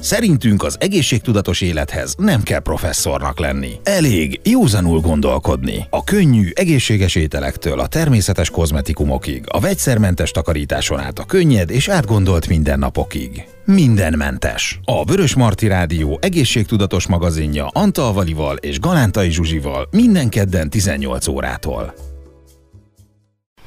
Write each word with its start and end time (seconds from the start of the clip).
Szerintünk 0.00 0.62
az 0.62 0.76
egészségtudatos 0.80 1.60
élethez 1.60 2.14
nem 2.18 2.42
kell 2.42 2.58
professzornak 2.58 3.38
lenni. 3.38 3.72
Elég 3.82 4.40
józanul 4.44 5.00
gondolkodni. 5.00 5.86
A 5.90 6.04
könnyű, 6.04 6.48
egészséges 6.54 7.14
ételektől 7.14 7.80
a 7.80 7.86
természetes 7.86 8.50
kozmetikumokig, 8.50 9.44
a 9.46 9.60
vegyszermentes 9.60 10.30
takarításon 10.30 11.00
át 11.00 11.18
a 11.18 11.24
könnyed 11.24 11.70
és 11.70 11.88
átgondolt 11.88 12.48
mindennapokig. 12.48 13.44
Mindenmentes. 13.64 14.80
A 14.84 15.04
Vörös 15.04 15.34
Marti 15.34 15.66
Rádió 15.66 16.18
egészségtudatos 16.22 17.06
magazinja 17.06 17.66
Antal 17.66 18.24
és 18.60 18.80
Galántai 18.80 19.30
Zsuzsival 19.30 19.88
minden 19.90 20.28
kedden 20.28 20.70
18 20.70 21.26
órától. 21.26 22.09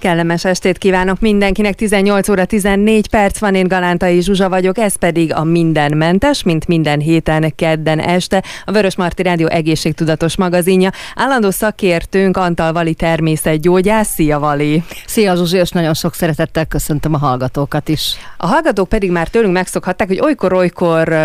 Kellemes 0.03 0.45
estét 0.45 0.77
kívánok 0.77 1.19
mindenkinek, 1.19 1.75
18 1.75 2.29
óra 2.29 2.45
14 2.45 3.07
perc 3.07 3.39
van, 3.39 3.55
én 3.55 3.67
Galántai 3.67 4.21
Zsuzsa 4.21 4.49
vagyok, 4.49 4.77
ez 4.77 4.95
pedig 4.95 5.33
a 5.33 5.43
Mindenmentes, 5.43 6.43
mint 6.43 6.67
minden 6.67 6.99
héten 6.99 7.55
kedden 7.55 7.99
este, 7.99 8.43
a 8.65 8.71
Vörös 8.71 8.95
Marti 8.95 9.23
Rádió 9.23 9.47
egészségtudatos 9.47 10.37
magazinja. 10.37 10.89
Állandó 11.15 11.49
szakértőnk 11.49 12.37
Antal 12.37 12.73
Vali 12.73 12.93
természetgyógyász, 12.93 14.13
szia 14.13 14.39
Vali! 14.39 14.83
Szia 15.05 15.35
Zsuzsi, 15.35 15.57
és 15.57 15.69
nagyon 15.69 15.93
sok 15.93 16.13
szeretettel 16.13 16.65
köszöntöm 16.65 17.13
a 17.13 17.17
hallgatókat 17.17 17.89
is. 17.89 18.15
A 18.37 18.47
hallgatók 18.47 18.89
pedig 18.89 19.11
már 19.11 19.27
tőlünk 19.27 19.53
megszokhatták, 19.53 20.07
hogy 20.07 20.19
olykor-olykor 20.19 21.15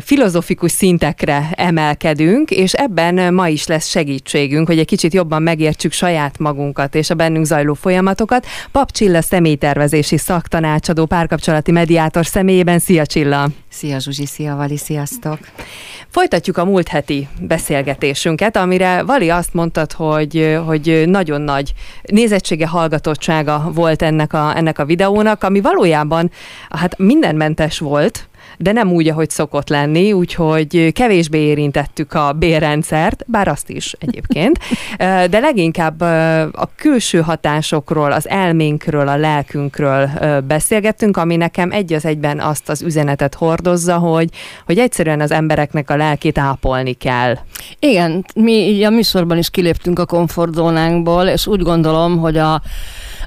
filozofikus 0.00 0.70
szintekre 0.70 1.50
emelkedünk, 1.54 2.50
és 2.50 2.72
ebben 2.72 3.34
ma 3.34 3.48
is 3.48 3.66
lesz 3.66 3.86
segítségünk, 3.86 4.66
hogy 4.66 4.78
egy 4.78 4.86
kicsit 4.86 5.14
jobban 5.14 5.42
megértsük 5.42 5.92
saját 5.92 6.38
magunkat 6.38 6.94
és 6.94 7.10
a 7.10 7.14
bennünk 7.14 7.44
zajló 7.44 7.74
folyamatokat. 7.74 8.46
Pap 8.72 8.90
Csilla 8.90 9.22
személytervezési 9.22 10.16
szaktanácsadó, 10.16 11.06
párkapcsolati 11.06 11.72
mediátor 11.72 12.26
személyében. 12.26 12.78
Szia 12.78 13.06
Csilla! 13.06 13.48
Szia 13.68 13.98
Zsuzsi, 13.98 14.26
szia 14.26 14.56
Vali, 14.56 14.76
sziasztok! 14.76 15.38
Folytatjuk 16.08 16.56
a 16.56 16.64
múlt 16.64 16.88
heti 16.88 17.28
beszélgetésünket, 17.40 18.56
amire 18.56 19.02
Vali 19.02 19.30
azt 19.30 19.54
mondtad, 19.54 19.92
hogy, 19.92 20.58
hogy 20.66 21.02
nagyon 21.06 21.40
nagy 21.40 21.72
nézettsége, 22.02 22.66
hallgatottsága 22.66 23.70
volt 23.74 24.02
ennek 24.02 24.32
a, 24.32 24.56
ennek 24.56 24.78
a 24.78 24.84
videónak, 24.84 25.42
ami 25.42 25.60
valójában 25.60 26.30
hát 26.68 26.98
mindenmentes 26.98 27.78
volt, 27.78 28.28
de 28.62 28.72
nem 28.72 28.92
úgy, 28.92 29.08
ahogy 29.08 29.30
szokott 29.30 29.68
lenni, 29.68 30.12
úgyhogy 30.12 30.92
kevésbé 30.92 31.38
érintettük 31.38 32.14
a 32.14 32.32
bérrendszert, 32.32 33.24
bár 33.26 33.48
azt 33.48 33.70
is 33.70 33.94
egyébként, 33.98 34.58
de 35.30 35.38
leginkább 35.38 36.00
a 36.52 36.70
külső 36.76 37.20
hatásokról, 37.20 38.12
az 38.12 38.28
elménkről, 38.28 39.08
a 39.08 39.16
lelkünkről 39.16 40.10
beszélgettünk, 40.46 41.16
ami 41.16 41.36
nekem 41.36 41.70
egy 41.70 41.92
az 41.92 42.04
egyben 42.04 42.40
azt 42.40 42.68
az 42.68 42.82
üzenetet 42.82 43.34
hordozza, 43.34 43.96
hogy, 43.96 44.28
hogy 44.66 44.78
egyszerűen 44.78 45.20
az 45.20 45.30
embereknek 45.30 45.90
a 45.90 45.96
lelkét 45.96 46.38
ápolni 46.38 46.92
kell. 46.92 47.34
Igen, 47.78 48.24
mi 48.34 48.84
a 48.84 48.90
műsorban 48.90 49.38
is 49.38 49.50
kiléptünk 49.50 49.98
a 49.98 50.06
komfortzónánkból, 50.06 51.26
és 51.26 51.46
úgy 51.46 51.62
gondolom, 51.62 52.18
hogy 52.18 52.36
a 52.36 52.62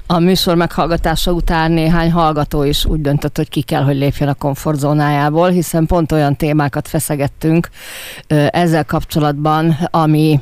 a 0.06 0.18
műsor 0.18 0.54
meghallgatása 0.54 1.32
után 1.32 1.72
néhány 1.72 2.12
hallgató 2.12 2.62
is 2.62 2.84
úgy 2.84 3.00
döntött, 3.00 3.36
hogy 3.36 3.48
ki 3.48 3.62
kell, 3.62 3.82
hogy 3.82 3.96
lépjen 3.96 4.28
a 4.28 4.34
komfortzónájából, 4.34 5.48
hiszen 5.48 5.86
pont 5.86 6.12
olyan 6.12 6.36
témákat 6.36 6.88
feszegettünk 6.88 7.68
ezzel 8.50 8.84
kapcsolatban, 8.84 9.76
ami 9.90 10.40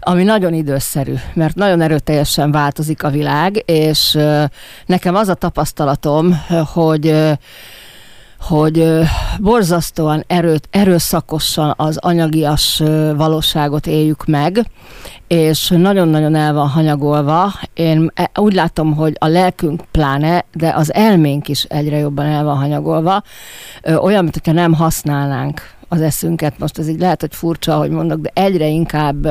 ami 0.00 0.22
nagyon 0.22 0.54
időszerű, 0.54 1.14
mert 1.34 1.54
nagyon 1.54 1.80
erőteljesen 1.80 2.50
változik 2.50 3.02
a 3.02 3.10
világ, 3.10 3.62
és 3.66 4.18
nekem 4.86 5.14
az 5.14 5.28
a 5.28 5.34
tapasztalatom, 5.34 6.40
hogy 6.72 7.14
hogy 8.40 8.88
borzasztóan 9.40 10.24
erőt, 10.26 10.68
erőszakosan 10.70 11.74
az 11.76 11.96
anyagias 11.96 12.82
valóságot 13.16 13.86
éljük 13.86 14.24
meg, 14.26 14.66
és 15.26 15.68
nagyon-nagyon 15.68 16.34
el 16.34 16.52
van 16.52 16.68
hanyagolva. 16.68 17.52
Én 17.74 18.10
e, 18.14 18.30
úgy 18.34 18.54
látom, 18.54 18.94
hogy 18.94 19.16
a 19.18 19.26
lelkünk 19.26 19.82
pláne, 19.90 20.44
de 20.52 20.72
az 20.76 20.94
elménk 20.94 21.48
is 21.48 21.62
egyre 21.62 21.96
jobban 21.96 22.26
el 22.26 22.44
van 22.44 22.56
hanyagolva. 22.56 23.22
Olyan, 24.00 24.22
mintha 24.22 24.52
nem 24.52 24.72
használnánk 24.72 25.76
az 25.88 26.00
eszünket. 26.00 26.58
Most 26.58 26.78
ez 26.78 26.88
így 26.88 27.00
lehet, 27.00 27.20
hogy 27.20 27.34
furcsa, 27.34 27.76
hogy 27.76 27.90
mondok, 27.90 28.20
de 28.20 28.30
egyre 28.34 28.66
inkább 28.66 29.28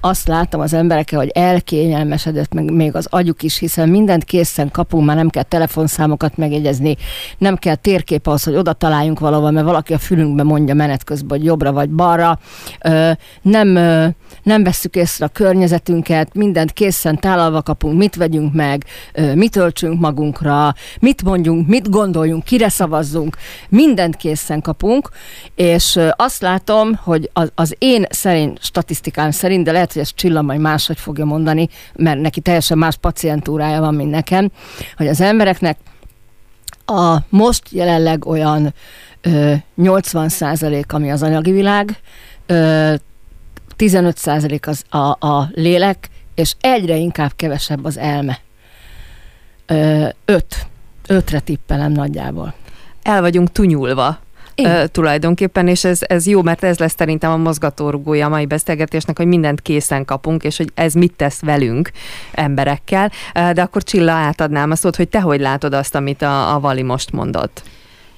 azt 0.00 0.28
látom 0.28 0.60
az 0.60 0.72
emberekkel, 0.72 1.18
hogy 1.18 1.30
elkényelmesedett 1.34 2.52
meg 2.52 2.72
még 2.72 2.94
az 2.94 3.06
agyuk 3.10 3.42
is, 3.42 3.58
hiszen 3.58 3.88
mindent 3.88 4.24
készen 4.24 4.70
kapunk, 4.70 5.06
már 5.06 5.16
nem 5.16 5.28
kell 5.28 5.42
telefonszámokat 5.42 6.36
megjegyezni, 6.36 6.96
nem 7.38 7.56
kell 7.56 7.74
térkép 7.74 8.26
ahhoz, 8.26 8.44
hogy 8.44 8.56
oda 8.56 8.72
találjunk 8.72 9.18
valahol, 9.18 9.50
mert 9.50 9.66
valaki 9.66 9.92
a 9.92 9.98
fülünkbe 9.98 10.42
mondja 10.42 10.74
menet 10.74 11.04
közben, 11.04 11.38
hogy 11.38 11.46
jobbra 11.46 11.72
vagy 11.72 11.90
balra. 11.90 12.38
Nem, 13.42 13.78
nem 14.42 14.62
vesszük 14.62 14.96
észre 14.96 15.24
a 15.24 15.28
környezetünket, 15.28 16.34
mindent 16.34 16.72
készen 16.72 17.18
tálalva 17.18 17.62
kapunk, 17.62 17.98
mit 17.98 18.14
vegyünk 18.14 18.54
meg, 18.54 18.84
mit 19.34 19.56
öltsünk 19.56 20.00
magunkra, 20.00 20.74
mit 21.00 21.22
mondjunk, 21.22 21.68
mit 21.68 21.90
gondoljunk, 21.90 22.44
kire 22.44 22.68
szavazzunk, 22.68 23.36
mindent 23.68 24.16
készen 24.16 24.60
kapunk, 24.60 25.08
és 25.54 25.98
azt 26.16 26.40
látom, 26.42 26.94
hogy 26.94 27.30
az, 27.54 27.74
én 27.78 28.06
szerint, 28.10 28.62
statisztikám 28.62 29.30
szerint, 29.30 29.64
de 29.64 29.72
lehet, 29.72 29.92
hogy 29.92 30.02
ezt 30.02 30.16
Csilla 30.16 30.42
majd 30.42 30.60
máshogy 30.60 30.98
fogja 30.98 31.24
mondani, 31.24 31.68
mert 31.94 32.20
neki 32.20 32.40
teljesen 32.40 32.78
más 32.78 32.96
pacientúrája 32.96 33.80
van, 33.80 33.94
mint 33.94 34.10
nekem, 34.10 34.50
hogy 34.96 35.06
az 35.08 35.20
embereknek 35.20 35.78
a 36.86 37.18
most 37.28 37.62
jelenleg 37.70 38.26
olyan 38.26 38.74
ö, 39.20 39.52
80 39.76 40.28
százalék, 40.28 40.92
ami 40.92 41.10
az 41.10 41.22
anyagi 41.22 41.52
világ, 41.52 42.00
15 43.80 44.16
százalék 44.16 44.66
az 44.66 44.84
a, 44.88 45.26
a 45.26 45.50
lélek, 45.54 46.08
és 46.34 46.54
egyre 46.60 46.96
inkább 46.96 47.32
kevesebb 47.36 47.84
az 47.84 47.98
elme. 47.98 48.38
Ö, 49.66 50.06
öt. 50.24 50.66
Ötre 51.06 51.40
tippelem 51.40 51.92
nagyjából. 51.92 52.54
El 53.02 53.20
vagyunk 53.20 53.52
tunyulva 53.52 54.18
uh, 54.56 54.84
tulajdonképpen, 54.84 55.68
és 55.68 55.84
ez, 55.84 55.98
ez 56.02 56.26
jó, 56.26 56.42
mert 56.42 56.64
ez 56.64 56.78
lesz 56.78 56.94
szerintem 56.96 57.30
a 57.30 57.36
mozgatórugója 57.36 58.26
a 58.26 58.28
mai 58.28 58.46
beszélgetésnek, 58.46 59.16
hogy 59.16 59.26
mindent 59.26 59.60
készen 59.60 60.04
kapunk, 60.04 60.44
és 60.44 60.56
hogy 60.56 60.70
ez 60.74 60.94
mit 60.94 61.12
tesz 61.16 61.40
velünk 61.40 61.90
emberekkel. 62.32 63.10
De 63.32 63.62
akkor 63.62 63.82
Csilla 63.82 64.12
átadnám 64.12 64.70
a 64.70 64.76
szót, 64.76 64.96
hogy 64.96 65.08
te 65.08 65.20
hogy 65.20 65.40
látod 65.40 65.74
azt, 65.74 65.94
amit 65.94 66.22
a, 66.22 66.54
a 66.54 66.60
Vali 66.60 66.82
most 66.82 67.12
mondott. 67.12 67.62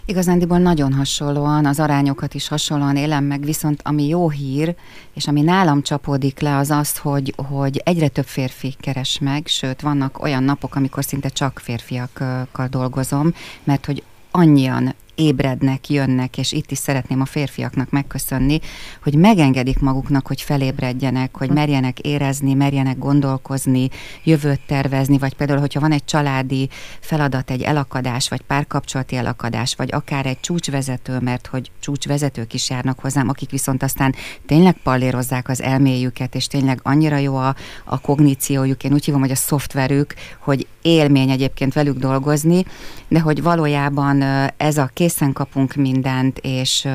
Igazándiból 0.04 0.58
nagyon 0.58 0.92
hasonlóan, 0.92 1.66
az 1.66 1.80
arányokat 1.80 2.34
is 2.34 2.48
hasonlóan 2.48 2.96
élem 2.96 3.24
meg, 3.24 3.44
viszont 3.44 3.80
ami 3.84 4.08
jó 4.08 4.30
hír, 4.30 4.74
és 5.14 5.26
ami 5.26 5.40
nálam 5.40 5.82
csapódik 5.82 6.40
le, 6.40 6.56
az 6.56 6.70
az, 6.70 6.98
hogy, 6.98 7.34
hogy 7.48 7.80
egyre 7.84 8.08
több 8.08 8.24
férfi 8.24 8.74
keres 8.80 9.18
meg, 9.18 9.46
sőt, 9.46 9.80
vannak 9.80 10.22
olyan 10.22 10.42
napok, 10.42 10.74
amikor 10.74 11.04
szinte 11.04 11.28
csak 11.28 11.58
férfiakkal 11.58 12.68
dolgozom, 12.70 13.34
mert 13.64 13.86
hogy 13.86 14.02
annyian 14.30 14.94
ébrednek, 15.14 15.88
jönnek, 15.88 16.38
és 16.38 16.52
itt 16.52 16.70
is 16.70 16.78
szeretném 16.78 17.20
a 17.20 17.24
férfiaknak 17.24 17.90
megköszönni, 17.90 18.58
hogy 19.02 19.14
megengedik 19.14 19.78
maguknak, 19.78 20.26
hogy 20.26 20.40
felébredjenek, 20.40 21.36
hogy 21.36 21.50
merjenek 21.50 21.98
érezni, 21.98 22.54
merjenek 22.54 22.98
gondolkozni, 22.98 23.88
jövőt 24.24 24.60
tervezni, 24.66 25.18
vagy 25.18 25.34
például, 25.34 25.60
hogyha 25.60 25.80
van 25.80 25.92
egy 25.92 26.04
családi 26.04 26.68
feladat, 27.00 27.50
egy 27.50 27.62
elakadás, 27.62 28.28
vagy 28.28 28.40
párkapcsolati 28.40 29.16
elakadás, 29.16 29.74
vagy 29.74 29.88
akár 29.92 30.26
egy 30.26 30.40
csúcsvezető, 30.40 31.18
mert 31.18 31.46
hogy 31.46 31.70
csúcsvezetők 31.80 32.54
is 32.54 32.70
járnak 32.70 32.98
hozzám, 32.98 33.28
akik 33.28 33.50
viszont 33.50 33.82
aztán 33.82 34.14
tényleg 34.46 34.76
pallérozzák 34.82 35.48
az 35.48 35.62
elméjüket, 35.62 36.34
és 36.34 36.46
tényleg 36.46 36.80
annyira 36.82 37.16
jó 37.16 37.36
a, 37.36 37.54
a 37.84 38.00
kogníciójuk, 38.00 38.84
én 38.84 38.92
úgy 38.92 39.04
hívom, 39.04 39.20
hogy 39.20 39.30
a 39.30 39.34
szoftverük, 39.34 40.14
hogy 40.38 40.66
élmény 40.82 41.30
egyébként 41.30 41.72
velük 41.72 41.98
dolgozni, 41.98 42.64
de 43.08 43.20
hogy 43.20 43.42
valójában 43.42 44.22
ez 44.56 44.78
a 44.78 44.90
készen 44.92 45.32
kapunk 45.32 45.74
mindent, 45.74 46.38
és, 46.38 46.88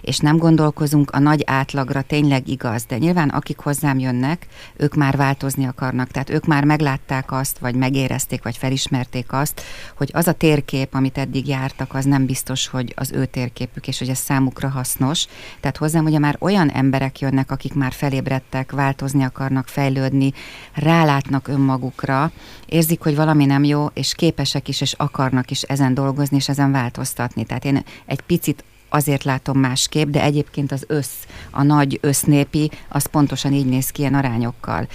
és 0.00 0.18
nem 0.18 0.36
gondolkozunk 0.36 1.10
a 1.10 1.18
nagy 1.18 1.42
átlagra, 1.46 2.02
tényleg 2.02 2.48
igaz. 2.48 2.84
De 2.84 2.98
nyilván 2.98 3.28
akik 3.28 3.58
hozzám 3.58 3.98
jönnek, 3.98 4.46
ők 4.76 4.94
már 4.94 5.16
változni 5.16 5.64
akarnak. 5.64 6.08
Tehát 6.08 6.30
ők 6.30 6.46
már 6.46 6.64
meglátták 6.64 7.32
azt, 7.32 7.58
vagy 7.58 7.74
megérezték, 7.74 8.42
vagy 8.42 8.56
felismerték 8.56 9.32
azt, 9.32 9.62
hogy 9.96 10.10
az 10.12 10.26
a 10.26 10.32
térkép, 10.32 10.94
amit 10.94 11.18
eddig 11.18 11.48
jártak, 11.48 11.94
az 11.94 12.04
nem 12.04 12.26
biztos, 12.26 12.68
hogy 12.68 12.92
az 12.96 13.12
ő 13.12 13.24
térképük, 13.24 13.88
és 13.88 13.98
hogy 13.98 14.08
ez 14.08 14.18
számukra 14.18 14.68
hasznos. 14.68 15.26
Tehát 15.60 15.76
hozzám 15.76 16.04
ugye 16.04 16.18
már 16.18 16.36
olyan 16.38 16.70
emberek 16.70 17.20
jönnek, 17.20 17.50
akik 17.50 17.74
már 17.74 17.92
felébredtek, 17.92 18.72
változni 18.72 19.22
akarnak, 19.24 19.68
fejlődni, 19.68 20.32
rálátnak 20.72 21.48
önmagukra, 21.48 22.32
érzik, 22.66 23.02
hogy 23.02 23.16
valami 23.24 23.44
nem 23.44 23.64
jó, 23.64 23.86
és 23.94 24.14
képesek 24.14 24.68
is, 24.68 24.80
és 24.80 24.92
akarnak 24.92 25.50
is 25.50 25.62
ezen 25.62 25.94
dolgozni, 25.94 26.36
és 26.36 26.48
ezen 26.48 26.72
változtatni. 26.72 27.44
Tehát 27.44 27.64
én 27.64 27.84
egy 28.06 28.20
picit 28.20 28.64
azért 28.88 29.24
látom 29.24 29.58
másképp, 29.58 30.08
de 30.08 30.22
egyébként 30.22 30.72
az 30.72 30.84
össz, 30.86 31.12
a 31.50 31.62
nagy 31.62 31.98
össznépi, 32.02 32.70
az 32.88 33.06
pontosan 33.06 33.52
így 33.52 33.66
néz 33.66 33.90
ki 33.90 34.00
ilyen 34.00 34.14
arányokkal. 34.14 34.88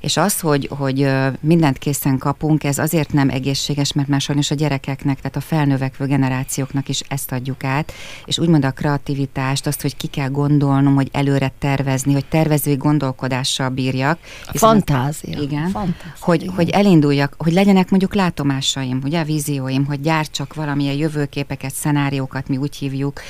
És 0.00 0.16
az, 0.16 0.40
hogy, 0.40 0.68
hogy 0.78 1.08
mindent 1.40 1.78
készen 1.78 2.18
kapunk, 2.18 2.64
ez 2.64 2.78
azért 2.78 3.12
nem 3.12 3.28
egészséges, 3.28 3.92
mert 3.92 4.08
már 4.08 4.20
sajnos 4.20 4.50
a 4.50 4.54
gyerekeknek, 4.54 5.20
tehát 5.20 5.36
a 5.36 5.40
felnövekvő 5.40 6.06
generációknak 6.06 6.88
is 6.88 7.00
ezt 7.08 7.32
adjuk 7.32 7.64
át, 7.64 7.92
és 8.24 8.38
úgymond 8.38 8.64
a 8.64 8.70
kreativitást, 8.70 9.66
azt, 9.66 9.82
hogy 9.82 9.96
ki 9.96 10.06
kell 10.06 10.28
gondolnom, 10.28 10.94
hogy 10.94 11.08
előre 11.12 11.52
tervezni, 11.58 12.12
hogy 12.12 12.24
tervezői 12.24 12.76
gondolkodással 12.76 13.68
bírjak. 13.68 14.18
Fantázia. 14.52 15.36
Az, 15.36 15.42
igen. 15.42 15.68
Fantázia. 15.68 16.12
Hogy, 16.20 16.42
igen. 16.42 16.54
hogy 16.54 16.68
elinduljak, 16.68 17.34
hogy 17.38 17.52
legyenek 17.52 17.90
mondjuk 17.90 18.14
látomásaim, 18.14 19.00
ugye 19.04 19.20
a 19.20 19.24
vízióim, 19.24 19.84
hogy 19.84 20.00
gyártsak 20.00 20.54
valamilyen 20.54 20.96
jövőképeket, 20.96 21.74
szenáriókat, 21.74 22.48
mi 22.48 22.56
úgy 22.56 22.76
hívjuk, 22.76 23.20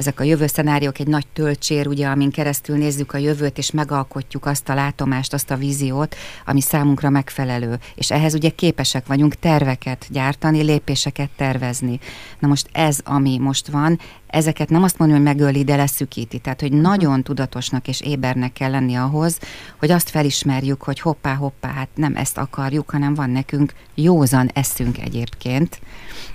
ezek 0.00 0.20
a 0.20 0.24
jövő 0.24 0.46
szenáriók 0.46 0.98
egy 0.98 1.06
nagy 1.06 1.26
töltsér, 1.32 1.86
ugye, 1.86 2.06
amin 2.06 2.30
keresztül 2.30 2.76
nézzük 2.76 3.12
a 3.12 3.18
jövőt, 3.18 3.58
és 3.58 3.70
megalkotjuk 3.70 4.46
azt 4.46 4.68
a 4.68 4.74
látomást, 4.74 5.32
azt 5.32 5.50
a 5.50 5.56
víziót, 5.56 6.16
ami 6.46 6.60
számunkra 6.60 7.10
megfelelő. 7.10 7.78
És 7.94 8.10
ehhez 8.10 8.34
ugye 8.34 8.48
képesek 8.48 9.06
vagyunk 9.06 9.34
terveket 9.34 10.06
gyártani, 10.10 10.62
lépéseket 10.62 11.30
tervezni. 11.36 11.98
Na 12.38 12.48
most 12.48 12.68
ez, 12.72 12.98
ami 13.04 13.38
most 13.38 13.68
van, 13.68 13.98
ezeket 14.26 14.68
nem 14.68 14.82
azt 14.82 14.98
mondom, 14.98 15.16
hogy 15.16 15.26
megöli, 15.26 15.64
de 15.64 15.76
leszűkíti. 15.76 16.38
Tehát, 16.38 16.60
hogy 16.60 16.72
nagyon 16.72 17.22
tudatosnak 17.22 17.88
és 17.88 18.00
ébernek 18.00 18.52
kell 18.52 18.70
lenni 18.70 18.94
ahhoz, 18.94 19.38
hogy 19.78 19.90
azt 19.90 20.10
felismerjük, 20.10 20.82
hogy 20.82 21.00
hoppá, 21.00 21.34
hoppá, 21.34 21.68
hát 21.68 21.88
nem 21.94 22.16
ezt 22.16 22.38
akarjuk, 22.38 22.90
hanem 22.90 23.14
van 23.14 23.30
nekünk 23.30 23.72
józan 23.94 24.50
eszünk 24.54 24.98
egyébként, 24.98 25.80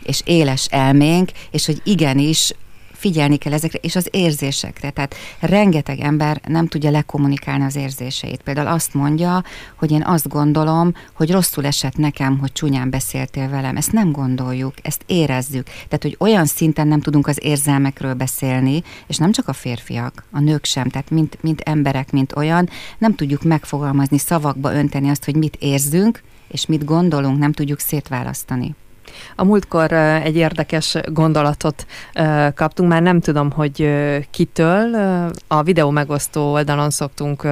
és 0.04 0.22
éles 0.26 0.66
elménk, 0.66 1.32
és 1.52 1.66
hogy 1.66 1.82
igenis 1.84 2.54
figyelni 2.96 3.38
kell 3.38 3.54
ezekre, 3.54 3.80
és 3.82 3.96
az 3.96 4.08
érzésekre. 4.12 4.90
Tehát 4.90 5.16
rengeteg 5.40 6.00
ember 6.00 6.42
nem 6.48 6.68
tudja 6.68 6.92
lekommunikálni 6.92 7.64
az 7.64 7.76
érzéseit. 7.76 8.42
Például 8.42 8.68
azt 8.68 8.94
mondja, 8.94 9.44
hogy 9.76 9.92
én 9.92 10.04
azt 10.04 10.28
gondolom, 10.28 10.94
hogy 11.14 11.32
rosszul 11.32 11.66
esett 11.66 11.98
nekem, 11.98 12.38
hogy 12.38 12.52
csúnyán 12.52 12.90
beszéltél 12.90 13.50
velem. 13.50 13.78
Ezt 13.78 13.92
nem 13.92 14.12
gondoljuk, 14.12 14.74
ezt 14.82 15.04
érezzük. 15.06 15.66
Tehát, 15.66 16.02
hogy 16.02 16.16
olyan 16.20 16.46
szinten 16.46 16.88
nem 16.88 17.02
tudunk 17.02 17.28
az 17.28 17.40
érzelmekről 17.42 18.14
beszélni, 18.14 18.84
és 19.08 19.18
nem 19.18 19.32
csak 19.32 19.48
a 19.48 19.54
férfiak, 19.54 20.24
a 20.32 20.40
nők 20.40 20.66
sem, 20.66 20.90
tehát 20.90 21.10
mint, 21.10 21.38
mint 21.42 21.62
emberek, 21.62 22.12
mint 22.12 22.36
olyan, 22.36 22.70
nem 22.98 23.16
tudjuk 23.16 23.44
megfogalmazni, 23.44 24.18
szavakba 24.18 24.74
önteni 24.74 25.10
azt, 25.10 25.26
hogy 25.26 25.36
mit 25.36 25.58
érzünk, 25.60 26.22
és 26.48 26.66
mit 26.66 26.86
gondolunk, 26.86 27.38
nem 27.38 27.52
tudjuk 27.52 27.80
szétválasztani. 27.80 28.76
A 29.36 29.44
múltkor 29.44 29.92
egy 29.94 30.36
érdekes 30.36 30.98
gondolatot 31.06 31.86
kaptunk, 32.56 32.90
már 32.90 33.02
nem 33.02 33.20
tudom, 33.20 33.52
hogy 33.52 33.90
kitől. 34.32 34.96
A 35.48 35.64
videó 35.64 35.90
megosztó 35.90 36.52
oldalon 36.52 36.90
szoktunk 36.90 37.48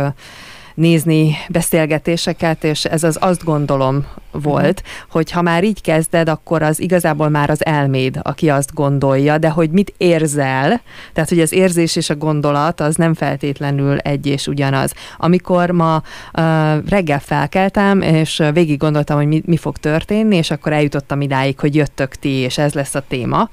nézni 0.74 1.36
beszélgetéseket, 1.50 2.64
és 2.64 2.86
ez 2.86 3.04
az 3.04 3.18
azt 3.22 3.44
gondolom 3.44 4.06
volt, 4.32 4.80
uh-huh. 4.80 5.12
hogy 5.12 5.32
ha 5.32 5.42
már 5.42 5.64
így 5.64 5.82
kezded, 5.82 6.30
akkor 6.30 6.62
az 6.62 6.80
igazából 6.80 7.30
már 7.30 7.50
az 7.50 7.66
elméd, 7.66 8.20
aki 8.22 8.50
azt 8.50 8.74
gondolja, 8.74 9.38
de 9.38 9.50
hogy 9.50 9.70
mit 9.70 9.94
érzel, 9.98 10.82
tehát 11.14 11.30
hogy 11.30 11.40
az 11.40 11.54
érzés 11.54 11.96
és 11.96 12.10
a 12.10 12.16
gondolat 12.16 12.80
az 12.80 12.96
nem 12.96 13.14
feltétlenül 13.14 13.98
egy 13.98 14.28
és 14.28 14.48
ugyanaz. 14.48 14.94
Amikor 15.18 15.70
ma 15.70 15.96
uh, 16.34 16.44
reggel 16.90 17.20
felkeltem, 17.20 18.02
és 18.02 18.44
végig 18.54 18.78
gondoltam, 18.78 19.18
hogy 19.18 19.28
mi, 19.28 19.42
mi 19.46 19.58
fog 19.58 19.78
történni, 19.78 20.36
és 20.36 20.52
akkor 20.52 20.74
eljutottam 20.74 21.22
idáig, 21.22 21.60
hogy 21.60 21.76
jöttök 21.76 22.16
ti, 22.16 22.30
és 22.30 22.58
ez 22.58 22.74
lesz 22.74 22.96
a 22.96 23.04
téma, 23.08 23.50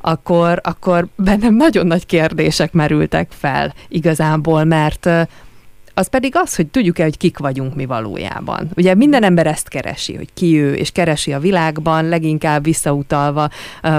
akkor, 0.00 0.60
akkor 0.62 1.06
bennem 1.16 1.54
nagyon 1.54 1.86
nagy 1.86 2.06
kérdések 2.06 2.72
merültek 2.72 3.30
fel 3.38 3.74
igazából, 3.88 4.64
mert 4.64 5.08
az 5.94 6.06
pedig 6.06 6.32
az, 6.36 6.56
hogy 6.56 6.66
tudjuk-e, 6.66 7.02
hogy 7.02 7.16
kik 7.16 7.38
vagyunk 7.38 7.74
mi 7.74 7.86
valójában. 7.86 8.70
Ugye 8.76 8.94
minden 8.94 9.22
ember 9.22 9.46
ezt 9.46 9.68
keresi, 9.68 10.14
hogy 10.14 10.28
ki 10.34 10.60
ő, 10.60 10.74
és 10.74 10.90
keresi 10.90 11.32
a 11.32 11.38
világban, 11.38 12.08
leginkább 12.08 12.64
visszautalva 12.64 13.50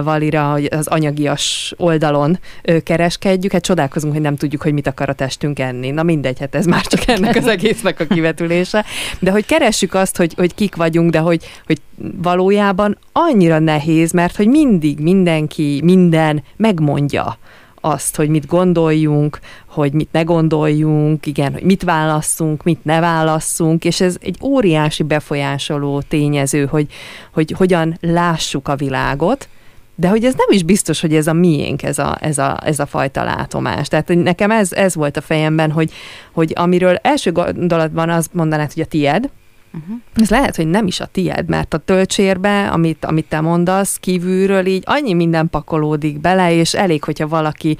Valira, 0.03 0.51
hogy 0.51 0.67
az 0.71 0.87
anyagias 0.87 1.73
oldalon 1.77 2.39
kereskedjük, 2.83 3.51
hát 3.51 3.63
csodálkozunk, 3.63 4.13
hogy 4.13 4.21
nem 4.21 4.35
tudjuk, 4.35 4.61
hogy 4.61 4.73
mit 4.73 4.87
akar 4.87 5.09
a 5.09 5.13
testünk 5.13 5.59
enni. 5.59 5.91
Na 5.91 6.03
mindegy, 6.03 6.39
hát 6.39 6.55
ez 6.55 6.65
már 6.65 6.85
csak 6.85 7.07
ennek 7.07 7.35
az 7.35 7.47
egésznek 7.47 7.99
a 7.99 8.05
kivetülése. 8.05 8.85
De 9.19 9.31
hogy 9.31 9.45
keressük 9.45 9.93
azt, 9.93 10.17
hogy, 10.17 10.33
hogy 10.33 10.55
kik 10.55 10.75
vagyunk, 10.75 11.11
de 11.11 11.19
hogy, 11.19 11.45
hogy 11.65 11.81
valójában 12.21 12.97
annyira 13.11 13.59
nehéz, 13.59 14.11
mert 14.11 14.35
hogy 14.35 14.47
mindig 14.47 14.99
mindenki, 14.99 15.81
minden 15.83 16.43
megmondja 16.55 17.37
azt, 17.85 18.15
hogy 18.15 18.29
mit 18.29 18.45
gondoljunk, 18.45 19.39
hogy 19.65 19.93
mit 19.93 20.11
ne 20.11 20.21
gondoljunk, 20.21 21.25
igen, 21.25 21.53
hogy 21.53 21.63
mit 21.63 21.83
válasszunk, 21.83 22.63
mit 22.63 22.83
ne 22.83 22.99
válasszunk, 22.99 23.85
és 23.85 24.01
ez 24.01 24.17
egy 24.21 24.37
óriási 24.43 25.03
befolyásoló 25.03 26.01
tényező, 26.01 26.65
hogy, 26.65 26.87
hogy 27.33 27.51
hogyan 27.51 27.97
lássuk 28.01 28.67
a 28.67 28.75
világot, 28.75 29.49
de 29.95 30.07
hogy 30.07 30.23
ez 30.23 30.33
nem 30.33 30.47
is 30.49 30.63
biztos, 30.63 31.01
hogy 31.01 31.15
ez 31.15 31.27
a 31.27 31.33
miénk, 31.33 31.83
ez 31.83 31.99
a, 31.99 32.17
ez 32.21 32.37
a, 32.37 32.59
ez 32.63 32.79
a 32.79 32.85
fajta 32.85 33.23
látomás. 33.23 33.87
Tehát 33.87 34.07
nekem 34.07 34.51
ez, 34.51 34.71
ez 34.71 34.95
volt 34.95 35.17
a 35.17 35.21
fejemben, 35.21 35.71
hogy, 35.71 35.91
hogy 36.31 36.53
amiről 36.55 36.95
első 36.95 37.31
gondolatban 37.31 38.09
azt 38.09 38.33
mondanád, 38.33 38.73
hogy 38.73 38.83
a 38.83 38.85
tied, 38.85 39.29
Uh-huh. 39.75 40.01
Ez 40.15 40.29
lehet, 40.29 40.55
hogy 40.55 40.67
nem 40.67 40.87
is 40.87 40.99
a 40.99 41.05
tied, 41.05 41.49
mert 41.49 41.73
a 41.73 41.77
töltsérbe, 41.77 42.67
amit, 42.67 43.05
amit 43.05 43.25
te 43.25 43.41
mondasz, 43.41 43.97
kívülről 43.97 44.65
így 44.65 44.83
annyi 44.85 45.13
minden 45.13 45.49
pakolódik 45.49 46.19
bele, 46.19 46.53
és 46.53 46.73
elég, 46.73 47.03
hogyha 47.03 47.27
valaki 47.27 47.77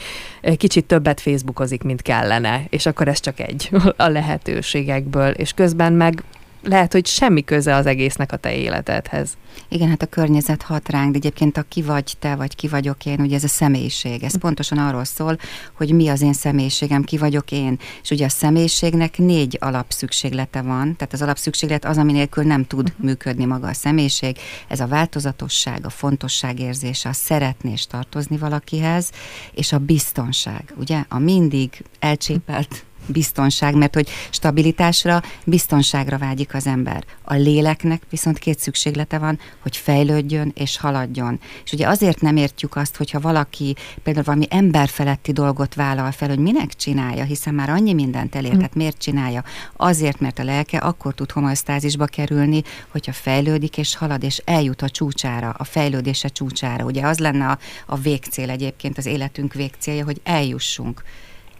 kicsit 0.58 0.86
többet 0.86 1.22
Facebookozik, 1.22 1.84
mint 1.84 2.02
kellene, 2.02 2.66
és 2.70 2.86
akkor 2.86 3.08
ez 3.08 3.20
csak 3.20 3.40
egy 3.40 3.70
a 3.98 4.08
lehetőségekből, 4.08 5.30
és 5.30 5.54
közben 5.54 5.94
meg 5.94 6.24
lehet, 6.66 6.92
hogy 6.92 7.06
semmi 7.06 7.44
köze 7.44 7.76
az 7.76 7.86
egésznek 7.86 8.32
a 8.32 8.38
te 8.38 8.56
életedhez. 8.56 9.38
Igen, 9.70 9.90
hát 9.90 10.02
a 10.02 10.06
környezet 10.06 10.62
hat 10.62 10.90
ránk, 10.90 11.12
de 11.12 11.18
egyébként 11.18 11.58
a 11.58 11.62
ki 11.62 11.82
vagy 11.82 12.14
te, 12.20 12.36
vagy 12.36 12.56
ki 12.56 12.68
vagyok 12.68 13.06
én, 13.06 13.20
ugye 13.20 13.36
ez 13.36 13.44
a 13.44 13.48
személyiség. 13.48 14.24
Ez 14.24 14.38
pontosan 14.38 14.78
arról 14.78 15.04
szól, 15.04 15.38
hogy 15.74 15.92
mi 15.92 16.08
az 16.08 16.22
én 16.22 16.34
személyiségem, 16.34 17.04
ki 17.04 17.18
vagyok 17.18 17.52
én. 17.52 17.80
És 18.04 18.10
ugye 18.10 18.26
a 18.26 18.30
személyiségnek 18.30 19.18
négy 19.18 19.58
alapszükséglete 19.62 20.62
van, 20.62 20.96
tehát 20.96 21.14
az 21.14 21.22
alapszükséglet 21.22 21.86
az, 21.86 21.98
ami 21.98 22.12
nélkül 22.12 22.44
nem 22.44 22.66
tud 22.66 22.90
uh-huh. 22.90 23.06
működni 23.06 23.46
maga 23.46 23.68
a 23.68 23.74
személyiség. 23.74 24.38
Ez 24.68 24.80
a 24.80 24.88
változatosság, 24.88 25.86
a 25.86 25.90
fontosság 25.90 26.60
érzése, 26.60 27.10
a 27.10 27.14
szeretni 27.14 27.72
és 27.72 27.88
tartozni 27.88 28.38
valakihez, 28.38 29.10
és 29.54 29.72
a 29.72 29.78
biztonság, 29.78 30.74
ugye? 30.78 31.04
A 31.10 31.20
mindig 31.20 31.84
elcsépelt 32.00 32.85
biztonság, 33.08 33.76
mert 33.76 33.94
hogy 33.94 34.10
stabilitásra, 34.30 35.22
biztonságra 35.46 36.18
vágyik 36.18 36.54
az 36.54 36.68
ember. 36.68 37.04
A 37.24 37.34
léleknek 37.34 38.02
viszont 38.10 38.38
két 38.38 38.60
szükséglete 38.60 39.18
van, 39.18 39.40
hogy 39.62 39.78
fejlődjön 39.78 40.52
és 40.56 40.78
haladjon. 40.78 41.40
És 41.64 41.72
ugye 41.72 41.88
azért 41.88 42.22
nem 42.22 42.38
értjük 42.38 42.76
azt, 42.76 42.96
hogyha 42.96 43.20
valaki 43.20 43.76
például 44.04 44.26
valami 44.26 44.46
emberfeletti 44.50 45.32
dolgot 45.32 45.74
vállal 45.74 46.12
fel, 46.12 46.30
hogy 46.30 46.40
minek 46.40 46.74
csinálja, 46.74 47.24
hiszen 47.24 47.54
már 47.54 47.70
annyi 47.70 47.94
mindent 47.94 48.36
elért, 48.36 48.56
tehát 48.56 48.76
miért 48.76 48.98
csinálja? 48.98 49.44
Azért, 49.76 50.20
mert 50.20 50.40
a 50.40 50.44
lelke 50.44 50.78
akkor 50.78 51.14
tud 51.14 51.32
homosztázisba 51.32 52.06
kerülni, 52.06 52.62
hogyha 52.92 53.14
fejlődik 53.14 53.78
és 53.78 53.96
halad, 53.96 54.24
és 54.24 54.42
eljut 54.46 54.82
a 54.82 54.90
csúcsára, 54.90 55.50
a 55.58 55.64
fejlődése 55.64 56.28
csúcsára. 56.28 56.84
Ugye 56.86 57.08
az 57.08 57.20
lenne 57.20 57.48
a, 57.48 57.58
a 57.86 57.96
végcél 57.96 58.50
egyébként, 58.50 58.98
az 58.98 59.06
életünk 59.06 59.54
végcélja, 59.54 60.04
hogy 60.04 60.22
eljussunk 60.24 61.04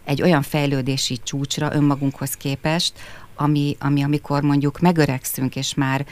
egy 0.06 0.22
olyan 0.22 0.42
fejlődési 0.42 1.18
csúcsra 1.22 1.74
önmagunkhoz 1.74 2.34
képest, 2.34 2.92
ami, 3.34 3.76
ami 3.80 4.02
amikor 4.02 4.42
mondjuk 4.42 4.78
megöregszünk, 4.78 5.56
és 5.56 5.74
már 5.74 6.06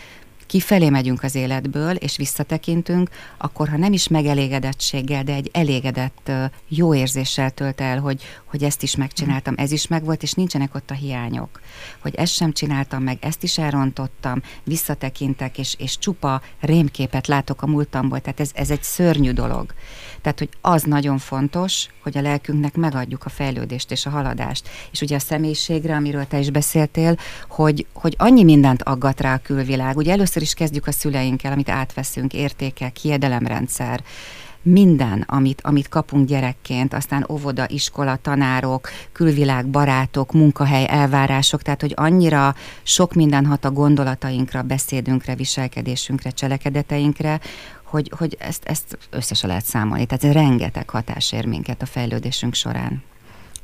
kifelé 0.47 0.91
megyünk 0.91 1.23
az 1.23 1.35
életből, 1.35 1.95
és 1.95 2.17
visszatekintünk, 2.17 3.11
akkor 3.39 3.69
ha 3.69 3.77
nem 3.77 3.93
is 3.93 4.09
megelégedettséggel, 4.09 5.23
de 5.23 5.33
egy 5.35 5.51
elégedett, 5.53 6.31
jó 6.69 6.95
érzéssel 6.95 7.51
tölt 7.51 7.81
el, 7.81 8.01
hogy, 8.01 8.23
hogy 8.45 8.65
ezt 8.65 8.83
is 8.83 8.97
megcsináltam, 8.97 9.55
ez 9.57 9.73
is 9.73 9.87
megvolt, 9.87 10.23
és 10.23 10.33
nincsenek 10.33 10.75
ott 10.75 10.91
a 10.91 10.95
hiányok. 10.95 11.61
Hogy 11.99 12.15
ezt 12.15 12.35
sem 12.35 12.53
csináltam 12.53 13.03
meg, 13.03 13.19
ezt 13.21 13.43
is 13.43 13.59
elrontottam, 13.59 14.43
visszatekintek, 14.65 15.59
és, 15.59 15.75
és 15.79 15.99
csupa 15.99 16.43
rémképet 16.61 17.27
látok 17.27 17.63
a 17.63 17.67
múltamból, 17.67 18.21
tehát 18.21 18.41
ez, 18.41 18.51
ez 18.55 18.71
egy 18.71 18.83
szörnyű 18.83 19.33
dolog. 19.33 19.75
Tehát, 20.21 20.39
hogy 20.39 20.49
az 20.61 20.83
nagyon 20.83 21.19
fontos, 21.19 21.87
hogy 22.03 22.19
a 22.19 22.21
lelkünknek 22.21 22.75
megadjuk 22.77 23.25
a 23.25 23.29
fejlődést 23.29 23.91
és 23.91 24.07
a 24.07 24.11
haladást. 24.11 24.69
És 24.91 25.01
ugye 25.01 25.17
a 25.17 25.19
személyiségre, 25.19 25.95
amiről 25.95 26.27
te 26.27 26.39
is 26.39 26.51
beszéltél, 26.51 27.17
hogy, 27.49 27.87
hogy 27.93 28.15
annyi 28.19 28.45
mindent 28.45 28.83
aggat 28.83 29.21
rá 29.21 29.35
a 29.35 29.39
külvilág. 29.43 29.97
Ugye 29.97 30.13
először 30.13 30.43
is 30.45 30.55
kezdjük 30.55 30.87
a 30.87 30.93
szüleinkkel, 30.93 31.53
amit 31.53 31.69
átveszünk, 31.69 32.33
értékek, 32.33 32.97
hiedelemrendszer, 32.97 34.03
minden, 34.63 35.25
amit, 35.27 35.61
amit 35.63 35.89
kapunk 35.89 36.29
gyerekként, 36.29 36.95
aztán 36.95 37.27
óvoda, 37.29 37.69
iskola, 37.69 38.17
tanárok, 38.17 38.89
külvilág, 39.13 39.67
barátok, 39.67 40.33
munkahely, 40.33 40.87
elvárások, 40.89 41.63
tehát 41.63 41.81
hogy 41.81 41.93
annyira 41.97 42.55
sok 42.83 43.15
minden 43.15 43.47
hat 43.47 43.65
a 43.65 43.71
gondolatainkra, 43.71 44.63
beszédünkre, 44.63 45.35
viselkedésünkre, 45.35 46.31
cselekedeteinkre, 46.31 47.41
hogy, 47.85 48.13
hogy 48.19 48.37
ezt, 48.41 48.65
ezt 48.65 48.99
össze 49.11 49.35
se 49.35 49.47
lehet 49.47 49.65
számolni. 49.65 50.07
Tehát 50.07 50.25
ez 50.25 50.33
rengeteg 50.33 50.91
hatás 50.91 51.33
ér 51.33 51.47
minket 51.47 51.83
a 51.83 51.87
fejlődésünk 51.87 52.55
során. 52.55 53.03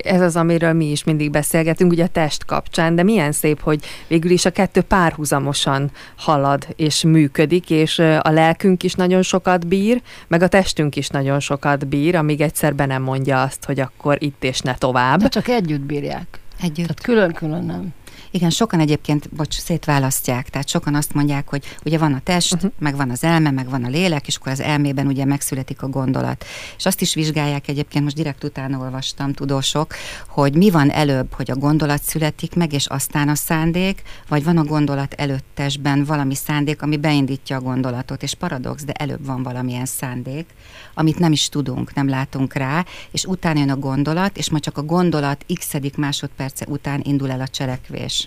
Ez 0.05 0.21
az, 0.21 0.37
amiről 0.37 0.73
mi 0.73 0.91
is 0.91 1.05
mindig 1.05 1.31
beszélgetünk, 1.31 1.93
ugye 1.93 2.05
a 2.05 2.09
test 2.09 2.45
kapcsán, 2.45 2.95
de 2.95 3.03
milyen 3.03 3.33
szép, 3.33 3.61
hogy 3.61 3.81
végül 4.07 4.31
is 4.31 4.45
a 4.45 4.51
kettő 4.51 4.81
párhuzamosan 4.81 5.91
halad 6.17 6.67
és 6.77 7.03
működik, 7.03 7.71
és 7.71 7.99
a 7.99 8.31
lelkünk 8.31 8.83
is 8.83 8.95
nagyon 8.95 9.23
sokat 9.23 9.67
bír, 9.67 10.03
meg 10.29 10.43
a 10.43 10.49
testünk 10.49 10.97
is 10.97 11.09
nagyon 11.09 11.41
sokat 11.41 11.89
bír, 11.89 12.17
amíg 12.17 12.41
egyszer 12.41 12.75
be 12.75 12.87
nem 12.87 13.03
mondja 13.03 13.43
azt, 13.43 13.65
hogy 13.65 13.81
akkor 13.81 14.17
itt 14.23 14.45
és 14.45 14.61
ne 14.61 14.75
tovább. 14.75 15.21
De 15.21 15.29
csak 15.29 15.49
együtt 15.49 15.81
bírják. 15.81 16.41
Együtt. 16.61 16.87
Tehát 16.87 17.01
külön-külön 17.03 17.65
nem. 17.65 17.93
Igen, 18.33 18.51
sokan 18.51 18.81
egyébként, 18.81 19.29
bocs, 19.35 19.59
szétválasztják, 19.59 20.49
tehát 20.49 20.69
sokan 20.69 20.95
azt 20.95 21.15
mondják, 21.15 21.49
hogy 21.49 21.65
ugye 21.85 21.99
van 21.99 22.13
a 22.13 22.21
test, 22.21 22.55
uh-huh. 22.55 22.71
meg 22.79 22.97
van 22.97 23.11
az 23.11 23.25
elme, 23.25 23.51
meg 23.51 23.69
van 23.69 23.85
a 23.85 23.89
lélek, 23.89 24.27
és 24.27 24.37
akkor 24.37 24.53
az 24.53 24.61
elmében 24.61 25.07
ugye 25.07 25.25
megszületik 25.25 25.83
a 25.83 25.89
gondolat. 25.89 26.45
És 26.77 26.87
azt 26.87 27.01
is 27.01 27.15
vizsgálják 27.15 27.69
egyébként, 27.69 28.05
most 28.05 28.17
direkt 28.17 28.45
utána 28.45 28.79
olvastam 28.79 29.33
tudósok, 29.33 29.95
hogy 30.29 30.55
mi 30.55 30.71
van 30.71 30.91
előbb, 30.91 31.33
hogy 31.33 31.51
a 31.51 31.57
gondolat 31.57 32.03
születik 32.03 32.55
meg, 32.55 32.73
és 32.73 32.87
aztán 32.87 33.29
a 33.29 33.35
szándék, 33.35 34.03
vagy 34.29 34.45
van 34.45 34.57
a 34.57 34.65
gondolat 34.65 35.15
előtt 35.15 35.45
testben 35.55 36.05
valami 36.05 36.35
szándék, 36.35 36.83
ami 36.83 36.97
beindítja 36.97 37.57
a 37.57 37.61
gondolatot, 37.61 38.23
és 38.23 38.35
paradox, 38.35 38.85
de 38.85 38.93
előbb 38.93 39.27
van 39.27 39.43
valamilyen 39.43 39.87
szándék, 39.87 40.47
amit 40.95 41.19
nem 41.19 41.33
is 41.33 41.49
tudunk, 41.49 41.95
nem 41.95 42.09
látunk 42.09 42.55
rá, 42.55 42.85
és 43.11 43.25
utána 43.25 43.59
jön 43.59 43.71
a 43.71 43.77
gondolat, 43.77 44.37
és 44.37 44.51
majd 44.51 44.63
csak 44.63 44.79
a 44.79 44.83
gondolat 44.83 45.45
x 45.55 45.71
másodperce 45.97 46.67
után 46.69 47.01
indul 47.05 47.31
el 47.31 47.41
a 47.41 47.49
cselekvés. 47.49 48.20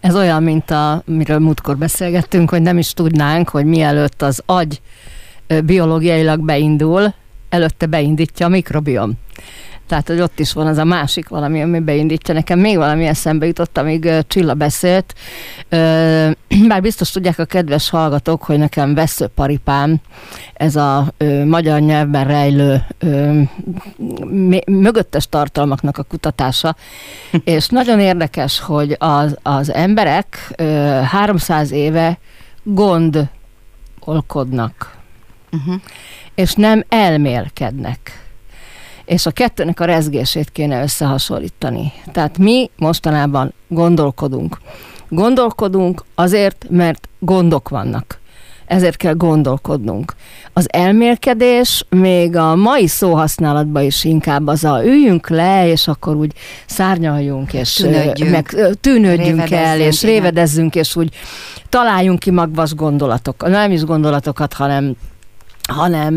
Ez 0.00 0.16
olyan, 0.16 0.42
mint 0.42 0.70
a, 0.70 1.02
miről 1.06 1.38
múltkor 1.38 1.76
beszélgettünk, 1.76 2.50
hogy 2.50 2.62
nem 2.62 2.78
is 2.78 2.92
tudnánk, 2.92 3.48
hogy 3.48 3.64
mielőtt 3.64 4.22
az 4.22 4.42
agy 4.46 4.80
biológiailag 5.64 6.40
beindul, 6.40 7.14
előtte 7.54 7.86
beindítja 7.86 8.46
a 8.46 8.48
mikrobiom. 8.48 9.12
Tehát, 9.86 10.08
hogy 10.08 10.20
ott 10.20 10.38
is 10.38 10.52
van 10.52 10.66
az 10.66 10.78
a 10.78 10.84
másik 10.84 11.28
valami, 11.28 11.62
ami 11.62 11.80
beindítja. 11.80 12.34
Nekem 12.34 12.58
még 12.58 12.76
valami 12.76 13.06
eszembe 13.06 13.46
jutott, 13.46 13.78
amíg 13.78 14.10
Csilla 14.26 14.54
beszélt. 14.54 15.14
Bár 16.68 16.80
biztos 16.80 17.10
tudják 17.10 17.38
a 17.38 17.44
kedves 17.44 17.90
hallgatók, 17.90 18.42
hogy 18.42 18.58
nekem 18.58 18.94
veszőparipám, 18.94 19.96
ez 20.54 20.76
a 20.76 21.12
ö, 21.16 21.44
magyar 21.44 21.80
nyelvben 21.80 22.26
rejlő 22.26 22.84
ö, 22.98 23.40
mögöttes 24.66 25.28
tartalmaknak 25.28 25.98
a 25.98 26.02
kutatása, 26.02 26.76
és 27.44 27.68
nagyon 27.68 28.00
érdekes, 28.00 28.60
hogy 28.60 28.96
az, 28.98 29.36
az 29.42 29.72
emberek 29.72 30.52
ö, 30.56 30.64
300 31.04 31.70
éve 31.70 32.18
gondolkodnak, 32.62 35.02
uh-huh. 35.54 35.80
és 36.34 36.54
nem 36.54 36.84
elmélkednek 36.88 38.24
és 39.04 39.26
a 39.26 39.30
kettőnek 39.30 39.80
a 39.80 39.84
rezgését 39.84 40.50
kéne 40.50 40.82
összehasonlítani. 40.82 41.92
Tehát 42.12 42.38
mi 42.38 42.70
mostanában 42.76 43.52
gondolkodunk. 43.68 44.58
Gondolkodunk 45.08 46.04
azért, 46.14 46.66
mert 46.70 47.08
gondok 47.18 47.68
vannak. 47.68 48.22
Ezért 48.66 48.96
kell 48.96 49.14
gondolkodnunk. 49.14 50.14
Az 50.52 50.66
elmélkedés 50.72 51.86
még 51.88 52.36
a 52.36 52.56
mai 52.56 52.86
szóhasználatban 52.86 53.82
is 53.82 54.04
inkább 54.04 54.46
az 54.46 54.64
a 54.64 54.84
üljünk 54.84 55.28
le, 55.28 55.68
és 55.68 55.88
akkor 55.88 56.16
úgy 56.16 56.32
szárnyaljunk, 56.66 57.52
és 57.52 57.74
tűnődjünk, 57.74 58.30
meg, 58.30 58.56
tűnődjünk 58.80 59.50
el, 59.50 59.80
és 59.80 60.02
igen. 60.02 60.14
révedezzünk, 60.14 60.74
és 60.74 60.96
úgy 60.96 61.14
találjunk 61.68 62.18
ki 62.18 62.30
magvas 62.30 62.74
gondolatokat. 62.74 63.50
Nem 63.50 63.70
is 63.70 63.84
gondolatokat, 63.84 64.52
hanem, 64.52 64.96
hanem 65.68 66.14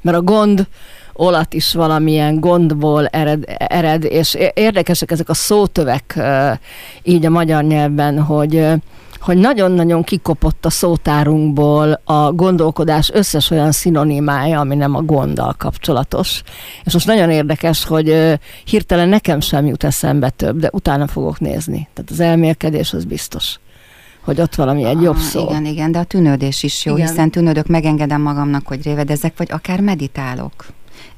mert 0.00 0.16
a 0.16 0.22
gond 0.22 0.66
olat 1.12 1.54
is 1.54 1.74
valamilyen 1.74 2.40
gondból 2.40 3.06
ered, 3.06 3.44
ered, 3.58 4.04
és 4.04 4.36
érdekesek 4.54 5.10
ezek 5.10 5.28
a 5.28 5.34
szótövek 5.34 6.20
így 7.02 7.26
a 7.26 7.30
magyar 7.30 7.64
nyelvben, 7.64 8.22
hogy 8.22 8.66
hogy 9.20 9.36
nagyon-nagyon 9.36 10.02
kikopott 10.02 10.64
a 10.64 10.70
szótárunkból 10.70 12.00
a 12.04 12.32
gondolkodás 12.32 13.10
összes 13.12 13.50
olyan 13.50 13.72
szinonimája, 13.72 14.60
ami 14.60 14.74
nem 14.74 14.94
a 14.94 15.02
gonddal 15.02 15.54
kapcsolatos. 15.58 16.42
És 16.84 16.92
most 16.92 17.06
nagyon 17.06 17.30
érdekes, 17.30 17.84
hogy 17.84 18.38
hirtelen 18.64 19.08
nekem 19.08 19.40
sem 19.40 19.66
jut 19.66 19.84
eszembe 19.84 20.30
több, 20.30 20.58
de 20.58 20.68
utána 20.72 21.06
fogok 21.06 21.40
nézni. 21.40 21.88
Tehát 21.94 22.10
az 22.10 22.20
elmélkedés 22.20 22.92
az 22.92 23.04
biztos 23.04 23.58
hogy 24.28 24.40
ott 24.40 24.54
valami 24.54 24.84
egy 24.84 25.02
jobb 25.02 25.16
szó. 25.16 25.48
Igen, 25.48 25.64
igen, 25.64 25.92
de 25.92 25.98
a 25.98 26.04
tűnődés 26.04 26.62
is 26.62 26.84
jó, 26.84 26.96
igen. 26.96 27.08
hiszen 27.08 27.30
tűnődök, 27.30 27.66
megengedem 27.66 28.20
magamnak, 28.20 28.66
hogy 28.66 28.82
révedezek, 28.82 29.36
vagy 29.36 29.50
akár 29.50 29.80
meditálok 29.80 30.66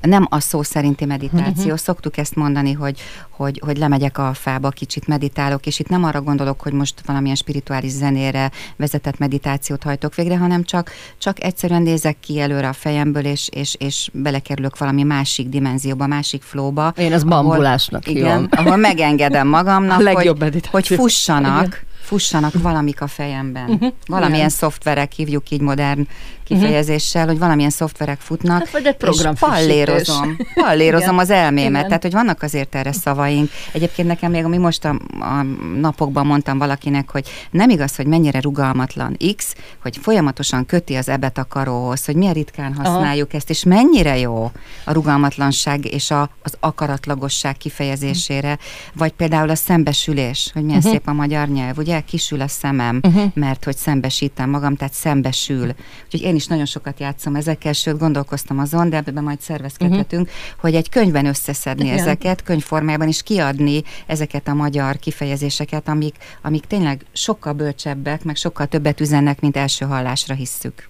nem 0.00 0.26
a 0.30 0.40
szó 0.40 0.62
szerinti 0.62 1.04
meditáció. 1.04 1.64
Uh-huh. 1.64 1.78
Szoktuk 1.78 2.16
ezt 2.16 2.34
mondani, 2.34 2.72
hogy, 2.72 3.00
hogy, 3.30 3.62
hogy 3.64 3.78
lemegyek 3.78 4.18
a 4.18 4.34
fába, 4.34 4.68
kicsit 4.68 5.06
meditálok, 5.06 5.66
és 5.66 5.78
itt 5.78 5.88
nem 5.88 6.04
arra 6.04 6.22
gondolok, 6.22 6.60
hogy 6.60 6.72
most 6.72 6.94
valamilyen 7.06 7.36
spirituális 7.36 7.90
zenére 7.90 8.50
vezetett 8.76 9.18
meditációt 9.18 9.82
hajtok 9.82 10.14
végre, 10.14 10.36
hanem 10.36 10.64
csak, 10.64 10.90
csak 11.18 11.44
egyszerűen 11.44 11.82
nézek 11.82 12.16
ki 12.20 12.40
előre 12.40 12.68
a 12.68 12.72
fejemből, 12.72 13.24
és, 13.24 13.48
és, 13.52 13.74
és 13.78 14.10
belekerülök 14.12 14.78
valami 14.78 15.02
másik 15.02 15.48
dimenzióba, 15.48 16.06
másik 16.06 16.42
flóba. 16.42 16.92
Én 16.96 17.12
ez 17.12 17.24
bambulásnak 17.24 18.02
ahol, 18.06 18.18
igen, 18.18 18.48
ahol 18.50 18.76
megengedem 18.76 19.48
magamnak, 19.58 20.06
a 20.06 20.12
hogy, 20.12 20.66
hogy 20.70 20.86
fussanak, 20.86 21.66
igen. 21.66 21.88
Fussanak 22.10 22.62
valamik 22.62 23.00
a 23.00 23.06
fejemben. 23.06 23.68
Uh-huh. 23.68 23.92
Valamilyen 24.06 24.36
igen. 24.36 24.48
szoftverek, 24.48 25.12
hívjuk 25.12 25.50
így 25.50 25.60
modern 25.60 26.06
kifejezéssel, 26.50 27.26
hogy 27.26 27.38
valamilyen 27.38 27.70
szoftverek 27.70 28.18
futnak, 28.20 28.68
hát, 28.68 28.98
és 29.00 29.22
pallérozom, 29.38 30.36
pallérozom 30.54 31.18
az 31.18 31.30
elmémet, 31.30 31.70
Igen. 31.70 31.86
tehát 31.86 32.02
hogy 32.02 32.12
vannak 32.12 32.42
azért 32.42 32.74
erre 32.74 32.92
szavaink. 32.92 33.50
Egyébként 33.72 34.08
nekem 34.08 34.30
még, 34.30 34.44
ami 34.44 34.56
most 34.56 34.84
a, 34.84 35.00
a 35.20 35.42
napokban 35.80 36.26
mondtam 36.26 36.58
valakinek, 36.58 37.10
hogy 37.10 37.28
nem 37.50 37.70
igaz, 37.70 37.96
hogy 37.96 38.06
mennyire 38.06 38.40
rugalmatlan 38.40 39.16
X, 39.36 39.54
hogy 39.82 39.96
folyamatosan 39.96 40.66
köti 40.66 40.94
az 40.94 41.08
ebet 41.08 41.38
a 41.38 41.44
karóhoz, 41.44 42.04
hogy 42.04 42.14
milyen 42.14 42.32
ritkán 42.32 42.74
használjuk 42.74 43.28
Aha. 43.28 43.36
ezt, 43.36 43.50
és 43.50 43.64
mennyire 43.64 44.18
jó 44.18 44.50
a 44.84 44.92
rugalmatlanság 44.92 45.92
és 45.92 46.10
a, 46.10 46.30
az 46.42 46.56
akaratlagosság 46.60 47.56
kifejezésére, 47.56 48.58
vagy 48.94 49.12
például 49.12 49.50
a 49.50 49.54
szembesülés, 49.54 50.50
hogy 50.52 50.62
milyen 50.62 50.78
uh-huh. 50.78 50.92
szép 50.92 51.08
a 51.08 51.12
magyar 51.12 51.48
nyelv, 51.48 51.78
ugye? 51.78 52.00
Kisül 52.00 52.40
a 52.40 52.48
szemem, 52.48 53.00
uh-huh. 53.02 53.30
mert 53.34 53.64
hogy 53.64 53.76
szembesítem 53.76 54.50
magam, 54.50 54.76
tehát 54.76 54.92
szembesül. 54.92 55.74
Úgyhogy 56.04 56.22
én 56.22 56.34
is 56.34 56.39
nagyon 56.46 56.64
sokat 56.64 57.00
játszom 57.00 57.34
ezekkel, 57.34 57.72
sőt 57.72 57.98
gondolkoztam 57.98 58.58
azon, 58.58 58.90
de 58.90 58.96
ebben 58.96 59.22
majd 59.24 59.40
szervezkedhetünk, 59.40 60.26
uh-huh. 60.26 60.60
hogy 60.60 60.74
egy 60.74 60.88
könyvben 60.88 61.26
összeszedni 61.26 61.84
Igen. 61.84 61.98
ezeket, 61.98 62.42
könyvformában 62.42 63.08
is 63.08 63.22
kiadni 63.22 63.82
ezeket 64.06 64.48
a 64.48 64.54
magyar 64.54 64.98
kifejezéseket, 64.98 65.88
amik, 65.88 66.16
amik 66.42 66.64
tényleg 66.64 67.04
sokkal 67.12 67.52
bölcsebbek, 67.52 68.24
meg 68.24 68.36
sokkal 68.36 68.66
többet 68.66 69.00
üzennek, 69.00 69.40
mint 69.40 69.56
első 69.56 69.84
hallásra 69.84 70.34
hisszük. 70.34 70.89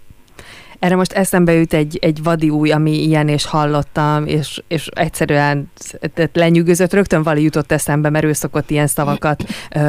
Erre 0.81 0.97
most 0.97 1.13
eszembe 1.13 1.53
jut 1.53 1.73
egy, 1.73 1.99
egy 2.03 2.23
vadi 2.23 2.51
új, 2.51 2.71
ami 2.71 3.03
ilyen, 3.03 3.29
és 3.29 3.47
hallottam, 3.47 4.27
és, 4.27 4.63
és 4.69 4.89
egyszerűen 4.93 5.71
lenyűgözött, 6.33 6.93
rögtön 6.93 7.23
Vali 7.23 7.43
jutott 7.43 7.73
eszembe, 7.73 8.11
mert 8.11 8.25
ő 8.25 8.33
szokott 8.33 8.71
ilyen 8.71 8.87
szavakat 8.87 9.45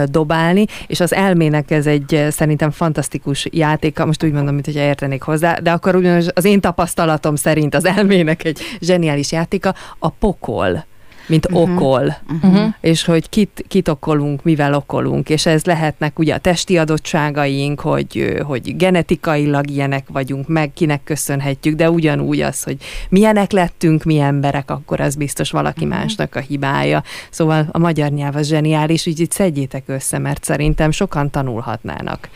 dobálni, 0.05 0.65
és 0.87 0.99
az 0.99 1.13
elmének 1.13 1.71
ez 1.71 1.87
egy 1.87 2.25
szerintem 2.29 2.71
fantasztikus 2.71 3.47
játék, 3.51 3.97
most 3.97 4.23
úgy 4.23 4.31
mondom, 4.31 4.53
mint 4.53 4.65
hogy 4.65 4.75
értenék 4.75 5.21
hozzá, 5.21 5.57
de 5.57 5.71
akkor 5.71 5.95
ugyanaz 5.95 6.31
az 6.33 6.45
én 6.45 6.61
tapasztalatom 6.61 7.35
szerint 7.35 7.75
az 7.75 7.85
elmének 7.85 8.43
egy 8.43 8.59
zseniális 8.79 9.31
játéka, 9.31 9.75
a 9.99 10.09
pokol 10.09 10.85
mint 11.27 11.45
uh-huh. 11.45 11.71
okol, 11.71 12.17
uh-huh. 12.29 12.73
és 12.81 13.05
hogy 13.05 13.29
kit, 13.29 13.63
kit 13.67 13.87
okolunk, 13.87 14.43
mivel 14.43 14.73
okolunk, 14.73 15.29
és 15.29 15.45
ez 15.45 15.65
lehetnek 15.65 16.19
ugye 16.19 16.33
a 16.33 16.37
testi 16.37 16.77
adottságaink, 16.77 17.79
hogy, 17.79 18.41
hogy 18.45 18.75
genetikailag 18.75 19.69
ilyenek 19.69 20.05
vagyunk, 20.11 20.47
meg 20.47 20.73
kinek 20.73 21.03
köszönhetjük, 21.03 21.75
de 21.75 21.89
ugyanúgy 21.89 22.41
az, 22.41 22.63
hogy 22.63 22.77
milyenek 23.09 23.51
lettünk 23.51 24.03
mi 24.03 24.19
emberek, 24.19 24.71
akkor 24.71 24.99
az 24.99 25.15
biztos 25.15 25.51
valaki 25.51 25.85
uh-huh. 25.85 25.99
másnak 25.99 26.35
a 26.35 26.39
hibája. 26.39 27.03
Szóval 27.29 27.67
a 27.71 27.77
magyar 27.77 28.09
nyelv 28.09 28.35
az 28.35 28.47
zseniális, 28.47 29.07
úgy 29.07 29.19
itt 29.19 29.31
szedjétek 29.31 29.83
össze, 29.85 30.17
mert 30.17 30.43
szerintem 30.43 30.91
sokan 30.91 31.29
tanulhatnának 31.29 32.29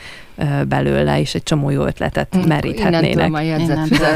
belőle, 0.67 1.19
és 1.19 1.35
egy 1.35 1.43
csomó 1.43 1.69
jó 1.69 1.85
ötletet 1.85 2.45
meríthetnének. 2.45 3.29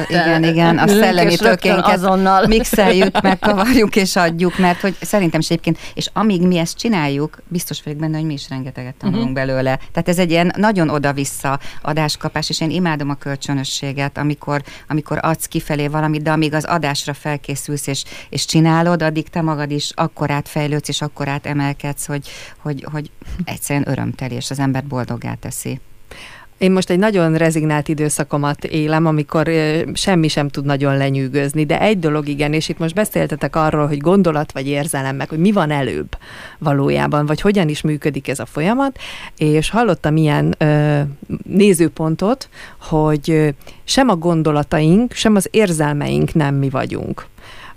Igen, 0.09 0.43
igen, 0.43 0.77
a 0.77 0.87
szellemi 0.87 1.35
tőkénket 1.35 1.87
azonnal 1.87 2.47
mixeljük, 2.47 3.21
megkavarjuk 3.29 3.95
és 3.95 4.15
adjuk, 4.15 4.57
mert 4.57 4.79
hogy 4.79 4.95
szerintem 5.01 5.39
is 5.39 5.49
egyébként, 5.49 5.77
és 5.93 6.09
amíg 6.13 6.41
mi 6.41 6.57
ezt 6.57 6.77
csináljuk, 6.77 7.41
biztos 7.47 7.83
vagyok 7.83 7.99
benne, 7.99 8.17
hogy 8.17 8.25
mi 8.25 8.33
is 8.33 8.49
rengeteget 8.49 8.95
tanulunk 8.95 9.29
uh-huh. 9.29 9.45
belőle. 9.45 9.79
Tehát 9.91 10.09
ez 10.09 10.19
egy 10.19 10.31
ilyen 10.31 10.53
nagyon 10.57 10.89
oda-vissza 10.89 11.59
adáskapás, 11.81 12.49
és 12.49 12.61
én 12.61 12.69
imádom 12.69 13.09
a 13.09 13.15
kölcsönösséget, 13.15 14.17
amikor, 14.17 14.63
amikor 14.87 15.17
adsz 15.21 15.45
kifelé 15.45 15.87
valamit, 15.87 16.21
de 16.21 16.31
amíg 16.31 16.53
az 16.53 16.63
adásra 16.65 17.13
felkészülsz 17.13 17.87
és, 17.87 18.03
és 18.29 18.45
csinálod, 18.45 19.01
addig 19.01 19.27
te 19.27 19.41
magad 19.41 19.71
is 19.71 19.91
akkor 19.95 20.31
átfejlődsz, 20.31 20.89
és 20.89 21.01
akkor 21.01 21.27
átemelkedsz, 21.27 22.05
hogy, 22.05 22.29
hogy, 22.57 22.85
hogy 22.91 23.11
egyszerűen 23.43 23.89
örömteli, 23.89 24.35
és 24.35 24.51
az 24.51 24.59
ember 24.59 24.83
boldoggá 24.83 25.33
teszi. 25.33 25.79
Én 26.59 26.71
most 26.71 26.89
egy 26.89 26.99
nagyon 26.99 27.35
rezignált 27.35 27.87
időszakomat 27.87 28.63
élem, 28.63 29.05
amikor 29.05 29.49
semmi 29.93 30.27
sem 30.27 30.47
tud 30.47 30.65
nagyon 30.65 30.97
lenyűgözni, 30.97 31.65
de 31.65 31.79
egy 31.79 31.99
dolog 31.99 32.27
igen, 32.27 32.53
és 32.53 32.69
itt 32.69 32.77
most 32.77 32.93
beszéltetek 32.93 33.55
arról, 33.55 33.87
hogy 33.87 33.97
gondolat 33.97 34.51
vagy 34.51 34.67
érzelem 34.67 35.15
meg, 35.15 35.29
hogy 35.29 35.39
mi 35.39 35.51
van 35.51 35.71
előbb 35.71 36.17
valójában, 36.57 37.25
vagy 37.25 37.41
hogyan 37.41 37.69
is 37.69 37.81
működik 37.81 38.27
ez 38.27 38.39
a 38.39 38.45
folyamat, 38.45 38.97
és 39.37 39.69
hallottam 39.69 40.15
ilyen 40.15 40.55
ö, 40.57 40.99
nézőpontot, 41.43 42.49
hogy 42.79 43.55
sem 43.83 44.09
a 44.09 44.15
gondolataink, 44.15 45.13
sem 45.13 45.35
az 45.35 45.47
érzelmeink 45.51 46.33
nem 46.33 46.55
mi 46.55 46.69
vagyunk. 46.69 47.27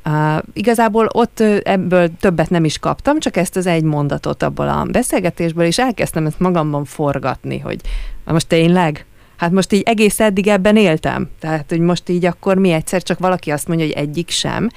Uh, 0.04 0.42
igazából 0.52 1.08
ott 1.12 1.40
ebből 1.62 2.10
többet 2.20 2.50
nem 2.50 2.64
is 2.64 2.78
kaptam, 2.78 3.18
csak 3.18 3.36
ezt 3.36 3.56
az 3.56 3.66
egy 3.66 3.82
mondatot 3.82 4.42
abból 4.42 4.68
a 4.68 4.86
beszélgetésből, 4.90 5.64
és 5.64 5.78
elkezdtem 5.78 6.26
ezt 6.26 6.40
magamban 6.40 6.84
forgatni, 6.84 7.58
hogy 7.58 7.80
most 8.24 8.48
tényleg? 8.48 9.06
Hát 9.36 9.50
most 9.50 9.72
így 9.72 9.82
egész 9.84 10.20
eddig 10.20 10.48
ebben 10.48 10.76
éltem. 10.76 11.28
Tehát, 11.40 11.64
hogy 11.68 11.80
most 11.80 12.08
így 12.08 12.24
akkor 12.24 12.56
mi 12.56 12.70
egyszer 12.70 13.02
csak 13.02 13.18
valaki 13.18 13.50
azt 13.50 13.68
mondja, 13.68 13.86
hogy 13.86 13.94
egyik 13.94 14.30
sem. 14.30 14.68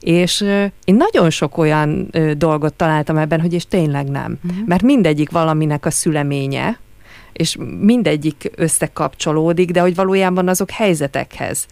És 0.00 0.40
uh, 0.40 0.64
én 0.84 0.94
nagyon 0.94 1.30
sok 1.30 1.58
olyan 1.58 2.08
uh, 2.12 2.30
dolgot 2.30 2.74
találtam 2.74 3.16
ebben, 3.16 3.40
hogy 3.40 3.52
és 3.52 3.66
tényleg 3.66 4.08
nem. 4.08 4.38
Uh-huh. 4.44 4.66
Mert 4.66 4.82
mindegyik 4.82 5.30
valaminek 5.30 5.86
a 5.86 5.90
szüleménye, 5.90 6.78
és 7.32 7.56
mindegyik 7.80 8.50
összekapcsolódik, 8.56 9.70
de 9.70 9.80
hogy 9.80 9.94
valójában 9.94 10.48
azok 10.48 10.70
helyzetekhez 10.70 11.66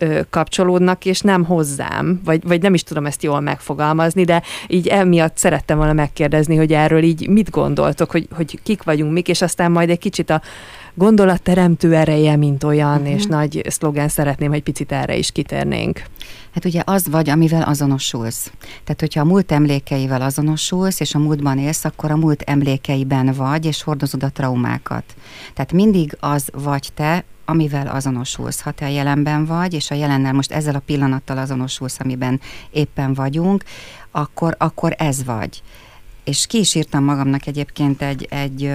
ö, 0.00 0.20
kapcsolódnak, 0.30 1.04
és 1.04 1.20
nem 1.20 1.44
hozzám, 1.44 2.20
vagy, 2.24 2.42
vagy 2.46 2.62
nem 2.62 2.74
is 2.74 2.82
tudom 2.82 3.06
ezt 3.06 3.22
jól 3.22 3.40
megfogalmazni, 3.40 4.24
de 4.24 4.42
így 4.66 4.86
emiatt 4.86 5.36
szerettem 5.36 5.76
volna 5.76 5.92
megkérdezni, 5.92 6.56
hogy 6.56 6.72
erről 6.72 7.02
így 7.02 7.28
mit 7.28 7.50
gondoltok, 7.50 8.10
hogy, 8.10 8.28
hogy 8.30 8.58
kik 8.62 8.82
vagyunk 8.82 9.12
mik, 9.12 9.28
és 9.28 9.42
aztán 9.42 9.70
majd 9.70 9.90
egy 9.90 9.98
kicsit 9.98 10.30
a 10.30 10.42
gondolatteremtő 10.94 11.94
ereje, 11.94 12.36
mint 12.36 12.64
olyan, 12.64 12.96
uh-huh. 12.96 13.14
és 13.14 13.24
nagy 13.24 13.62
szlogán 13.68 14.08
szeretném, 14.08 14.50
hogy 14.50 14.62
picit 14.62 14.92
erre 14.92 15.16
is 15.16 15.32
kitérnénk. 15.32 16.02
Hát 16.54 16.64
ugye 16.64 16.82
az 16.84 17.08
vagy, 17.08 17.30
amivel 17.30 17.62
azonosulsz. 17.62 18.52
Tehát, 18.84 19.00
hogyha 19.00 19.20
a 19.20 19.24
múlt 19.24 19.52
emlékeivel 19.52 20.22
azonosulsz, 20.22 21.00
és 21.00 21.14
a 21.14 21.18
múltban 21.18 21.58
élsz, 21.58 21.84
akkor 21.84 22.10
a 22.10 22.16
múlt 22.16 22.42
emlékeiben 22.42 23.32
vagy, 23.32 23.64
és 23.64 23.82
hordozod 23.82 24.22
a 24.22 24.30
traumákat. 24.30 25.04
Tehát 25.54 25.72
mindig 25.72 26.16
az 26.20 26.48
vagy 26.52 26.88
te, 26.94 27.24
amivel 27.46 27.86
azonosulsz. 27.86 28.60
Ha 28.60 28.70
te 28.70 28.84
a 28.84 28.88
jelenben 28.88 29.44
vagy, 29.44 29.74
és 29.74 29.90
a 29.90 29.94
jelennel 29.94 30.32
most 30.32 30.52
ezzel 30.52 30.74
a 30.74 30.78
pillanattal 30.86 31.38
azonosulsz, 31.38 32.00
amiben 32.00 32.40
éppen 32.70 33.14
vagyunk, 33.14 33.64
akkor, 34.10 34.54
akkor 34.58 34.94
ez 34.98 35.24
vagy. 35.24 35.62
És 36.24 36.46
ki 36.46 36.58
is 36.58 36.74
írtam 36.74 37.04
magamnak 37.04 37.46
egyébként 37.46 38.02
egy, 38.02 38.26
egy 38.30 38.72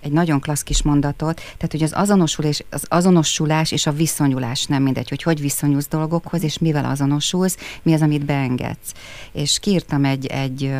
egy 0.00 0.12
nagyon 0.12 0.40
klassz 0.40 0.62
kis 0.62 0.82
mondatot, 0.82 1.36
tehát 1.36 1.70
hogy 1.70 1.82
az 1.82 1.92
azonosulás, 1.94 2.64
az 2.70 2.84
azonosulás 2.88 3.72
és 3.72 3.86
a 3.86 3.92
viszonyulás 3.92 4.66
nem 4.66 4.82
mindegy, 4.82 5.08
hogy 5.08 5.22
hogy 5.22 5.40
viszonyulsz 5.40 5.88
dolgokhoz, 5.88 6.42
és 6.42 6.58
mivel 6.58 6.84
azonosulsz, 6.84 7.56
mi 7.82 7.92
az, 7.92 8.02
amit 8.02 8.24
beengedsz. 8.24 8.92
És 9.32 9.58
kiírtam 9.58 10.04
egy, 10.04 10.26
egy 10.26 10.72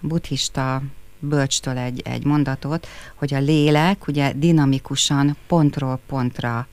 buddhista 0.00 0.82
bölcstől 1.28 1.78
egy, 1.78 2.00
egy 2.04 2.24
mondatot, 2.24 2.86
hogy 3.14 3.34
a 3.34 3.38
lélek 3.38 4.06
ugye 4.06 4.32
dinamikusan 4.32 5.36
pontról 5.46 6.00
pontra 6.06 6.66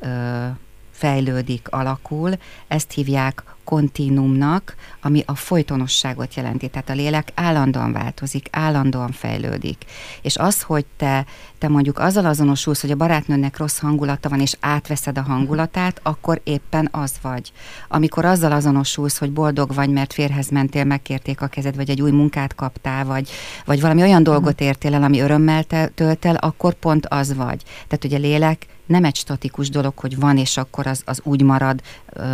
ö, 0.00 0.46
fejlődik, 0.90 1.68
alakul, 1.68 2.32
ezt 2.68 2.92
hívják 2.92 3.44
kontinumnak, 3.64 4.74
ami 5.02 5.22
a 5.26 5.34
folytonosságot 5.34 6.34
jelenti. 6.34 6.68
Tehát 6.68 6.90
a 6.90 6.92
lélek 6.92 7.32
állandóan 7.34 7.92
változik, 7.92 8.48
állandóan 8.50 9.12
fejlődik. 9.12 9.84
És 10.22 10.36
az, 10.36 10.62
hogy 10.62 10.84
te, 10.96 11.26
te 11.58 11.68
mondjuk 11.68 11.98
azzal 11.98 12.26
azonosulsz, 12.26 12.80
hogy 12.80 12.90
a 12.90 12.96
barátnőnek 12.96 13.56
rossz 13.56 13.78
hangulata 13.78 14.28
van, 14.28 14.40
és 14.40 14.56
átveszed 14.60 15.18
a 15.18 15.22
hangulatát, 15.22 16.00
akkor 16.02 16.40
éppen 16.44 16.88
az 16.90 17.12
vagy. 17.22 17.52
Amikor 17.88 18.24
azzal 18.24 18.52
azonosulsz, 18.52 19.18
hogy 19.18 19.32
boldog 19.32 19.74
vagy, 19.74 19.90
mert 19.90 20.12
férhez 20.12 20.48
mentél, 20.48 20.84
megkérték 20.84 21.40
a 21.40 21.46
kezed, 21.46 21.76
vagy 21.76 21.90
egy 21.90 22.02
új 22.02 22.10
munkát 22.10 22.54
kaptál, 22.54 23.04
vagy, 23.04 23.30
vagy 23.64 23.80
valami 23.80 24.02
olyan 24.02 24.22
dolgot 24.22 24.60
értél 24.60 24.94
el, 24.94 25.02
ami 25.02 25.20
örömmel 25.20 25.64
tölt 25.94 26.24
el, 26.24 26.36
akkor 26.36 26.74
pont 26.74 27.06
az 27.06 27.34
vagy. 27.34 27.62
Tehát 27.62 28.04
ugye 28.04 28.16
lélek 28.16 28.66
nem 28.90 29.04
egy 29.04 29.16
statikus 29.16 29.70
dolog, 29.70 29.98
hogy 29.98 30.18
van, 30.18 30.36
és 30.36 30.56
akkor 30.56 30.86
az, 30.86 31.02
az 31.04 31.20
úgy 31.24 31.42
marad 31.42 31.80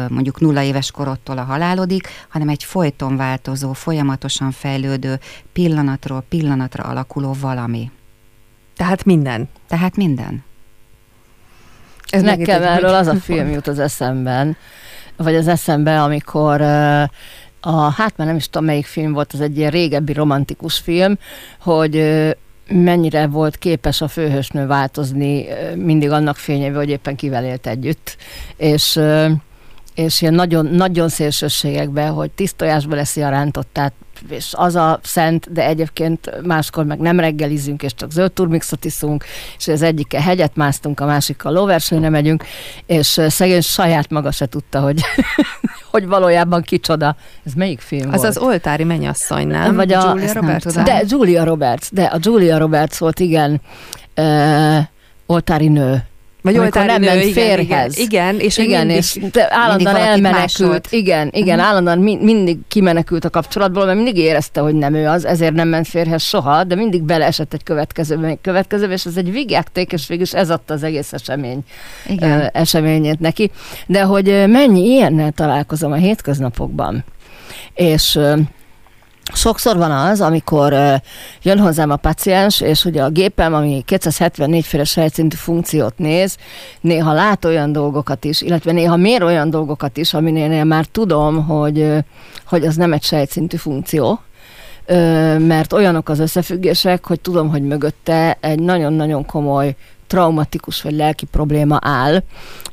mondjuk 0.08 0.40
nulla 0.40 0.62
éves 0.62 0.90
korodtól 1.16 1.38
a 1.38 1.52
halálodik, 1.52 2.08
hanem 2.28 2.48
egy 2.48 2.64
folyton 2.64 3.16
változó, 3.16 3.72
folyamatosan 3.72 4.50
fejlődő, 4.50 5.18
pillanatról 5.52 6.24
pillanatra 6.28 6.84
alakuló 6.84 7.36
valami. 7.40 7.90
Tehát 8.76 9.04
minden. 9.04 9.48
Tehát 9.68 9.96
minden. 9.96 10.44
Ez 12.10 12.22
nekem 12.22 12.62
erről 12.62 12.94
az 12.94 13.06
a 13.06 13.14
film 13.14 13.48
jut 13.50 13.66
az 13.66 13.78
eszemben, 13.78 14.56
vagy 15.16 15.34
az 15.34 15.48
eszembe, 15.48 16.02
amikor 16.02 16.60
a, 17.60 17.90
hát 17.96 18.16
már 18.16 18.26
nem 18.26 18.36
is 18.36 18.48
tudom 18.48 18.66
melyik 18.66 18.86
film 18.86 19.12
volt, 19.12 19.32
az 19.32 19.40
egy 19.40 19.56
ilyen 19.56 19.70
régebbi 19.70 20.12
romantikus 20.12 20.78
film, 20.78 21.18
hogy 21.60 21.94
mennyire 22.68 23.26
volt 23.26 23.56
képes 23.56 24.00
a 24.00 24.08
főhősnő 24.08 24.66
változni 24.66 25.46
mindig 25.74 26.10
annak 26.10 26.36
fényével, 26.36 26.78
hogy 26.78 26.88
éppen 26.88 27.16
kivel 27.16 27.44
élt 27.44 27.66
együtt. 27.66 28.16
És 28.56 29.00
és 29.96 30.20
ilyen 30.20 30.34
nagyon, 30.34 30.66
nagyon 30.66 31.08
szélsőségekbe, 31.08 32.06
hogy 32.06 32.30
tisztojásba 32.30 32.94
leszi 32.94 33.22
a 33.22 33.28
rántottát, 33.28 33.92
és 34.28 34.52
az 34.56 34.74
a 34.74 35.00
szent, 35.02 35.52
de 35.52 35.66
egyébként 35.66 36.42
máskor 36.42 36.84
meg 36.84 36.98
nem 36.98 37.20
reggelizünk, 37.20 37.82
és 37.82 37.94
csak 37.94 38.10
zöld 38.10 38.32
turmixot 38.32 38.84
iszunk, 38.84 39.24
és 39.58 39.68
az 39.68 39.82
egyikkel 39.82 40.20
hegyet 40.20 40.56
másztunk, 40.56 41.00
a 41.00 41.06
másikkal 41.06 41.52
lóversenyre 41.52 42.08
megyünk, 42.08 42.44
és 42.86 43.20
szegény 43.28 43.60
saját 43.60 44.10
maga 44.10 44.30
se 44.30 44.46
tudta, 44.46 44.80
hogy, 44.80 45.00
hogy 45.92 46.06
valójában 46.06 46.62
kicsoda. 46.62 47.16
Ez 47.44 47.52
melyik 47.52 47.80
film 47.80 48.12
Az 48.12 48.20
volt? 48.20 48.28
az 48.28 48.38
oltári 48.38 48.84
mennyasszony, 48.84 49.46
nem? 49.46 49.74
Vagy 49.74 49.92
a, 49.92 50.08
Julia 50.08 50.32
Roberts? 50.32 50.64
De 50.74 51.02
Julia 51.06 51.44
Roberts, 51.44 51.92
de 51.92 52.04
a 52.04 52.18
Julia 52.20 52.58
Roberts 52.58 52.96
volt, 52.96 53.20
igen, 53.20 53.60
uh, 54.16 54.78
oltári 55.26 55.68
nő 55.68 56.04
vagy 56.46 56.58
oltári 56.58 56.86
nem 56.86 57.02
ment 57.02 57.32
férhez. 57.32 57.98
Igen, 57.98 58.34
igen 58.34 58.40
és 58.40 58.58
igen, 58.58 58.86
mindig, 58.86 58.96
és 58.96 59.18
állandóan 59.48 59.96
elmenekült. 59.96 60.86
Igen, 60.90 61.30
igen, 61.32 61.54
uh-huh. 61.54 61.70
állandóan 61.70 61.98
mi, 61.98 62.16
mindig 62.20 62.58
kimenekült 62.68 63.24
a 63.24 63.30
kapcsolatból, 63.30 63.84
mert 63.84 63.96
mindig 63.96 64.16
érezte, 64.16 64.60
hogy 64.60 64.74
nem 64.74 64.94
ő 64.94 65.06
az, 65.06 65.24
ezért 65.24 65.52
nem 65.52 65.68
ment 65.68 65.88
férhez 65.88 66.22
soha, 66.22 66.64
de 66.64 66.74
mindig 66.74 67.02
beleesett 67.02 67.52
egy 67.52 67.62
következő, 67.62 68.24
egy 68.24 68.38
következő, 68.42 68.90
és 68.90 69.06
ez 69.06 69.16
egy 69.16 69.32
vigyákték, 69.32 69.92
és 69.92 70.06
végül 70.06 70.26
ez 70.30 70.50
adta 70.50 70.74
az 70.74 70.82
egész 70.82 71.12
esemény 71.12 71.60
igen. 72.06 72.38
Uh, 72.38 72.46
eseményét 72.52 73.20
neki. 73.20 73.50
De 73.86 74.02
hogy 74.02 74.44
mennyi 74.46 74.84
ilyennel 74.84 75.32
találkozom 75.32 75.92
a 75.92 75.96
hétköznapokban. 75.96 77.04
És 77.74 78.18
Sokszor 79.32 79.76
van 79.76 79.90
az, 79.90 80.20
amikor 80.20 80.74
jön 81.42 81.58
hozzám 81.58 81.90
a 81.90 81.96
paciens, 81.96 82.60
és 82.60 82.84
ugye 82.84 83.02
a 83.02 83.10
gépem, 83.10 83.54
ami 83.54 83.82
274 83.86 84.64
féle 84.64 84.84
sejtszintű 84.84 85.36
funkciót 85.36 85.98
néz, 85.98 86.36
néha 86.80 87.12
lát 87.12 87.44
olyan 87.44 87.72
dolgokat 87.72 88.24
is, 88.24 88.40
illetve 88.40 88.72
néha 88.72 88.96
mér 88.96 89.22
olyan 89.22 89.50
dolgokat 89.50 89.96
is, 89.96 90.14
aminél 90.14 90.64
már 90.64 90.84
tudom, 90.84 91.46
hogy, 91.46 91.92
hogy 92.46 92.64
az 92.64 92.76
nem 92.76 92.92
egy 92.92 93.02
sejtszintű 93.02 93.56
funkció, 93.56 94.20
mert 95.38 95.72
olyanok 95.72 96.08
az 96.08 96.18
összefüggések, 96.18 97.06
hogy 97.06 97.20
tudom, 97.20 97.50
hogy 97.50 97.62
mögötte 97.62 98.38
egy 98.40 98.58
nagyon-nagyon 98.58 99.26
komoly 99.26 99.76
traumatikus 100.06 100.82
vagy 100.82 100.94
lelki 100.94 101.26
probléma 101.26 101.78
áll, 101.82 102.22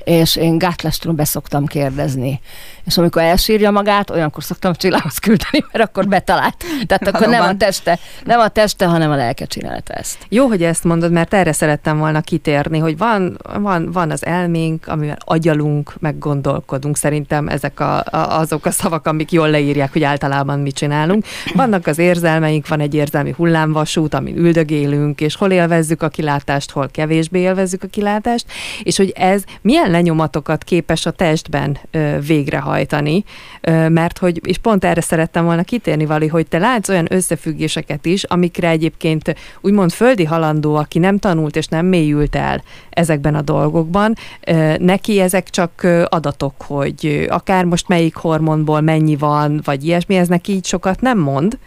és 0.03 0.35
én 0.35 0.57
gátlástól 0.57 1.13
beszoktam 1.13 1.65
kérdezni. 1.65 2.39
És 2.85 2.97
amikor 2.97 3.21
elsírja 3.21 3.71
magát, 3.71 4.09
olyankor 4.09 4.43
szoktam 4.43 4.73
csillához 4.73 5.17
küldeni, 5.17 5.65
mert 5.71 5.89
akkor 5.89 6.07
betalált. 6.07 6.55
Tehát 6.85 7.07
akkor 7.07 7.27
nem 7.27 7.41
a 7.41 7.57
teste, 7.57 7.99
nem 8.23 8.39
a 8.39 8.47
teste, 8.47 8.85
hanem 8.85 9.11
a 9.11 9.15
lelke 9.15 9.45
csinálta 9.45 9.93
ezt. 9.93 10.17
Jó, 10.29 10.47
hogy 10.47 10.63
ezt 10.63 10.83
mondod, 10.83 11.11
mert 11.11 11.33
erre 11.33 11.51
szerettem 11.51 11.97
volna 11.97 12.21
kitérni, 12.21 12.79
hogy 12.79 12.97
van, 12.97 13.37
van, 13.59 13.91
van 13.91 14.11
az 14.11 14.25
elménk, 14.25 14.87
amivel 14.87 15.17
agyalunk, 15.19 15.93
meg 15.99 16.17
gondolkodunk. 16.17 16.97
Szerintem 16.97 17.47
ezek 17.47 17.79
a, 17.79 17.97
a, 17.97 18.39
azok 18.39 18.65
a 18.65 18.71
szavak, 18.71 19.07
amik 19.07 19.31
jól 19.31 19.49
leírják, 19.49 19.91
hogy 19.91 20.03
általában 20.03 20.59
mit 20.59 20.75
csinálunk. 20.75 21.25
Vannak 21.53 21.87
az 21.87 21.97
érzelmeink, 21.97 22.67
van 22.67 22.79
egy 22.79 22.93
érzelmi 22.93 23.33
hullámvasút, 23.37 24.13
amin 24.13 24.37
üldögélünk, 24.37 25.21
és 25.21 25.35
hol 25.35 25.51
élvezzük 25.51 26.01
a 26.01 26.07
kilátást, 26.07 26.71
hol 26.71 26.87
kevésbé 27.23 27.39
élvezzük 27.49 27.83
a 27.83 27.87
kilátást, 27.87 28.45
és 28.83 28.97
hogy 28.97 29.13
ez 29.15 29.43
milyen 29.61 29.91
lenyomatokat 29.91 30.63
képes 30.63 31.05
a 31.05 31.11
testben 31.11 31.77
ö, 31.91 32.17
végrehajtani, 32.27 33.23
ö, 33.61 33.89
mert 33.89 34.17
hogy, 34.17 34.41
és 34.43 34.57
pont 34.57 34.85
erre 34.85 35.01
szerettem 35.01 35.45
volna 35.45 35.63
kitérni, 35.63 36.05
Vali, 36.05 36.27
hogy 36.27 36.47
te 36.47 36.57
látsz 36.57 36.89
olyan 36.89 37.13
összefüggéseket 37.13 38.05
is, 38.05 38.23
amikre 38.23 38.69
egyébként 38.69 39.35
úgymond 39.61 39.91
földi 39.91 40.23
halandó, 40.23 40.75
aki 40.75 40.99
nem 40.99 41.17
tanult 41.17 41.55
és 41.55 41.67
nem 41.67 41.85
mélyült 41.85 42.35
el 42.35 42.63
ezekben 42.89 43.35
a 43.35 43.41
dolgokban, 43.41 44.15
ö, 44.47 44.73
neki 44.77 45.19
ezek 45.19 45.49
csak 45.49 45.87
adatok, 46.05 46.61
hogy 46.61 47.25
akár 47.29 47.65
most 47.65 47.87
melyik 47.87 48.15
hormonból 48.15 48.81
mennyi 48.81 49.15
van, 49.15 49.61
vagy 49.63 49.85
ilyesmi, 49.85 50.15
ez 50.15 50.27
neki 50.27 50.51
így 50.51 50.65
sokat 50.65 51.01
nem 51.01 51.19
mond, 51.19 51.57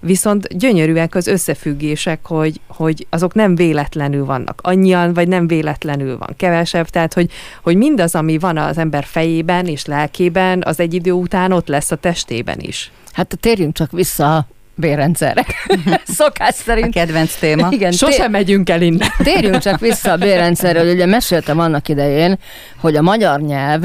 viszont 0.00 0.58
gyönyörűek 0.58 1.14
az 1.14 1.26
összefüggések, 1.26 2.26
hogy, 2.26 2.60
hogy 2.66 3.06
azok 3.10 3.34
nem 3.34 3.54
véletlenül 3.54 4.24
vannak. 4.24 4.60
Annyian, 4.62 5.14
vagy 5.14 5.28
nem 5.28 5.46
véletlenül 5.46 6.18
van 6.18 6.34
kevesebb, 6.36 6.88
tehát 6.88 7.14
hogy, 7.14 7.30
hogy 7.62 7.76
mindaz, 7.76 8.14
ami 8.14 8.38
van 8.38 8.56
az 8.56 8.78
ember 8.78 9.04
fejében 9.04 9.66
és 9.66 9.84
lelkében, 9.84 10.62
az 10.66 10.80
egy 10.80 10.94
idő 10.94 11.12
után 11.12 11.52
ott 11.52 11.68
lesz 11.68 11.90
a 11.90 11.96
testében 11.96 12.58
is. 12.60 12.90
Hát 13.12 13.36
térjünk 13.40 13.74
csak 13.74 13.90
vissza 13.90 14.46
bérrendszerre. 14.74 15.44
Szokás 16.04 16.54
szerint. 16.54 16.86
A 16.86 16.90
kedvenc 16.90 17.34
téma. 17.38 17.68
Igen, 17.70 17.92
Sosem 17.92 18.20
tér... 18.20 18.30
megyünk 18.30 18.70
el 18.70 18.82
innen. 18.82 19.08
Térjünk 19.22 19.58
csak 19.58 19.80
vissza 19.80 20.12
a 20.12 20.16
bérrendszerről. 20.16 20.92
Ugye 20.92 21.06
meséltem 21.06 21.58
annak 21.58 21.88
idején, 21.88 22.38
hogy 22.76 22.96
a 22.96 23.02
magyar 23.02 23.40
nyelv 23.40 23.82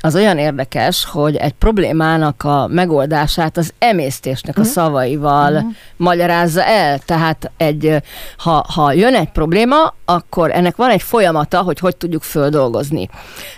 az 0.00 0.14
olyan 0.14 0.38
érdekes, 0.38 1.04
hogy 1.04 1.36
egy 1.36 1.52
problémának 1.52 2.44
a 2.44 2.66
megoldását 2.66 3.56
az 3.56 3.72
emésztésnek 3.78 4.56
a 4.56 4.60
mhm. 4.60 4.68
szavaival 4.68 5.52
uh-huh. 5.52 5.70
magyarázza 5.96 6.64
el. 6.64 6.98
Tehát 6.98 7.50
egy, 7.56 8.02
ha, 8.36 8.64
ha 8.74 8.92
jön 8.92 9.14
egy 9.14 9.30
probléma, 9.30 9.94
akkor 10.04 10.50
ennek 10.50 10.76
van 10.76 10.90
egy 10.90 11.02
folyamata, 11.02 11.62
hogy 11.62 11.78
hogy 11.78 11.96
tudjuk 11.96 12.22
földolgozni. 12.22 13.08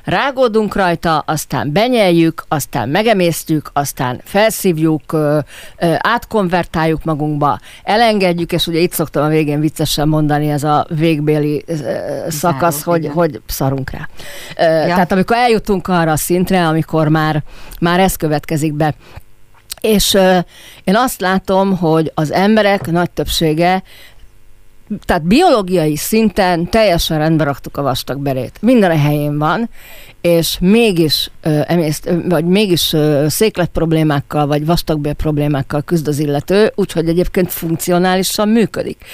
Rágódunk 0.05 0.75
rajta, 0.75 1.19
aztán 1.19 1.73
benyeljük, 1.73 2.45
aztán 2.49 2.89
megemésztjük, 2.89 3.71
aztán 3.73 4.21
felszívjuk, 4.25 5.17
átkonvertáljuk 5.99 7.05
magunkba, 7.05 7.59
elengedjük, 7.83 8.53
és 8.53 8.67
ugye 8.67 8.79
itt 8.79 8.93
szoktam 8.93 9.25
a 9.25 9.29
végén 9.29 9.61
viccesen 9.61 10.09
mondani 10.09 10.51
ez 10.51 10.65
a 10.65 10.87
végbéli 10.89 11.65
szakasz, 12.29 12.83
Záró, 12.83 12.91
hogy, 12.91 13.11
hogy 13.15 13.41
szarunk 13.47 13.91
rá. 13.91 14.09
Ja. 14.57 14.87
Tehát 14.87 15.13
amikor 15.13 15.37
eljutunk 15.37 15.89
arra 15.89 16.13
a 16.13 16.17
szintre, 16.31 16.67
amikor 16.67 17.09
már, 17.09 17.43
már 17.81 18.01
ez 18.01 18.17
következik 18.17 18.73
be. 18.73 18.95
És 19.81 20.13
uh, 20.13 20.39
én 20.85 20.97
azt 20.97 21.21
látom, 21.21 21.77
hogy 21.77 22.13
az 22.15 22.33
emberek 22.33 22.91
nagy 22.91 23.11
többsége 23.11 23.83
tehát 25.05 25.23
biológiai 25.23 25.97
szinten 25.97 26.69
teljesen 26.69 27.19
rendbe 27.19 27.45
raktuk 27.45 27.77
a 27.77 27.83
vastagberét. 27.83 28.59
Minden 28.61 28.91
a 28.91 28.99
helyén 28.99 29.39
van, 29.39 29.71
és 30.21 30.57
mégis, 30.61 31.31
ö, 31.43 31.61
emészt, 31.67 32.11
vagy 32.29 32.45
mégis 32.45 32.93
ö, 32.93 33.27
széklet 33.29 33.69
problémákkal, 33.69 34.47
vagy 34.47 34.67
vastagbél 34.67 35.13
problémákkal 35.13 35.83
küzd 35.83 36.09
az 36.09 36.19
illető, 36.19 36.73
úgyhogy 36.75 37.09
egyébként 37.09 37.53
funkcionálisan 37.53 38.49
működik. 38.49 39.05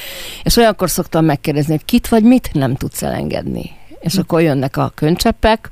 És 0.43 0.57
olyankor 0.57 0.91
szoktam 0.91 1.25
megkérdezni, 1.25 1.71
hogy 1.71 1.85
kit 1.85 2.09
vagy 2.09 2.23
mit 2.23 2.51
nem 2.53 2.75
tudsz 2.75 3.03
elengedni. 3.03 3.71
És 4.01 4.15
hm. 4.15 4.21
akkor 4.21 4.41
jönnek 4.41 4.77
a 4.77 4.93
könycsepek, 4.95 5.71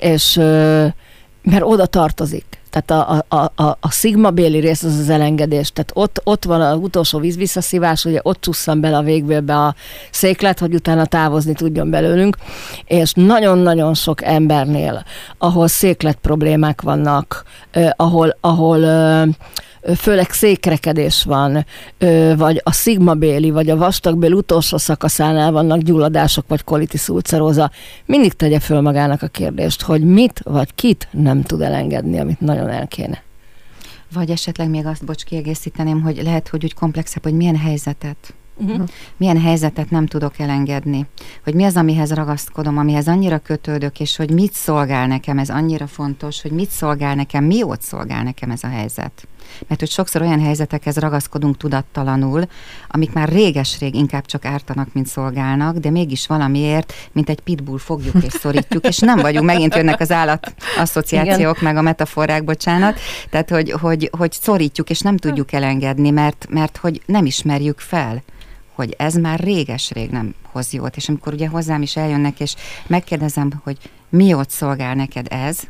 és 0.00 0.34
mert 1.42 1.62
oda 1.62 1.86
tartozik. 1.86 2.60
Tehát 2.70 2.90
a, 2.90 3.24
a, 3.36 3.62
a, 3.62 3.76
a 3.80 3.90
szigma 3.90 4.30
béli 4.30 4.58
rész 4.58 4.82
az 4.82 4.98
az 4.98 5.08
elengedés. 5.08 5.72
Tehát 5.72 5.90
ott, 5.94 6.20
ott 6.24 6.44
van 6.44 6.60
az 6.60 6.78
utolsó 6.78 7.18
vízvisszaszívás, 7.18 8.04
ugye 8.04 8.20
ott 8.22 8.40
csusszan 8.40 8.80
bele 8.80 8.96
a 8.96 9.02
végbélbe 9.02 9.56
a 9.56 9.74
széklet, 10.10 10.58
hogy 10.58 10.74
utána 10.74 11.06
távozni 11.06 11.52
tudjon 11.52 11.90
belőlünk. 11.90 12.36
És 12.84 13.12
nagyon-nagyon 13.14 13.94
sok 13.94 14.24
embernél, 14.24 15.04
ahol 15.38 15.68
széklet 15.68 16.18
problémák 16.22 16.82
vannak, 16.82 17.44
eh, 17.70 17.90
ahol, 17.96 18.36
ahol 18.40 18.84
eh, 18.84 19.28
főleg 19.96 20.30
székrekedés 20.30 21.24
van, 21.24 21.66
vagy 22.36 22.60
a 22.64 22.72
szigmabéli, 22.72 23.50
vagy 23.50 23.70
a 23.70 23.76
vastagbél 23.76 24.32
utolsó 24.32 24.76
szakaszánál 24.76 25.52
vannak 25.52 25.78
gyulladások, 25.78 26.48
vagy 26.48 26.64
kolitis 26.64 27.08
ulceróza, 27.08 27.70
mindig 28.06 28.32
tegye 28.32 28.60
föl 28.60 28.80
magának 28.80 29.22
a 29.22 29.26
kérdést, 29.26 29.82
hogy 29.82 30.04
mit 30.04 30.40
vagy 30.44 30.74
kit 30.74 31.08
nem 31.10 31.42
tud 31.42 31.60
elengedni, 31.60 32.18
amit 32.18 32.40
nagyon 32.40 32.68
el 32.68 32.88
kéne. 32.88 33.22
Vagy 34.12 34.30
esetleg 34.30 34.68
még 34.68 34.86
azt, 34.86 35.04
bocs, 35.04 35.24
kiegészíteném, 35.24 36.02
hogy 36.02 36.22
lehet, 36.22 36.48
hogy 36.48 36.64
úgy 36.64 36.74
komplexebb, 36.74 37.22
hogy 37.22 37.34
milyen 37.34 37.56
helyzetet 37.56 38.34
uh-huh. 38.60 38.88
milyen 39.16 39.40
helyzetet 39.40 39.90
nem 39.90 40.06
tudok 40.06 40.38
elengedni, 40.38 41.06
hogy 41.44 41.54
mi 41.54 41.64
az, 41.64 41.76
amihez 41.76 42.12
ragaszkodom, 42.12 42.78
amihez 42.78 43.08
annyira 43.08 43.38
kötődök, 43.38 44.00
és 44.00 44.16
hogy 44.16 44.30
mit 44.30 44.52
szolgál 44.52 45.06
nekem, 45.06 45.38
ez 45.38 45.50
annyira 45.50 45.86
fontos, 45.86 46.42
hogy 46.42 46.50
mit 46.52 46.70
szolgál 46.70 47.14
nekem, 47.14 47.44
miót 47.44 47.82
szolgál 47.82 48.22
nekem 48.22 48.50
ez 48.50 48.64
a 48.64 48.68
helyzet. 48.68 49.28
Mert 49.68 49.80
hogy 49.80 49.90
sokszor 49.90 50.22
olyan 50.22 50.40
helyzetekhez 50.40 50.96
ragaszkodunk 50.96 51.56
tudattalanul, 51.56 52.42
amik 52.88 53.12
már 53.12 53.28
réges-rég 53.28 53.94
inkább 53.94 54.26
csak 54.26 54.44
ártanak, 54.44 54.92
mint 54.92 55.06
szolgálnak, 55.06 55.76
de 55.76 55.90
mégis 55.90 56.26
valamiért, 56.26 56.92
mint 57.12 57.28
egy 57.28 57.40
pitbull 57.40 57.78
fogjuk 57.78 58.24
és 58.24 58.32
szorítjuk, 58.32 58.86
és 58.86 58.98
nem 58.98 59.18
vagyunk, 59.18 59.46
megint 59.46 59.74
jönnek 59.74 60.00
az 60.00 60.10
állat 60.10 60.54
asszociációk, 60.78 61.56
Igen. 61.56 61.64
meg 61.64 61.76
a 61.76 61.82
metaforák, 61.82 62.44
bocsánat, 62.44 62.98
tehát 63.30 63.50
hogy, 63.50 63.70
hogy, 63.70 64.10
hogy 64.18 64.32
szorítjuk, 64.32 64.90
és 64.90 65.00
nem 65.00 65.16
tudjuk 65.16 65.52
elengedni, 65.52 66.10
mert, 66.10 66.46
mert 66.48 66.76
hogy 66.76 67.02
nem 67.06 67.26
ismerjük 67.26 67.78
fel 67.78 68.22
hogy 68.80 68.94
ez 68.98 69.14
már 69.14 69.40
réges-rég 69.40 70.10
nem 70.10 70.34
hoz 70.52 70.72
jót. 70.72 70.96
És 70.96 71.08
amikor 71.08 71.32
ugye 71.32 71.48
hozzám 71.48 71.82
is 71.82 71.96
eljönnek, 71.96 72.40
és 72.40 72.54
megkérdezem, 72.86 73.52
hogy 73.62 73.76
mi 74.08 74.34
ott 74.34 74.50
szolgál 74.50 74.94
neked 74.94 75.26
ez, 75.30 75.60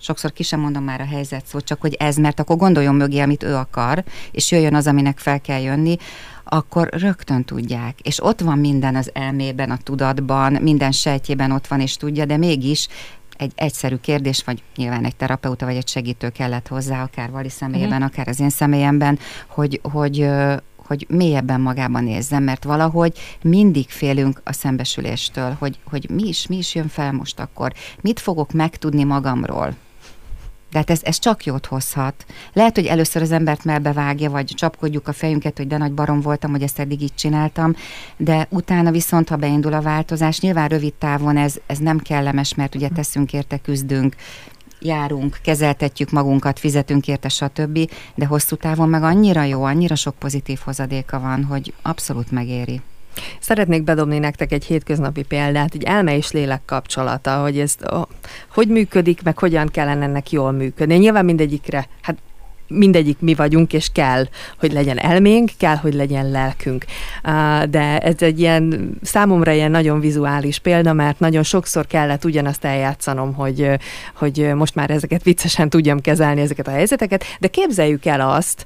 sokszor 0.00 0.32
ki 0.32 0.42
sem 0.42 0.60
mondom 0.60 0.84
már 0.84 1.00
a 1.00 1.06
helyzet 1.06 1.46
szó, 1.46 1.60
csak 1.60 1.80
hogy 1.80 1.94
ez, 1.94 2.16
mert 2.16 2.40
akkor 2.40 2.56
gondoljon 2.56 2.94
mögé, 2.94 3.18
amit 3.18 3.42
ő 3.42 3.54
akar, 3.54 4.04
és 4.30 4.50
jöjjön 4.50 4.74
az, 4.74 4.86
aminek 4.86 5.18
fel 5.18 5.40
kell 5.40 5.60
jönni, 5.60 5.96
akkor 6.44 6.88
rögtön 6.90 7.44
tudják. 7.44 8.00
És 8.00 8.24
ott 8.24 8.40
van 8.40 8.58
minden 8.58 8.96
az 8.96 9.10
elmében, 9.12 9.70
a 9.70 9.76
tudatban, 9.76 10.52
minden 10.52 10.92
sejtjében 10.92 11.50
ott 11.50 11.66
van 11.66 11.80
és 11.80 11.96
tudja, 11.96 12.24
de 12.24 12.36
mégis 12.36 12.88
egy 13.36 13.52
egyszerű 13.54 13.96
kérdés, 13.96 14.42
vagy 14.44 14.62
nyilván 14.76 15.04
egy 15.04 15.16
terapeuta 15.16 15.66
vagy 15.66 15.76
egy 15.76 15.88
segítő 15.88 16.28
kellett 16.28 16.68
hozzá, 16.68 17.02
akár 17.02 17.30
Vali 17.30 17.48
személyében, 17.48 18.00
mm. 18.00 18.04
akár 18.04 18.28
az 18.28 18.40
én 18.40 18.50
személyemben, 18.50 19.18
hogy, 19.46 19.80
hogy, 19.82 20.28
hogy 20.76 21.06
mélyebben 21.08 21.60
magában 21.60 22.04
nézzem, 22.04 22.42
mert 22.42 22.64
valahogy 22.64 23.18
mindig 23.42 23.88
félünk 23.88 24.40
a 24.44 24.52
szembesüléstől, 24.52 25.56
hogy, 25.58 25.78
hogy 25.84 26.10
mi 26.10 26.28
is, 26.28 26.46
mi 26.46 26.56
is 26.56 26.74
jön 26.74 26.88
fel 26.88 27.12
most 27.12 27.40
akkor, 27.40 27.72
mit 28.00 28.20
fogok 28.20 28.52
megtudni 28.52 29.04
magamról, 29.04 29.74
de 30.70 30.78
hát 30.78 30.90
ez, 30.90 31.00
ez 31.02 31.18
csak 31.18 31.44
jót 31.44 31.66
hozhat. 31.66 32.24
Lehet, 32.52 32.74
hogy 32.74 32.86
először 32.86 33.22
az 33.22 33.32
embert 33.32 33.64
melbevágja, 33.64 34.30
vagy 34.30 34.44
csapkodjuk 34.44 35.08
a 35.08 35.12
fejünket, 35.12 35.56
hogy 35.56 35.66
de 35.66 35.76
nagy 35.76 35.92
barom 35.92 36.20
voltam, 36.20 36.50
hogy 36.50 36.62
ezt 36.62 36.78
eddig 36.78 37.02
így 37.02 37.14
csináltam, 37.14 37.74
de 38.16 38.46
utána 38.50 38.90
viszont, 38.90 39.28
ha 39.28 39.36
beindul 39.36 39.72
a 39.72 39.80
változás, 39.80 40.40
nyilván 40.40 40.68
rövid 40.68 40.94
távon 40.94 41.36
ez, 41.36 41.54
ez 41.66 41.78
nem 41.78 41.98
kellemes, 41.98 42.54
mert 42.54 42.74
ugye 42.74 42.88
teszünk 42.88 43.32
érte, 43.32 43.58
küzdünk, 43.58 44.14
járunk, 44.80 45.38
kezeltetjük 45.42 46.10
magunkat, 46.10 46.58
fizetünk 46.58 47.08
érte, 47.08 47.28
stb. 47.28 47.90
De 48.14 48.26
hosszú 48.26 48.56
távon 48.56 48.88
meg 48.88 49.02
annyira 49.02 49.42
jó, 49.42 49.62
annyira 49.62 49.94
sok 49.94 50.14
pozitív 50.14 50.58
hozadéka 50.64 51.20
van, 51.20 51.44
hogy 51.44 51.74
abszolút 51.82 52.30
megéri. 52.30 52.80
Szeretnék 53.40 53.82
bedobni 53.82 54.18
nektek 54.18 54.52
egy 54.52 54.64
hétköznapi 54.64 55.22
példát, 55.22 55.74
egy 55.74 55.82
elme 55.82 56.16
és 56.16 56.30
lélek 56.30 56.62
kapcsolata, 56.64 57.40
hogy 57.40 57.58
ez 57.58 57.74
hogy 58.48 58.68
működik, 58.68 59.22
meg 59.22 59.38
hogyan 59.38 59.66
kellene 59.66 60.04
ennek 60.04 60.30
jól 60.30 60.52
működni. 60.52 60.96
Nyilván 60.96 61.24
mindegyikre, 61.24 61.88
hát 62.02 62.16
mindegyik 62.68 63.20
mi 63.20 63.34
vagyunk, 63.34 63.72
és 63.72 63.88
kell, 63.92 64.24
hogy 64.58 64.72
legyen 64.72 64.98
elménk, 64.98 65.50
kell, 65.58 65.76
hogy 65.76 65.94
legyen 65.94 66.30
lelkünk. 66.30 66.84
De 67.70 67.98
ez 67.98 68.14
egy 68.18 68.40
ilyen, 68.40 68.90
számomra 69.02 69.52
ilyen 69.52 69.70
nagyon 69.70 70.00
vizuális 70.00 70.58
példa, 70.58 70.92
mert 70.92 71.20
nagyon 71.20 71.42
sokszor 71.42 71.86
kellett 71.86 72.24
ugyanazt 72.24 72.64
eljátszanom, 72.64 73.34
hogy, 73.34 73.70
hogy 74.14 74.50
most 74.54 74.74
már 74.74 74.90
ezeket 74.90 75.22
viccesen 75.22 75.68
tudjam 75.68 76.00
kezelni, 76.00 76.40
ezeket 76.40 76.68
a 76.68 76.70
helyzeteket, 76.70 77.24
de 77.40 77.48
képzeljük 77.48 78.04
el 78.04 78.20
azt, 78.20 78.64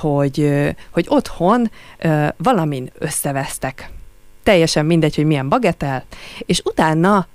hogy, 0.00 0.52
hogy 0.90 1.06
otthon 1.08 1.70
valamin 2.36 2.90
összevesztek 2.98 3.90
teljesen 4.46 4.86
mindegy, 4.86 5.14
hogy 5.14 5.24
milyen 5.24 5.48
bagetel, 5.48 6.04
és 6.38 6.60
utána 6.64 7.26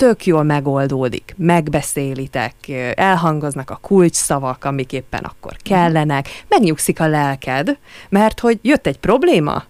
tök 0.00 0.26
jól 0.26 0.42
megoldódik, 0.42 1.34
megbeszélitek, 1.36 2.54
elhangoznak 2.94 3.70
a 3.70 3.78
kulcs 3.82 4.14
szavak, 4.14 4.64
amik 4.64 4.92
éppen 4.92 5.24
akkor 5.24 5.56
kellenek, 5.56 6.44
megnyugszik 6.48 7.00
a 7.00 7.06
lelked, 7.06 7.78
mert 8.08 8.40
hogy 8.40 8.58
jött 8.62 8.86
egy 8.86 8.98
probléma, 8.98 9.64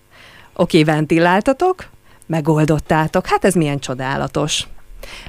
oké, 0.57 0.85
ventiláltatok, 0.85 1.89
megoldottátok, 2.27 3.27
hát 3.27 3.45
ez 3.45 3.55
milyen 3.55 3.79
csodálatos. 3.79 4.67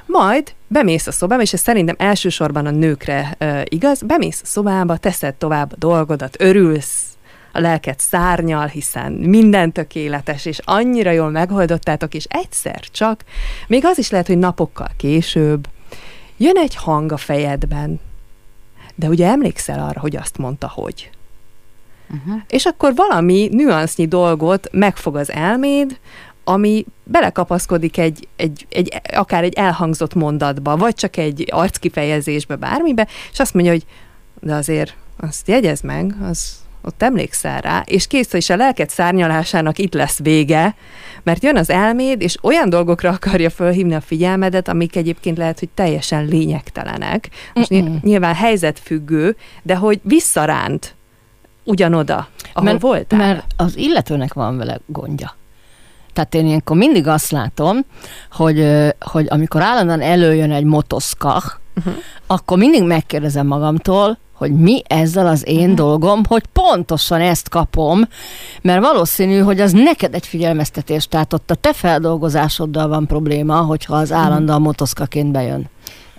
Majd 0.06 0.54
bemész 0.66 1.06
a 1.06 1.12
szobába, 1.12 1.42
és 1.42 1.52
ez 1.52 1.60
szerintem 1.60 1.96
elsősorban 1.98 2.66
a 2.66 2.70
nőkre 2.70 3.36
uh, 3.40 3.62
igaz, 3.64 4.02
bemész 4.02 4.40
a 4.42 4.46
szobába, 4.46 4.96
teszed 4.96 5.34
tovább 5.34 5.72
a 5.72 5.76
dolgodat, 5.78 6.36
örülsz, 6.38 7.04
a 7.52 7.60
lelket 7.60 8.00
szárnyal, 8.00 8.66
hiszen 8.66 9.12
minden 9.12 9.72
tökéletes, 9.72 10.44
és 10.44 10.60
annyira 10.64 11.10
jól 11.10 11.30
megoldottátok, 11.30 12.14
és 12.14 12.24
egyszer 12.28 12.80
csak, 12.80 13.24
még 13.66 13.84
az 13.84 13.98
is 13.98 14.10
lehet, 14.10 14.26
hogy 14.26 14.38
napokkal 14.38 14.90
később, 14.96 15.68
jön 16.36 16.56
egy 16.56 16.74
hang 16.74 17.12
a 17.12 17.16
fejedben, 17.16 18.00
de 18.94 19.08
ugye 19.08 19.26
emlékszel 19.26 19.88
arra, 19.88 20.00
hogy 20.00 20.16
azt 20.16 20.38
mondta, 20.38 20.68
hogy. 20.68 21.10
Uh-huh. 22.10 22.42
És 22.48 22.64
akkor 22.64 22.94
valami 22.94 23.48
nüansznyi 23.52 24.06
dolgot 24.06 24.68
megfog 24.72 25.16
az 25.16 25.30
elméd, 25.30 25.98
ami 26.44 26.84
belekapaszkodik 27.04 27.98
egy, 27.98 28.28
egy, 28.36 28.66
egy, 28.68 29.00
akár 29.14 29.44
egy 29.44 29.54
elhangzott 29.54 30.14
mondatba, 30.14 30.76
vagy 30.76 30.94
csak 30.94 31.16
egy 31.16 31.48
arckifejezésbe, 31.50 32.56
bármibe, 32.56 33.08
és 33.32 33.40
azt 33.40 33.54
mondja, 33.54 33.72
hogy 33.72 33.84
de 34.40 34.54
azért 34.54 34.96
azt 35.16 35.48
jegyez 35.48 35.80
meg, 35.80 36.14
az 36.22 36.61
ott 36.82 37.02
emlékszel 37.02 37.60
rá, 37.60 37.82
és 37.86 38.06
kész, 38.06 38.32
és 38.32 38.50
a 38.50 38.56
lelked 38.56 38.90
szárnyalásának 38.90 39.78
itt 39.78 39.94
lesz 39.94 40.18
vége, 40.18 40.74
mert 41.22 41.42
jön 41.42 41.56
az 41.56 41.70
elméd, 41.70 42.20
és 42.20 42.36
olyan 42.42 42.70
dolgokra 42.70 43.10
akarja 43.10 43.50
fölhívni 43.50 43.94
a 43.94 44.00
figyelmedet, 44.00 44.68
amik 44.68 44.96
egyébként 44.96 45.38
lehet, 45.38 45.58
hogy 45.58 45.68
teljesen 45.74 46.24
lényegtelenek. 46.24 47.28
Most 47.54 47.74
Mm-mm. 47.74 47.98
nyilván 48.02 48.34
helyzetfüggő, 48.34 49.36
de 49.62 49.76
hogy 49.76 50.00
visszaránt 50.02 50.94
ugyanoda, 51.64 52.28
ahol 52.52 52.70
mert, 52.70 52.82
voltál. 52.82 53.18
Mert 53.18 53.44
az 53.56 53.76
illetőnek 53.76 54.32
van 54.32 54.56
vele 54.56 54.80
gondja. 54.86 55.36
Tehát 56.12 56.34
én 56.34 56.46
ilyenkor 56.46 56.76
mindig 56.76 57.06
azt 57.06 57.30
látom, 57.30 57.78
hogy, 58.30 58.68
hogy 59.00 59.26
amikor 59.28 59.62
állandóan 59.62 60.00
előjön 60.00 60.52
egy 60.52 60.64
motoszkach, 60.64 61.56
uh-huh. 61.76 61.94
akkor 62.26 62.58
mindig 62.58 62.82
megkérdezem 62.82 63.46
magamtól, 63.46 64.18
hogy 64.42 64.60
mi 64.60 64.82
ezzel 64.86 65.26
az 65.26 65.48
én 65.48 65.58
uh-huh. 65.58 65.74
dolgom, 65.74 66.20
hogy 66.28 66.42
pontosan 66.52 67.20
ezt 67.20 67.48
kapom, 67.48 68.00
mert 68.62 68.80
valószínű, 68.80 69.38
hogy 69.38 69.60
az 69.60 69.72
neked 69.72 70.14
egy 70.14 70.26
figyelmeztetés, 70.26 71.06
tehát 71.06 71.32
ott 71.32 71.50
a 71.50 71.54
te 71.54 71.72
feldolgozásoddal 71.72 72.88
van 72.88 73.06
probléma, 73.06 73.56
hogyha 73.56 73.94
az 73.94 74.12
állandóan 74.12 74.60
motoszkaként 74.60 75.32
bejön. 75.32 75.70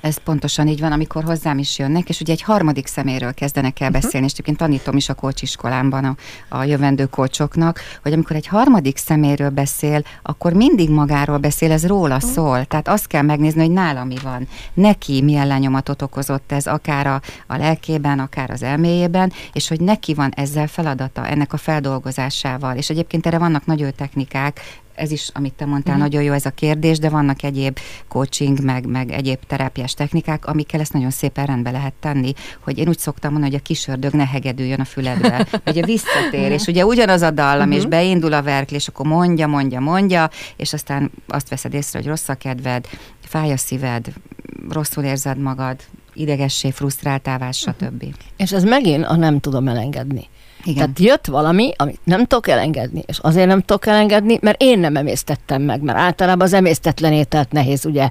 Ez 0.04 0.18
pontosan 0.18 0.68
így 0.68 0.80
van, 0.80 0.92
amikor 0.92 1.24
hozzám 1.24 1.58
is 1.58 1.80
jönnek, 1.80 2.10
és 2.10 2.20
ugye 2.20 2.34
egy 2.34 2.42
harmadik 2.42 2.88
szeméről 2.88 3.34
kezdenek 3.34 3.80
el 3.80 3.88
uh-huh. 3.88 4.02
beszélni, 4.02 4.26
és 4.26 4.32
egyébként 4.32 4.58
tanítom 4.58 4.96
is 4.96 5.10
a 5.10 5.14
kócsiskolámban 5.14 6.04
a, 6.06 6.16
a 6.50 6.64
jövendő 6.64 7.06
kócsoknak, 7.06 7.80
hogy 8.02 8.14
amikor 8.14 8.36
egy 8.36 8.48
harmadik 8.48 8.98
szeméről 8.98 9.50
beszél, 9.50 10.02
akkor 10.22 10.54
mindig 10.54 10.90
magáról 10.90 11.38
beszél, 11.38 11.72
ez 11.72 11.88
róla 11.88 12.16
uh-huh. 12.16 12.32
szól. 12.32 12.66
Tehát 12.66 12.88
azt 12.88 13.08
kell 13.08 13.22
megnézni, 13.22 13.62
hogy 13.62 13.72
nála 13.72 14.04
mi 14.04 14.18
van. 14.24 14.48
Neki 14.74 15.22
milyen 15.22 15.48
lenyomatot 15.48 16.02
okozott 16.02 16.52
ez, 16.52 16.66
akár 16.66 17.08
a, 17.08 17.22
a 17.48 17.58
lelkében, 17.58 18.20
akár 18.20 18.50
az 18.50 18.64
elméjében, 18.64 19.32
és 19.54 19.68
hogy 19.68 19.82
neki 19.82 20.14
van 20.14 20.32
ezzel 20.36 20.68
feladata, 20.68 21.28
ennek 21.28 21.54
a 21.54 21.58
feldolgozásával. 21.58 22.76
És 22.76 22.90
egyébként 22.90 23.26
erre 23.26 23.38
vannak 23.38 23.66
nagy 23.66 23.94
technikák, 23.96 24.60
ez 24.96 25.12
is, 25.12 25.30
amit 25.34 25.54
te 25.54 25.66
mondtál, 25.66 25.96
uh-huh. 25.96 26.10
nagyon 26.10 26.24
jó 26.24 26.34
ez 26.34 26.46
a 26.46 26.50
kérdés, 26.50 27.00
de 27.00 27.10
vannak 27.10 27.44
egyéb 27.44 27.80
coaching, 28.08 28.64
meg, 28.64 28.86
meg 28.86 29.12
egyéb 29.12 29.40
terápiás 29.48 29.94
technikák, 29.94 30.46
amikkel 30.46 30.80
ezt 30.80 30.94
nagyon 30.94 31.10
szépen 31.10 31.46
rendbe 31.46 31.72
lehet 31.72 31.94
tenni, 32.00 32.34
hogy 32.60 32.78
én 32.78 32.88
úgy 32.88 33.00
szoktam 33.00 33.32
mondani, 33.32 33.52
hogy 33.52 33.62
a 33.62 33.68
kisördög 33.68 34.14
ne 34.14 34.28
hegedüljön 34.28 34.80
a 34.80 34.86
füledbe, 34.86 35.48
ugye 35.68 35.86
visszatér, 35.86 36.52
és 36.52 36.66
ugye 36.66 36.86
ugyanaz 36.86 37.22
a 37.22 37.32
dallam, 37.32 37.68
uh-huh. 37.68 37.76
és 37.76 37.86
beindul 37.86 38.34
a 38.34 38.42
verklés, 38.42 38.88
akkor 38.88 39.06
mondja, 39.06 39.48
mondja, 39.48 39.80
mondja, 39.80 40.30
és 40.56 40.74
aztán 40.74 41.12
azt 41.28 41.50
veszed 41.50 41.74
észre, 41.74 42.00
hogy 42.00 42.08
rossz 42.08 42.30
a 42.30 42.36
kedved, 42.36 42.88
fáj 43.22 43.52
a 43.52 43.58
szíved, 43.58 44.08
rosszul 44.70 45.04
érzed 45.04 45.38
magad, 45.38 45.80
idegessé, 46.14 46.72
frusztráltál 46.72 47.38
válsz, 47.38 47.58
stb. 47.58 48.04
Uh-huh. 48.04 48.14
És 48.38 48.52
ez 48.52 48.64
megint 48.64 49.06
a 49.06 49.16
nem 49.16 49.40
tudom 49.40 49.68
elengedni. 49.68 50.30
Igen. 50.66 50.76
Tehát 50.76 51.00
jött 51.00 51.26
valami, 51.26 51.72
amit 51.76 52.00
nem 52.04 52.26
tudok 52.26 52.48
elengedni, 52.48 53.04
és 53.06 53.18
azért 53.22 53.48
nem 53.48 53.62
tudok 53.62 53.86
elengedni, 53.86 54.38
mert 54.42 54.62
én 54.62 54.80
nem 54.80 54.96
emésztettem 54.96 55.62
meg, 55.62 55.82
mert 55.82 55.98
általában 55.98 56.48
az 56.48 56.54
emésztetlen 56.54 57.14
ételt 57.14 57.52
nehéz 57.52 57.86
ugye 57.86 58.10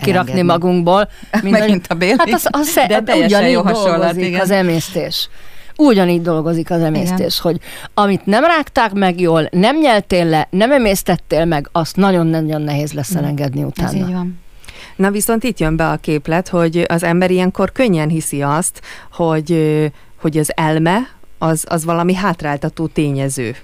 kirakni 0.00 0.12
Elengedni. 0.12 0.42
magunkból. 0.42 1.08
Mint 1.42 1.58
Megint 1.58 1.86
a 1.86 1.94
Béli. 1.94 2.14
Hát 2.18 2.32
az, 2.32 2.46
az, 2.50 2.74
De 2.88 3.14
ugyanígy 3.16 3.52
jó 3.52 3.62
dolgozik 3.62 4.24
igen. 4.24 4.40
az 4.40 4.50
emésztés. 4.50 5.28
Ugyanígy 5.76 6.22
dolgozik 6.22 6.70
az 6.70 6.80
emésztés, 6.80 7.18
igen. 7.18 7.30
hogy 7.42 7.60
amit 7.94 8.26
nem 8.26 8.44
rágták 8.44 8.92
meg 8.92 9.20
jól, 9.20 9.48
nem 9.50 9.78
nyeltél 9.78 10.24
le, 10.24 10.46
nem 10.50 10.72
emésztettél 10.72 11.44
meg, 11.44 11.68
azt 11.72 11.96
nagyon-nagyon 11.96 12.62
nehéz 12.62 12.92
lesz 12.92 13.14
elengedni 13.14 13.62
utána. 13.62 13.88
Ez 13.88 13.94
így 13.94 14.12
van. 14.12 14.40
Na 14.96 15.10
viszont 15.10 15.44
itt 15.44 15.58
jön 15.58 15.76
be 15.76 15.88
a 15.88 15.96
képlet, 15.96 16.48
hogy 16.48 16.84
az 16.88 17.02
ember 17.02 17.30
ilyenkor 17.30 17.72
könnyen 17.72 18.08
hiszi 18.08 18.42
azt, 18.42 18.80
hogy, 19.12 19.90
hogy 20.20 20.38
az 20.38 20.52
elme, 20.56 20.98
az, 21.38 21.64
az 21.68 21.84
valami 21.84 22.14
hátráltató 22.14 22.86
tényező. 22.86 23.56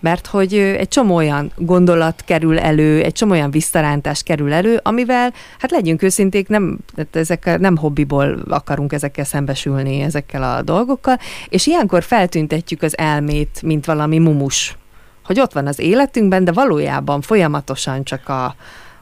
Mert 0.00 0.26
hogy 0.26 0.54
egy 0.54 0.88
csomó 0.88 1.14
olyan 1.14 1.52
gondolat 1.56 2.22
kerül 2.24 2.58
elő, 2.58 3.02
egy 3.02 3.12
csomó 3.12 3.32
olyan 3.32 3.50
visszarántás 3.50 4.22
kerül 4.22 4.52
elő, 4.52 4.80
amivel, 4.82 5.32
hát 5.58 5.70
legyünk 5.70 6.02
őszinték, 6.02 6.48
nem, 6.48 6.78
ezek 7.12 7.58
nem 7.58 7.76
hobbiból 7.76 8.42
akarunk 8.48 8.92
ezekkel 8.92 9.24
szembesülni, 9.24 10.00
ezekkel 10.00 10.42
a 10.42 10.62
dolgokkal, 10.62 11.18
és 11.48 11.66
ilyenkor 11.66 12.02
feltüntetjük 12.02 12.82
az 12.82 12.98
elmét, 12.98 13.62
mint 13.62 13.84
valami 13.84 14.18
mumus. 14.18 14.76
Hogy 15.24 15.40
ott 15.40 15.52
van 15.52 15.66
az 15.66 15.78
életünkben, 15.78 16.44
de 16.44 16.52
valójában 16.52 17.20
folyamatosan 17.20 18.04
csak 18.04 18.28
a, 18.28 18.54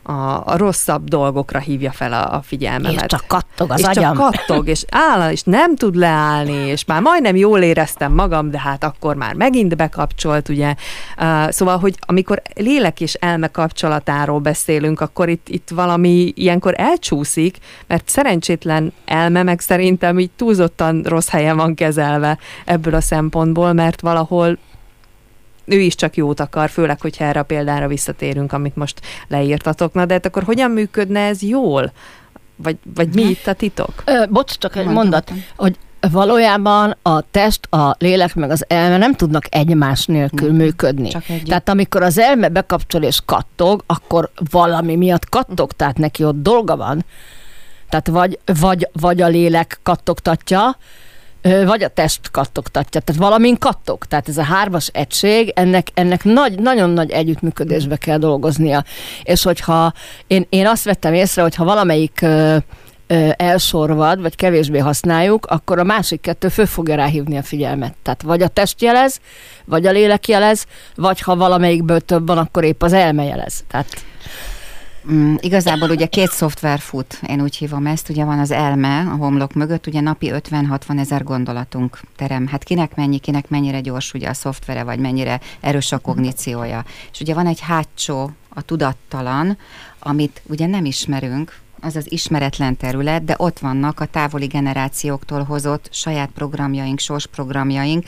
a, 0.06 0.42
a 0.44 0.56
rosszabb 0.56 1.08
dolgokra 1.08 1.58
hívja 1.58 1.92
fel 1.92 2.12
a, 2.12 2.34
a 2.34 2.42
figyelmemet. 2.42 3.00
És 3.00 3.06
csak 3.06 3.24
kattog 3.26 3.70
az 3.70 3.78
és 3.80 3.86
agyam. 3.86 4.16
csak 4.16 4.30
kattog, 4.30 4.68
és 4.68 4.84
áll, 4.90 5.30
és 5.30 5.42
nem 5.42 5.76
tud 5.76 5.94
leállni, 5.94 6.52
és 6.52 6.84
már 6.84 7.00
majdnem 7.00 7.36
jól 7.36 7.60
éreztem 7.60 8.12
magam, 8.12 8.50
de 8.50 8.60
hát 8.60 8.84
akkor 8.84 9.16
már 9.16 9.34
megint 9.34 9.76
bekapcsolt, 9.76 10.48
ugye. 10.48 10.74
Uh, 11.18 11.50
szóval, 11.50 11.78
hogy 11.78 11.94
amikor 12.00 12.42
lélek 12.54 13.00
és 13.00 13.14
elme 13.14 13.48
kapcsolatáról 13.48 14.38
beszélünk, 14.38 15.00
akkor 15.00 15.28
itt, 15.28 15.48
itt 15.48 15.68
valami 15.74 16.32
ilyenkor 16.34 16.74
elcsúszik, 16.76 17.58
mert 17.86 18.08
szerencsétlen 18.08 18.92
elme 19.04 19.42
meg 19.42 19.60
szerintem 19.60 20.18
így 20.18 20.30
túlzottan 20.36 21.02
rossz 21.02 21.28
helyen 21.28 21.56
van 21.56 21.74
kezelve 21.74 22.38
ebből 22.64 22.94
a 22.94 23.00
szempontból, 23.00 23.72
mert 23.72 24.00
valahol 24.00 24.58
ő 25.64 25.80
is 25.80 25.94
csak 25.94 26.16
jót 26.16 26.40
akar, 26.40 26.70
főleg, 26.70 27.00
hogyha 27.00 27.24
erre 27.24 27.40
a 27.40 27.42
példára 27.42 27.88
visszatérünk, 27.88 28.52
amit 28.52 28.76
most 28.76 29.00
leírtatok. 29.28 29.92
Na, 29.94 30.04
de 30.04 30.12
hát 30.12 30.26
akkor 30.26 30.42
hogyan 30.42 30.70
működne 30.70 31.20
ez 31.20 31.42
jól? 31.42 31.92
Vagy, 32.56 32.76
vagy 32.94 33.14
mi 33.14 33.22
itt 33.22 33.46
a 33.46 33.52
titok? 33.52 34.02
Ö, 34.04 34.24
bocs, 34.30 34.58
csak 34.58 34.76
egy 34.76 34.86
mondat, 34.86 35.32
hogy 35.56 35.76
valójában 36.10 36.96
a 37.02 37.20
test, 37.30 37.66
a 37.70 37.96
lélek 37.98 38.34
meg 38.34 38.50
az 38.50 38.64
elme 38.68 38.96
nem 38.96 39.14
tudnak 39.14 39.44
egymás 39.54 40.06
nélkül 40.06 40.48
nem. 40.48 40.56
működni. 40.56 41.08
Csak 41.08 41.24
Tehát 41.44 41.68
amikor 41.68 42.02
az 42.02 42.18
elme 42.18 42.48
bekapcsol 42.48 43.02
és 43.02 43.20
kattog, 43.24 43.82
akkor 43.86 44.30
valami 44.50 44.96
miatt 44.96 45.28
kattog, 45.28 45.72
tehát 45.72 45.98
neki 45.98 46.24
ott 46.24 46.42
dolga 46.42 46.76
van. 46.76 47.04
Tehát 47.88 48.08
vagy, 48.08 48.38
vagy, 48.60 48.88
vagy 48.92 49.22
a 49.22 49.26
lélek 49.26 49.78
kattogtatja, 49.82 50.76
vagy 51.64 51.82
a 51.82 51.88
test 51.88 52.30
kattogtatja. 52.30 53.00
Tehát 53.00 53.20
valamin 53.20 53.58
kattog. 53.58 54.04
Tehát 54.04 54.28
ez 54.28 54.38
a 54.38 54.42
hármas 54.42 54.88
egység, 54.92 55.52
ennek, 55.54 55.88
ennek 55.94 56.24
nagy, 56.24 56.58
nagyon 56.58 56.90
nagy 56.90 57.10
együttműködésbe 57.10 57.96
kell 57.96 58.18
dolgoznia. 58.18 58.84
És 59.22 59.42
hogyha 59.42 59.92
én, 60.26 60.46
én 60.48 60.66
azt 60.66 60.84
vettem 60.84 61.14
észre, 61.14 61.42
hogyha 61.42 61.64
valamelyik 61.64 62.18
ö, 62.22 62.56
ö, 63.06 63.28
elsorvad, 63.36 64.20
vagy 64.20 64.36
kevésbé 64.36 64.78
használjuk, 64.78 65.46
akkor 65.46 65.78
a 65.78 65.84
másik 65.84 66.20
kettő 66.20 66.48
fő 66.48 66.64
fogja 66.64 66.94
ráhívni 66.94 67.36
a 67.36 67.42
figyelmet. 67.42 67.94
Tehát 68.02 68.22
vagy 68.22 68.42
a 68.42 68.48
test 68.48 68.82
jelez, 68.82 69.20
vagy 69.64 69.86
a 69.86 69.90
lélek 69.90 70.28
jelez, 70.28 70.64
vagy 70.94 71.20
ha 71.20 71.36
valamelyikből 71.36 72.00
több 72.00 72.26
van, 72.26 72.38
akkor 72.38 72.64
épp 72.64 72.82
az 72.82 72.92
elme 72.92 73.24
jelez. 73.24 73.64
Tehát 73.70 74.04
Mm, 75.12 75.34
igazából 75.40 75.90
ugye 75.90 76.06
két 76.06 76.30
szoftver 76.30 76.78
fut, 76.78 77.20
én 77.28 77.42
úgy 77.42 77.56
hívom 77.56 77.86
ezt, 77.86 78.08
ugye 78.08 78.24
van 78.24 78.38
az 78.38 78.50
elme 78.50 78.98
a 78.98 79.16
homlok 79.16 79.52
mögött, 79.52 79.86
ugye 79.86 80.00
napi 80.00 80.30
50-60 80.32 80.98
ezer 80.98 81.22
gondolatunk 81.22 82.00
terem. 82.16 82.46
Hát 82.46 82.64
kinek 82.64 82.94
mennyi, 82.94 83.18
kinek 83.18 83.48
mennyire 83.48 83.80
gyors 83.80 84.14
ugye 84.14 84.28
a 84.28 84.34
szoftvere, 84.34 84.82
vagy 84.82 84.98
mennyire 84.98 85.40
erős 85.60 85.92
a 85.92 85.98
kogníciója. 85.98 86.84
És 87.12 87.20
ugye 87.20 87.34
van 87.34 87.46
egy 87.46 87.60
hátsó, 87.60 88.30
a 88.54 88.62
tudattalan, 88.62 89.58
amit 89.98 90.42
ugye 90.46 90.66
nem 90.66 90.84
ismerünk, 90.84 91.62
az 91.80 91.96
az 91.96 92.12
ismeretlen 92.12 92.76
terület, 92.76 93.24
de 93.24 93.34
ott 93.38 93.58
vannak 93.58 94.00
a 94.00 94.04
távoli 94.04 94.46
generációktól 94.46 95.42
hozott 95.42 95.88
saját 95.92 96.30
programjaink, 96.34 96.98
sorsprogramjaink, 96.98 98.04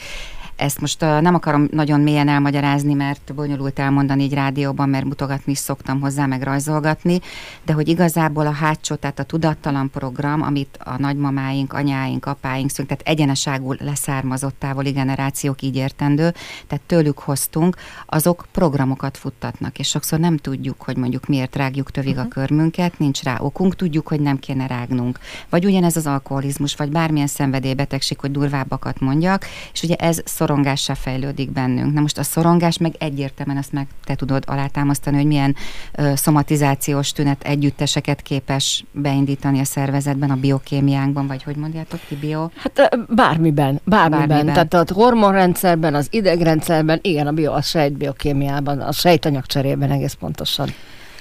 ezt 0.57 0.81
most 0.81 1.03
uh, 1.03 1.21
nem 1.21 1.35
akarom 1.35 1.69
nagyon 1.71 2.01
mélyen 2.01 2.29
elmagyarázni, 2.29 2.95
mert 2.95 3.35
bonyolult 3.35 3.79
elmondani 3.79 4.23
egy 4.23 4.35
rádióban, 4.35 4.88
mert 4.88 5.05
mutogatni 5.05 5.53
is 5.53 5.59
szoktam 5.59 6.01
hozzá, 6.01 6.27
meg 6.27 6.42
rajzolgatni, 6.42 7.21
de 7.64 7.73
hogy 7.73 7.88
igazából 7.88 8.47
a 8.47 8.53
hátsó, 8.53 8.95
tehát 8.95 9.19
a 9.19 9.23
tudattalan 9.23 9.90
program, 9.90 10.42
amit 10.42 10.79
a 10.85 10.99
nagymamáink, 10.99 11.73
anyáink, 11.73 12.27
apáink 12.27 12.71
szünk, 12.71 12.88
tehát 12.88 13.09
egyeneságul 13.09 13.77
leszármazott 13.81 14.59
távoli 14.59 14.90
generációk 14.90 15.62
így 15.62 15.77
értendő, 15.77 16.35
tehát 16.66 16.85
tőlük 16.87 17.19
hoztunk, 17.19 17.77
azok 18.07 18.47
programokat 18.53 19.16
futtatnak, 19.16 19.79
és 19.79 19.88
sokszor 19.88 20.19
nem 20.19 20.37
tudjuk, 20.37 20.83
hogy 20.83 20.97
mondjuk 20.97 21.27
miért 21.27 21.57
rágjuk 21.57 21.90
tövig 21.90 22.11
uh-huh. 22.11 22.25
a 22.25 22.29
mhm. 22.29 22.38
körmünket, 22.38 22.99
nincs 22.99 23.23
rá 23.23 23.37
okunk, 23.40 23.77
tudjuk, 23.77 24.09
hogy 24.09 24.21
nem 24.21 24.38
kéne 24.38 24.66
rágnunk. 24.66 25.19
Vagy 25.49 25.64
ugyanez 25.64 25.97
az 25.97 26.07
alkoholizmus, 26.07 26.77
vagy 26.77 26.90
bármilyen 26.90 27.27
szenvedélybetegség, 27.27 28.21
hogy 28.21 28.31
durvábbakat 28.31 29.01
mondjak, 29.01 29.45
és 29.73 29.83
ugye 29.83 29.95
ez 29.95 30.23
szorongássá 30.46 30.94
fejlődik 30.94 31.50
bennünk. 31.50 31.92
Na 31.92 32.00
most 32.00 32.18
a 32.18 32.22
szorongás 32.22 32.78
meg 32.78 32.94
egyértelműen 32.98 33.59
azt 33.59 33.72
meg 33.72 33.87
te 34.04 34.14
tudod 34.14 34.44
alátámasztani, 34.46 35.16
hogy 35.16 35.26
milyen 35.26 35.56
ö, 35.92 36.12
szomatizációs 36.14 37.12
tünet 37.12 37.42
együtteseket 37.42 38.22
képes 38.22 38.85
beindítani 38.92 39.61
a 39.61 39.64
szervezetben, 39.64 40.30
a 40.30 40.37
biokémiánkban, 40.37 41.26
vagy 41.26 41.42
hogy 41.42 41.56
mondjátok 41.56 42.00
ti 42.09 42.14
bio? 42.14 42.48
Hát 42.56 42.98
bármiben, 43.09 43.80
bármiben. 43.85 44.28
bármiben. 44.28 44.68
Tehát 44.68 44.90
a 44.90 44.94
hormonrendszerben, 44.94 45.94
az 45.94 46.06
idegrendszerben, 46.11 46.98
igen, 47.02 47.26
a 47.26 47.32
bio, 47.32 47.52
a 47.52 47.62
sejtbiokémiában, 47.62 48.80
a 48.80 48.92
sejtanyagcserében 48.92 49.90
egész 49.90 50.14
pontosan. 50.14 50.68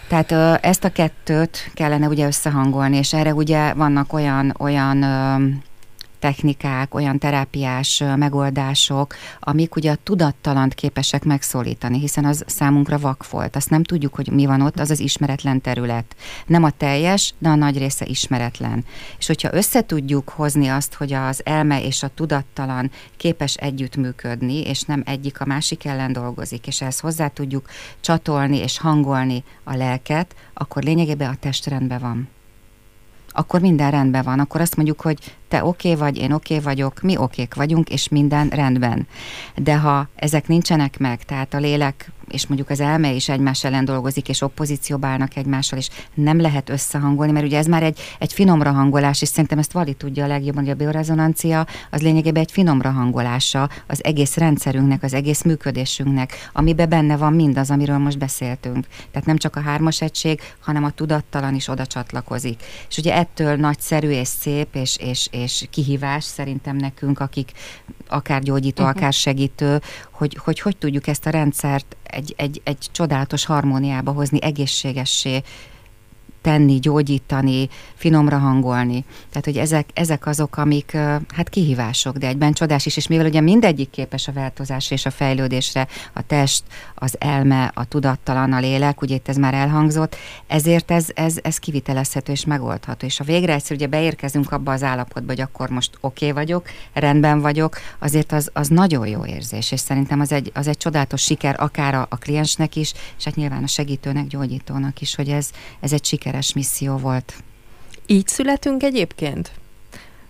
Tehát 0.07 0.31
ö, 0.31 0.53
ezt 0.61 0.83
a 0.83 0.89
kettőt 0.89 1.71
kellene 1.73 2.07
ugye 2.07 2.25
összehangolni, 2.25 2.97
és 2.97 3.13
erre 3.13 3.33
ugye 3.33 3.73
vannak 3.73 4.13
olyan, 4.13 4.55
olyan 4.59 5.01
ö, 5.01 5.35
technikák, 6.19 6.93
olyan 6.93 7.19
terápiás 7.19 8.03
megoldások, 8.15 9.15
amik 9.39 9.75
ugye 9.75 9.91
a 9.91 9.97
tudattalant 10.03 10.73
képesek 10.73 11.23
megszólítani, 11.23 11.99
hiszen 11.99 12.25
az 12.25 12.43
számunkra 12.47 12.99
vak 12.99 13.29
volt. 13.29 13.55
Azt 13.55 13.69
nem 13.69 13.83
tudjuk, 13.83 14.15
hogy 14.15 14.31
mi 14.31 14.45
van 14.45 14.61
ott, 14.61 14.79
az 14.79 14.89
az 14.89 14.99
ismeretlen 14.99 15.61
terület. 15.61 16.15
Nem 16.45 16.63
a 16.63 16.69
teljes, 16.69 17.33
de 17.37 17.49
a 17.49 17.55
nagy 17.55 17.77
része 17.77 18.05
ismeretlen. 18.05 18.85
És 19.17 19.27
hogyha 19.27 19.53
össze 19.53 19.85
tudjuk 19.85 20.29
hozni 20.29 20.67
azt, 20.67 20.93
hogy 20.93 21.13
az 21.13 21.41
elme 21.45 21.83
és 21.83 22.03
a 22.03 22.11
tudattalan 22.15 22.91
képes 23.17 23.55
együttműködni, 23.55 24.61
és 24.61 24.81
nem 24.81 25.03
egyik 25.05 25.41
a 25.41 25.45
másik 25.45 25.85
ellen 25.85 26.13
dolgozik, 26.13 26.67
és 26.67 26.81
ehhez 26.81 26.99
hozzá 26.99 27.27
tudjuk 27.27 27.69
csatolni 27.99 28.57
és 28.57 28.79
hangolni 28.79 29.43
a 29.63 29.75
lelket, 29.75 30.35
akkor 30.53 30.83
lényegében 30.83 31.29
a 31.29 31.35
test 31.39 31.65
rendben 31.65 31.99
van 31.99 32.33
akkor 33.35 33.61
minden 33.61 33.91
rendben 33.91 34.23
van. 34.23 34.39
Akkor 34.39 34.61
azt 34.61 34.75
mondjuk, 34.75 35.01
hogy 35.01 35.35
te 35.55 35.63
oké 35.63 35.91
okay 35.91 35.99
vagy, 35.99 36.17
én 36.17 36.31
oké 36.31 36.53
okay 36.53 36.65
vagyok, 36.65 37.01
mi 37.01 37.17
okék 37.17 37.53
vagyunk, 37.53 37.89
és 37.89 38.07
minden 38.09 38.47
rendben. 38.47 39.07
De 39.55 39.77
ha 39.77 40.07
ezek 40.15 40.47
nincsenek 40.47 40.97
meg, 40.97 41.23
tehát 41.23 41.53
a 41.53 41.57
lélek 41.57 42.11
és 42.29 42.47
mondjuk 42.47 42.69
az 42.69 42.79
elme 42.79 43.11
is 43.11 43.29
egymás 43.29 43.63
ellen 43.63 43.85
dolgozik, 43.85 44.29
és 44.29 44.41
opozícióba 44.41 45.07
állnak 45.07 45.35
egymással, 45.35 45.79
és 45.79 45.89
nem 46.13 46.41
lehet 46.41 46.69
összehangolni, 46.69 47.31
mert 47.31 47.45
ugye 47.45 47.57
ez 47.57 47.65
már 47.65 47.83
egy, 47.83 47.99
egy 48.19 48.33
finomra 48.33 48.71
hangolás, 48.71 49.21
és 49.21 49.27
szerintem 49.27 49.57
ezt 49.57 49.71
Vali 49.71 49.93
tudja 49.93 50.23
a 50.23 50.27
legjobban, 50.27 50.63
hogy 50.63 50.71
a 50.71 50.75
biorezonancia 50.75 51.65
az 51.91 52.01
lényegében 52.01 52.41
egy 52.41 52.51
finomra 52.51 52.91
hangolása 52.91 53.69
az 53.87 54.03
egész 54.03 54.37
rendszerünknek, 54.37 55.03
az 55.03 55.13
egész 55.13 55.41
működésünknek, 55.41 56.49
amiben 56.53 56.89
benne 56.89 57.17
van 57.17 57.33
mindaz, 57.33 57.71
amiről 57.71 57.97
most 57.97 58.17
beszéltünk. 58.17 58.87
Tehát 59.11 59.27
nem 59.27 59.37
csak 59.37 59.55
a 59.55 59.61
hármas 59.61 60.01
egység, 60.01 60.41
hanem 60.59 60.83
a 60.83 60.89
tudattalan 60.89 61.55
is 61.55 61.67
oda 61.67 61.85
csatlakozik. 61.85 62.63
És 62.89 62.97
ugye 62.97 63.15
ettől 63.15 63.55
nagyszerű 63.55 64.09
és 64.09 64.27
szép 64.27 64.75
és, 64.75 64.97
és, 64.97 65.27
és 65.31 65.44
kihívás 65.69 66.23
szerintem 66.23 66.75
nekünk, 66.75 67.19
akik 67.19 67.51
akár 68.07 68.41
gyógyító, 68.41 68.83
uh-huh. 68.83 68.97
akár 68.97 69.13
segítő, 69.13 69.81
hogy, 70.11 70.37
hogy 70.43 70.59
hogy 70.59 70.77
tudjuk 70.77 71.07
ezt 71.07 71.25
a 71.25 71.29
rendszert 71.29 71.95
egy, 72.03 72.33
egy, 72.37 72.61
egy 72.63 72.87
csodálatos 72.91 73.45
harmóniába 73.45 74.11
hozni, 74.11 74.41
egészségessé 74.41 75.41
tenni, 76.45 76.79
gyógyítani, 76.79 77.69
finomra 77.95 78.37
hangolni. 78.37 79.05
Tehát, 79.29 79.45
hogy 79.45 79.57
ezek, 79.57 79.89
ezek 79.93 80.25
azok, 80.25 80.57
amik 80.57 80.91
hát 81.33 81.49
kihívások, 81.49 82.17
de 82.17 82.27
egyben 82.27 82.53
csodás 82.53 82.85
is, 82.85 82.97
és 82.97 83.07
mivel 83.07 83.25
ugye 83.25 83.41
mindegyik 83.41 83.89
képes 83.89 84.27
a 84.27 84.31
változásra 84.31 84.95
és 84.95 85.05
a 85.05 85.11
fejlődésre, 85.11 85.87
a 86.13 86.21
test, 86.21 86.63
az 86.95 87.15
elme, 87.19 87.71
a 87.73 87.85
tudattalan, 87.85 88.53
a 88.53 88.59
lélek, 88.59 89.01
ugye 89.01 89.15
itt 89.15 89.27
ez 89.27 89.35
már 89.35 89.53
elhangzott, 89.53 90.15
ezért 90.47 90.91
ez, 90.91 91.07
ez, 91.13 91.37
ez 91.41 91.57
kivitelezhető 91.57 92.31
és 92.31 92.45
megoldható. 92.45 93.05
És 93.05 93.17
ha 93.17 93.23
végre 93.23 93.53
egyszer 93.53 93.75
ugye 93.75 93.87
beérkezünk 93.87 94.51
abba 94.51 94.71
az 94.71 94.83
állapotba, 94.83 95.31
hogy 95.31 95.41
akkor 95.41 95.69
most 95.69 95.97
oké 96.01 96.29
okay 96.29 96.43
vagyok, 96.43 96.69
rendben 96.93 97.41
vagyok, 97.41 97.77
azért 97.99 98.31
az, 98.31 98.49
az 98.53 98.67
nagyon 98.67 99.07
jó 99.07 99.25
érzés, 99.25 99.71
és 99.71 99.79
szerintem 99.79 100.19
az 100.19 100.31
egy, 100.31 100.51
az 100.53 100.67
egy 100.67 100.77
csodálatos 100.77 101.21
siker 101.21 101.55
akár 101.59 101.95
a, 101.95 102.05
a 102.09 102.17
kliensnek 102.17 102.75
is, 102.75 102.93
és 103.17 103.23
hát 103.23 103.35
nyilván 103.35 103.63
a 103.63 103.67
segítőnek, 103.67 104.27
gyógyítónak 104.27 105.01
is, 105.01 105.15
hogy 105.15 105.29
ez, 105.29 105.49
ez 105.79 105.93
egy 105.93 106.05
siker 106.05 106.34
sikeres 106.41 106.53
misszió 106.53 106.97
volt. 106.97 107.33
Így 108.05 108.27
születünk 108.27 108.83
egyébként? 108.83 109.51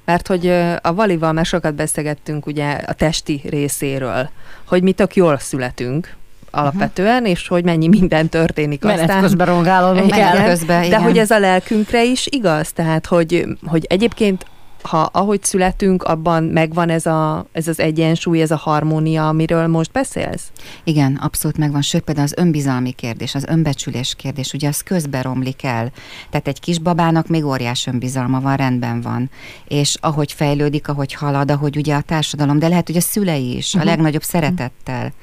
Mert 0.05 0.27
hogy 0.27 0.47
a 0.81 0.93
Valival 0.93 1.33
már 1.33 1.45
sokat 1.45 1.75
beszélgettünk 1.75 2.45
ugye 2.45 2.71
a 2.71 2.93
testi 2.93 3.41
részéről, 3.49 4.29
hogy 4.65 4.83
mi 4.83 4.91
tök 4.91 5.15
jól 5.15 5.37
születünk, 5.37 6.15
alapvetően, 6.51 7.15
uh-huh. 7.15 7.29
és 7.29 7.47
hogy 7.47 7.63
mennyi 7.63 7.87
minden 7.87 8.29
történik 8.29 8.83
Menet 8.83 8.99
aztán. 8.99 9.21
közben 9.21 9.47
rongálódunk 9.47 10.15
el. 10.17 10.45
Közben, 10.45 10.83
igen. 10.83 10.99
De 10.99 11.05
hogy 11.05 11.17
ez 11.17 11.31
a 11.31 11.39
lelkünkre 11.39 12.03
is 12.03 12.27
igaz? 12.29 12.71
Tehát, 12.71 13.05
hogy, 13.05 13.45
hogy 13.65 13.85
egyébként 13.89 14.45
ha 14.85 15.09
ahogy 15.11 15.43
születünk, 15.43 16.03
abban 16.03 16.43
megvan 16.43 16.89
ez, 16.89 17.05
a, 17.05 17.45
ez 17.51 17.67
az 17.67 17.79
egyensúly, 17.79 18.41
ez 18.41 18.51
a 18.51 18.55
harmónia, 18.55 19.27
amiről 19.27 19.67
most 19.67 19.91
beszélsz? 19.91 20.51
Igen, 20.83 21.15
abszolút 21.15 21.57
megvan. 21.57 21.81
Sőt, 21.81 22.01
például 22.01 22.27
az 22.27 22.37
önbizalmi 22.37 22.91
kérdés, 22.91 23.35
az 23.35 23.45
önbecsülés 23.47 24.15
kérdés, 24.15 24.53
ugye 24.53 24.67
az 24.67 24.81
közben 24.81 25.21
romlik 25.21 25.63
el. 25.63 25.91
Tehát 26.29 26.47
egy 26.47 26.59
kisbabának 26.59 27.27
még 27.27 27.45
óriás 27.45 27.87
önbizalma 27.87 28.39
van, 28.39 28.55
rendben 28.55 29.01
van. 29.01 29.29
És 29.67 29.97
ahogy 30.01 30.31
fejlődik, 30.31 30.87
ahogy 30.87 31.13
halad, 31.13 31.51
ahogy 31.51 31.77
ugye 31.77 31.95
a 31.95 32.01
társadalom, 32.01 32.59
de 32.59 32.67
lehet, 32.67 32.87
hogy 32.87 32.97
a 32.97 33.01
szülei 33.01 33.55
is, 33.55 33.67
uh-huh. 33.67 33.81
a 33.81 33.85
mhm. 33.85 33.93
legnagyobb 33.93 34.23
szeretettel. 34.23 35.13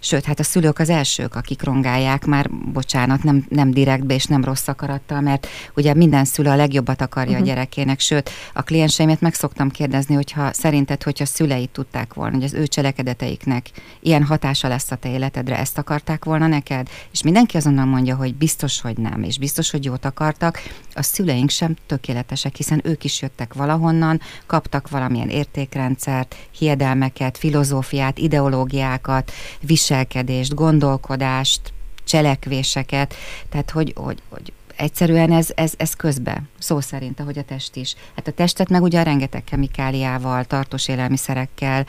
Sőt, 0.00 0.24
hát 0.24 0.40
a 0.40 0.42
szülők 0.42 0.78
az 0.78 0.88
elsők, 0.88 1.34
akik 1.34 1.62
rongálják, 1.62 2.24
már 2.24 2.50
bocsánat, 2.50 3.22
nem, 3.22 3.46
nem 3.48 3.70
direktbe 3.70 4.14
és 4.14 4.24
nem 4.24 4.44
rossz 4.44 4.68
akarattal, 4.68 5.20
mert 5.20 5.46
ugye 5.76 5.94
minden 5.94 6.24
szülő 6.24 6.50
a 6.50 6.56
legjobbat 6.56 7.00
akarja 7.00 7.30
uh-huh. 7.30 7.46
a 7.46 7.50
mhm. 7.50 7.54
gyerekének. 7.54 8.00
Sőt, 8.00 8.30
a 8.52 8.62
klienseimet 8.62 9.20
meg 9.20 9.34
szoktam 9.34 9.70
kérdezni, 9.70 10.14
hogyha 10.14 10.52
szerinted, 10.52 11.02
hogyha 11.02 11.24
szüleit 11.24 11.70
tudták 11.70 12.14
volna, 12.14 12.34
hogy 12.34 12.44
az 12.44 12.54
ő 12.54 12.66
cselekedeteiknek 12.66 13.70
ilyen 14.00 14.24
hatása 14.24 14.68
lesz 14.68 14.90
a 14.90 14.96
te 14.96 15.10
életedre, 15.10 15.58
ezt 15.58 15.78
akarták 15.78 16.24
volna 16.24 16.46
neked? 16.46 16.88
És 17.12 17.22
mindenki 17.22 17.56
azonnal 17.56 17.84
mondja, 17.84 18.16
hogy 18.16 18.34
biztos, 18.34 18.80
hogy 18.80 18.96
nem, 18.96 19.22
és 19.22 19.38
biztos, 19.38 19.70
hogy 19.70 19.84
jót 19.84 20.04
akartak. 20.04 20.62
A 20.94 21.02
szüleink 21.02 21.50
sem 21.50 21.76
tökéletesek, 21.86 22.56
hiszen 22.56 22.80
ők 22.84 23.04
is 23.04 23.22
jöttek 23.22 23.54
valahonnan, 23.54 24.20
kaptak 24.46 24.88
valamilyen 24.88 25.28
értékrendszert, 25.28 26.36
hiedelmeket, 26.50 27.38
filozófiát, 27.38 28.18
ideológiákat, 28.18 29.32
vis 29.60 29.87
viselkedést, 29.88 30.54
gondolkodást, 30.54 31.72
cselekvéseket, 32.04 33.14
tehát 33.48 33.70
hogy, 33.70 33.92
hogy, 33.96 34.22
hogy 34.28 34.52
egyszerűen 34.76 35.32
ez, 35.32 35.48
ez, 35.54 35.72
ez 35.76 35.94
közbe, 35.94 36.42
szó 36.58 36.80
szerint, 36.80 37.20
ahogy 37.20 37.38
a 37.38 37.42
test 37.42 37.76
is. 37.76 37.94
Hát 38.16 38.28
a 38.28 38.32
testet 38.32 38.68
meg 38.68 38.82
ugye 38.82 39.02
rengeteg 39.02 39.44
kemikáliával, 39.44 40.44
tartós 40.44 40.88
élelmiszerekkel. 40.88 41.86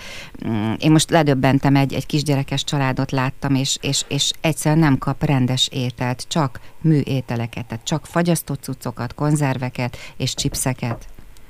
Mm, 0.47 0.73
én 0.77 0.91
most 0.91 1.09
ledöbbentem, 1.09 1.75
egy, 1.75 1.93
egy 1.93 2.05
kisgyerekes 2.05 2.63
családot 2.63 3.11
láttam, 3.11 3.55
és, 3.55 3.77
és, 3.81 4.03
és 4.07 4.31
egyszerűen 4.41 4.81
nem 4.81 4.97
kap 4.97 5.23
rendes 5.23 5.67
ételt, 5.71 6.25
csak 6.27 6.59
műételeket, 6.81 7.65
tehát 7.65 7.85
csak 7.85 8.05
fagyasztott 8.05 8.63
cuccokat, 8.63 9.13
konzerveket 9.13 9.97
és 10.17 10.33
chipseket. 10.33 11.07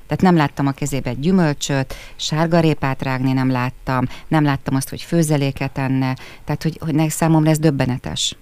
Tehát 0.10 0.24
nem 0.24 0.36
láttam 0.36 0.68
a 0.68 0.72
kezébe 0.72 1.10
egy 1.10 1.20
gyümölcsöt, 1.20 1.94
sárgarépát 2.16 3.02
rágni 3.02 3.34
nem 3.34 3.52
láttam, 3.52 4.08
nem 4.28 4.44
láttam 4.44 4.76
azt, 4.76 4.90
hogy 4.90 5.02
főzeléket 5.02 5.78
enne, 5.78 6.16
tehát 6.46 6.64
hogy, 6.64 6.80
hogy 6.80 7.10
számomra 7.10 7.50
ez 7.50 7.60
döbbenetes. 7.60 8.36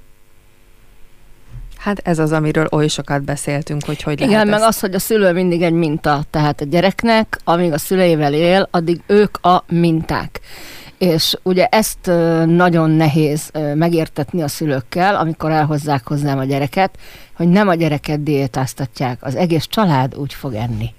Hát 1.77 1.99
ez 2.03 2.19
az, 2.19 2.31
amiről 2.31 2.67
oly 2.71 2.87
sokat 2.87 3.23
beszéltünk, 3.23 3.85
hogy 3.85 4.01
hogy 4.01 4.13
Igen, 4.13 4.29
lehet 4.29 4.45
meg 4.45 4.59
ezt... 4.59 4.67
az, 4.67 4.79
hogy 4.79 4.93
a 4.93 4.99
szülő 4.99 5.33
mindig 5.33 5.61
egy 5.61 5.73
minta. 5.73 6.23
Tehát 6.29 6.61
a 6.61 6.65
gyereknek, 6.65 7.39
amíg 7.43 7.71
a 7.71 7.77
szüleivel 7.77 8.33
él, 8.33 8.67
addig 8.71 9.01
ők 9.07 9.45
a 9.45 9.63
minták. 9.67 10.39
És 10.97 11.37
ugye 11.43 11.65
ezt 11.65 12.05
nagyon 12.45 12.89
nehéz 12.89 13.51
megértetni 13.75 14.41
a 14.41 14.47
szülőkkel, 14.47 15.15
amikor 15.15 15.51
elhozzák 15.51 16.07
hozzám 16.07 16.37
a 16.37 16.43
gyereket, 16.43 16.97
hogy 17.33 17.47
nem 17.47 17.67
a 17.67 17.75
gyereket 17.75 18.23
diétáztatják, 18.23 19.23
az 19.23 19.35
egész 19.35 19.65
család 19.65 20.15
úgy 20.15 20.33
fog 20.33 20.53
enni. 20.53 20.93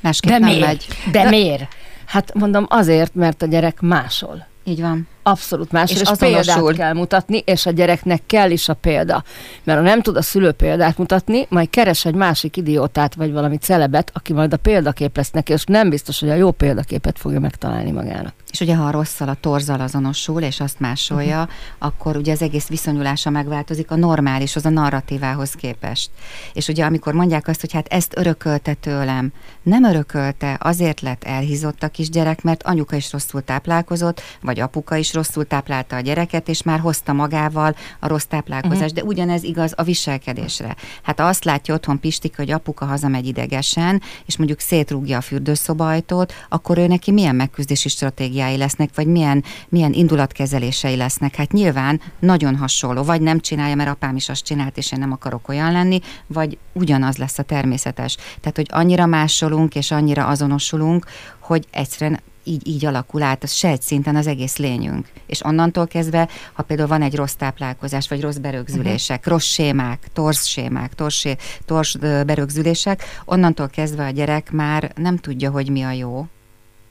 Másképp 0.00 0.30
De 0.30 0.38
nem 0.38 0.48
miért? 0.48 0.66
megy. 0.66 0.86
De, 1.12 1.22
De 1.22 1.28
miért? 1.28 1.74
Hát 2.06 2.34
mondom 2.34 2.66
azért, 2.68 3.14
mert 3.14 3.42
a 3.42 3.46
gyerek 3.46 3.80
másol. 3.80 4.46
Így 4.64 4.80
van. 4.80 5.08
Abszolút 5.22 5.72
más, 5.72 5.90
és, 5.90 6.00
és 6.00 6.10
példát 6.18 6.72
kell 6.72 6.92
mutatni, 6.92 7.38
és 7.38 7.66
a 7.66 7.70
gyereknek 7.70 8.22
kell 8.26 8.50
is 8.50 8.68
a 8.68 8.74
példa. 8.74 9.24
Mert 9.64 9.78
ha 9.78 9.84
nem 9.84 10.02
tud 10.02 10.16
a 10.16 10.22
szülő 10.22 10.52
példát 10.52 10.98
mutatni, 10.98 11.46
majd 11.48 11.70
keres 11.70 12.04
egy 12.04 12.14
másik 12.14 12.56
idiótát, 12.56 13.14
vagy 13.14 13.32
valami 13.32 13.56
celebet, 13.56 14.10
aki 14.14 14.32
majd 14.32 14.52
a 14.52 14.56
példakép 14.56 15.16
lesz 15.16 15.30
neki, 15.30 15.52
és 15.52 15.64
nem 15.64 15.90
biztos, 15.90 16.20
hogy 16.20 16.30
a 16.30 16.34
jó 16.34 16.50
példaképet 16.50 17.18
fogja 17.18 17.40
megtalálni 17.40 17.90
magának. 17.90 18.32
És 18.50 18.60
ugye 18.60 18.74
ha 18.74 18.84
a 18.84 18.90
rosszal, 18.90 19.28
a 19.28 19.36
torzal 19.40 19.80
azonosul, 19.80 20.42
és 20.42 20.60
azt 20.60 20.80
másolja, 20.80 21.40
uh-huh. 21.40 21.52
akkor 21.78 22.16
ugye 22.16 22.32
az 22.32 22.42
egész 22.42 22.66
viszonyulása 22.66 23.30
megváltozik 23.30 23.90
a 23.90 23.96
normális, 23.96 24.56
az 24.56 24.66
a 24.66 24.70
narratívához 24.70 25.52
képest. 25.52 26.10
És 26.52 26.68
ugye 26.68 26.84
amikor 26.84 27.12
mondják 27.14 27.48
azt, 27.48 27.60
hogy 27.60 27.72
hát 27.72 27.86
ezt 27.86 28.16
örökölte 28.16 28.74
tőlem, 28.74 29.32
nem 29.62 29.84
örökölte, 29.84 30.58
azért 30.60 31.00
lett 31.00 31.24
elhízott 31.24 31.82
a 31.82 31.88
kisgyerek, 31.88 32.42
mert 32.42 32.62
anyuka 32.62 32.96
is 32.96 33.12
rosszul 33.12 33.42
táplálkozott, 33.42 34.22
vagy 34.40 34.60
apuka 34.60 34.96
is 34.96 35.09
rosszul 35.12 35.46
táplálta 35.46 35.96
a 35.96 36.00
gyereket, 36.00 36.48
és 36.48 36.62
már 36.62 36.78
hozta 36.80 37.12
magával 37.12 37.74
a 38.00 38.08
rossz 38.08 38.24
táplálkozást, 38.24 38.82
uh-huh. 38.82 38.98
de 38.98 39.04
ugyanez 39.04 39.42
igaz 39.42 39.72
a 39.76 39.82
viselkedésre. 39.82 40.76
Hát 41.02 41.20
azt 41.20 41.44
látja 41.44 41.74
otthon 41.74 42.00
Pistik, 42.00 42.36
hogy 42.36 42.50
apuka 42.50 42.84
hazamegy 42.84 43.26
idegesen, 43.26 44.02
és 44.26 44.36
mondjuk 44.36 44.60
szétrúgja 44.60 45.16
a 45.16 45.20
fürdőszobajtót, 45.20 46.32
akkor 46.48 46.78
ő 46.78 46.86
neki 46.86 47.10
milyen 47.10 47.34
megküzdési 47.34 47.88
stratégiái 47.88 48.56
lesznek, 48.56 48.90
vagy 48.94 49.06
milyen, 49.06 49.44
milyen 49.68 49.92
indulatkezelései 49.92 50.96
lesznek. 50.96 51.34
Hát 51.34 51.52
nyilván 51.52 52.00
nagyon 52.18 52.56
hasonló, 52.56 53.02
vagy 53.02 53.20
nem 53.20 53.40
csinálja, 53.40 53.74
mert 53.74 53.90
apám 53.90 54.16
is 54.16 54.28
azt 54.28 54.44
csinált, 54.44 54.76
és 54.76 54.92
én 54.92 54.98
nem 54.98 55.12
akarok 55.12 55.48
olyan 55.48 55.72
lenni, 55.72 56.00
vagy 56.26 56.58
ugyanaz 56.72 57.16
lesz 57.16 57.38
a 57.38 57.42
természetes. 57.42 58.16
Tehát, 58.40 58.56
hogy 58.56 58.68
annyira 58.70 59.06
másolunk, 59.06 59.74
és 59.74 59.90
annyira 59.90 60.26
azonosulunk, 60.26 61.06
hogy 61.38 61.66
egyszerűen 61.70 62.20
így, 62.50 62.68
így 62.68 62.86
alakul 62.86 63.22
át, 63.22 63.42
az 63.42 63.52
sejtszinten 63.52 64.16
az 64.16 64.26
egész 64.26 64.56
lényünk. 64.56 65.06
És 65.26 65.44
onnantól 65.44 65.86
kezdve, 65.86 66.28
ha 66.52 66.62
például 66.62 66.88
van 66.88 67.02
egy 67.02 67.14
rossz 67.14 67.32
táplálkozás, 67.32 68.08
vagy 68.08 68.20
rossz 68.20 68.36
berögzülések, 68.36 69.18
uh-huh. 69.18 69.32
rossz 69.32 69.46
sémák, 69.46 70.08
torsz 70.12 70.46
sémák, 70.46 70.94
tors, 70.94 71.26
tors 71.64 71.96
berögzülések, 72.26 73.04
onnantól 73.24 73.68
kezdve 73.68 74.06
a 74.06 74.10
gyerek 74.10 74.50
már 74.52 74.92
nem 74.96 75.16
tudja, 75.16 75.50
hogy 75.50 75.70
mi 75.70 75.82
a 75.82 75.90
jó. 75.90 76.26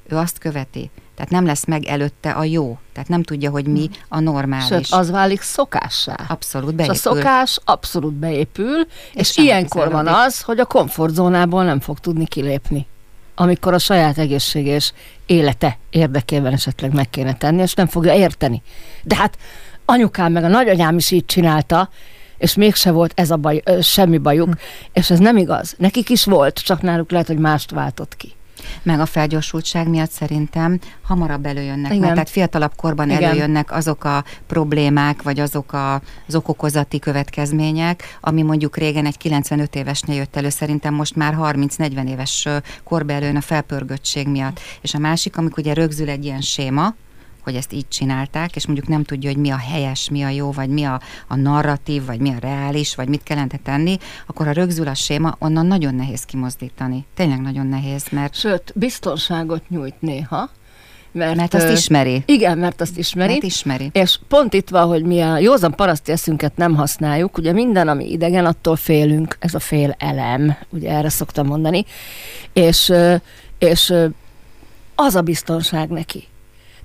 Ő 0.07 0.15
azt 0.15 0.37
követi. 0.37 0.89
Tehát 1.15 1.31
nem 1.31 1.45
lesz 1.45 1.65
meg 1.65 1.85
előtte 1.85 2.31
a 2.31 2.43
jó. 2.43 2.77
Tehát 2.93 3.09
nem 3.09 3.23
tudja, 3.23 3.49
hogy 3.49 3.67
mi 3.67 3.89
a 4.07 4.19
normális. 4.19 4.67
Sőt, 4.67 4.87
az 4.89 5.09
válik 5.09 5.41
szokássá. 5.41 6.15
Abszolút 6.27 6.75
beépül. 6.75 6.95
És 6.95 7.05
a 7.05 7.13
szokás 7.13 7.59
abszolút 7.65 8.13
beépül, 8.13 8.79
és, 9.13 9.29
és 9.29 9.37
ilyenkor 9.37 9.91
van 9.91 10.07
az, 10.07 10.41
hogy 10.41 10.59
a 10.59 10.65
komfortzónából 10.65 11.63
nem 11.63 11.79
fog 11.79 11.99
tudni 11.99 12.27
kilépni 12.27 12.87
amikor 13.41 13.73
a 13.73 13.77
saját 13.77 14.17
egészséges 14.17 14.93
élete 15.25 15.77
érdekében 15.89 16.53
esetleg 16.53 16.93
meg 16.93 17.09
kéne 17.09 17.33
tenni, 17.33 17.61
és 17.61 17.73
nem 17.73 17.87
fogja 17.87 18.13
érteni. 18.13 18.61
De 19.03 19.15
hát 19.15 19.37
anyukám 19.85 20.31
meg 20.31 20.43
a 20.43 20.47
nagyanyám 20.47 20.97
is 20.97 21.11
így 21.11 21.25
csinálta, 21.25 21.89
és 22.37 22.55
mégse 22.55 22.91
volt 22.91 23.11
ez 23.15 23.31
a 23.31 23.35
baj, 23.35 23.63
semmi 23.81 24.17
bajuk, 24.17 24.47
hm. 24.47 24.59
és 24.93 25.09
ez 25.09 25.19
nem 25.19 25.37
igaz. 25.37 25.75
Nekik 25.77 26.09
is 26.09 26.25
volt, 26.25 26.59
csak 26.59 26.81
náluk 26.81 27.11
lehet, 27.11 27.27
hogy 27.27 27.37
mást 27.37 27.71
váltott 27.71 28.15
ki 28.15 28.33
meg 28.83 28.99
a 28.99 29.05
felgyorsultság 29.05 29.87
miatt 29.87 30.11
szerintem 30.11 30.79
hamarabb 31.01 31.45
előjönnek, 31.45 31.91
Igen. 31.91 31.99
mert 31.99 32.13
tehát 32.13 32.29
fiatalabb 32.29 32.75
korban 32.75 33.09
Igen. 33.09 33.23
előjönnek 33.23 33.71
azok 33.71 34.03
a 34.03 34.23
problémák, 34.47 35.21
vagy 35.21 35.39
azok 35.39 35.73
a, 35.73 35.93
az 36.27 36.35
okokozati 36.35 36.99
következmények, 36.99 38.17
ami 38.21 38.41
mondjuk 38.41 38.77
régen 38.77 39.05
egy 39.05 39.17
95 39.17 39.75
évesnél 39.75 40.15
jött 40.15 40.35
elő, 40.35 40.49
szerintem 40.49 40.93
most 40.93 41.15
már 41.15 41.35
30-40 41.39 42.09
éves 42.09 42.47
korba 42.83 43.13
előjön 43.13 43.35
a 43.35 43.41
felpörgöttség 43.41 44.27
miatt. 44.27 44.59
És 44.81 44.93
a 44.93 44.97
másik, 44.99 45.37
amikor 45.37 45.59
ugye 45.59 45.73
rögzül 45.73 46.09
egy 46.09 46.25
ilyen 46.25 46.41
séma, 46.41 46.95
hogy 47.43 47.55
ezt 47.55 47.73
így 47.73 47.87
csinálták, 47.87 48.55
és 48.55 48.65
mondjuk 48.65 48.87
nem 48.87 49.03
tudja, 49.03 49.29
hogy 49.29 49.39
mi 49.39 49.49
a 49.49 49.57
helyes, 49.57 50.09
mi 50.09 50.23
a 50.23 50.29
jó, 50.29 50.51
vagy 50.51 50.69
mi 50.69 50.83
a, 50.83 51.01
a 51.27 51.35
narratív, 51.35 52.05
vagy 52.05 52.19
mi 52.19 52.29
a 52.29 52.39
reális, 52.39 52.95
vagy 52.95 53.07
mit 53.07 53.23
kellene 53.23 53.47
tenni, 53.63 53.97
akkor 54.27 54.45
ha 54.45 54.51
rögzül 54.51 54.87
a 54.87 54.93
séma, 54.93 55.35
onnan 55.39 55.65
nagyon 55.65 55.95
nehéz 55.95 56.23
kimozdítani. 56.23 57.05
Tényleg 57.15 57.41
nagyon 57.41 57.67
nehéz, 57.67 58.05
mert... 58.11 58.35
Sőt, 58.35 58.73
biztonságot 58.75 59.69
nyújt 59.69 60.01
néha, 60.01 60.49
mert, 61.11 61.35
mert 61.35 61.53
azt 61.53 61.69
ismeri. 61.69 62.23
Igen, 62.25 62.57
mert 62.57 62.81
azt 62.81 62.97
ismeri. 62.97 63.31
Mert 63.31 63.43
ismeri. 63.43 63.89
És 63.93 64.19
pont 64.27 64.53
itt 64.53 64.69
van, 64.69 64.87
hogy 64.87 65.03
mi 65.03 65.21
a 65.21 65.37
józan 65.37 65.75
paraszti 65.75 66.11
eszünket 66.11 66.55
nem 66.55 66.75
használjuk, 66.75 67.37
ugye 67.37 67.51
minden, 67.51 67.87
ami 67.87 68.11
idegen, 68.11 68.45
attól 68.45 68.75
félünk, 68.75 69.37
ez 69.39 69.53
a 69.53 69.59
fél 69.59 69.95
elem, 69.97 70.57
ugye 70.69 70.89
erre 70.89 71.09
szoktam 71.09 71.47
mondani, 71.47 71.85
és, 72.53 72.93
és 73.57 73.93
az 74.95 75.15
a 75.15 75.21
biztonság 75.21 75.89
neki. 75.89 76.27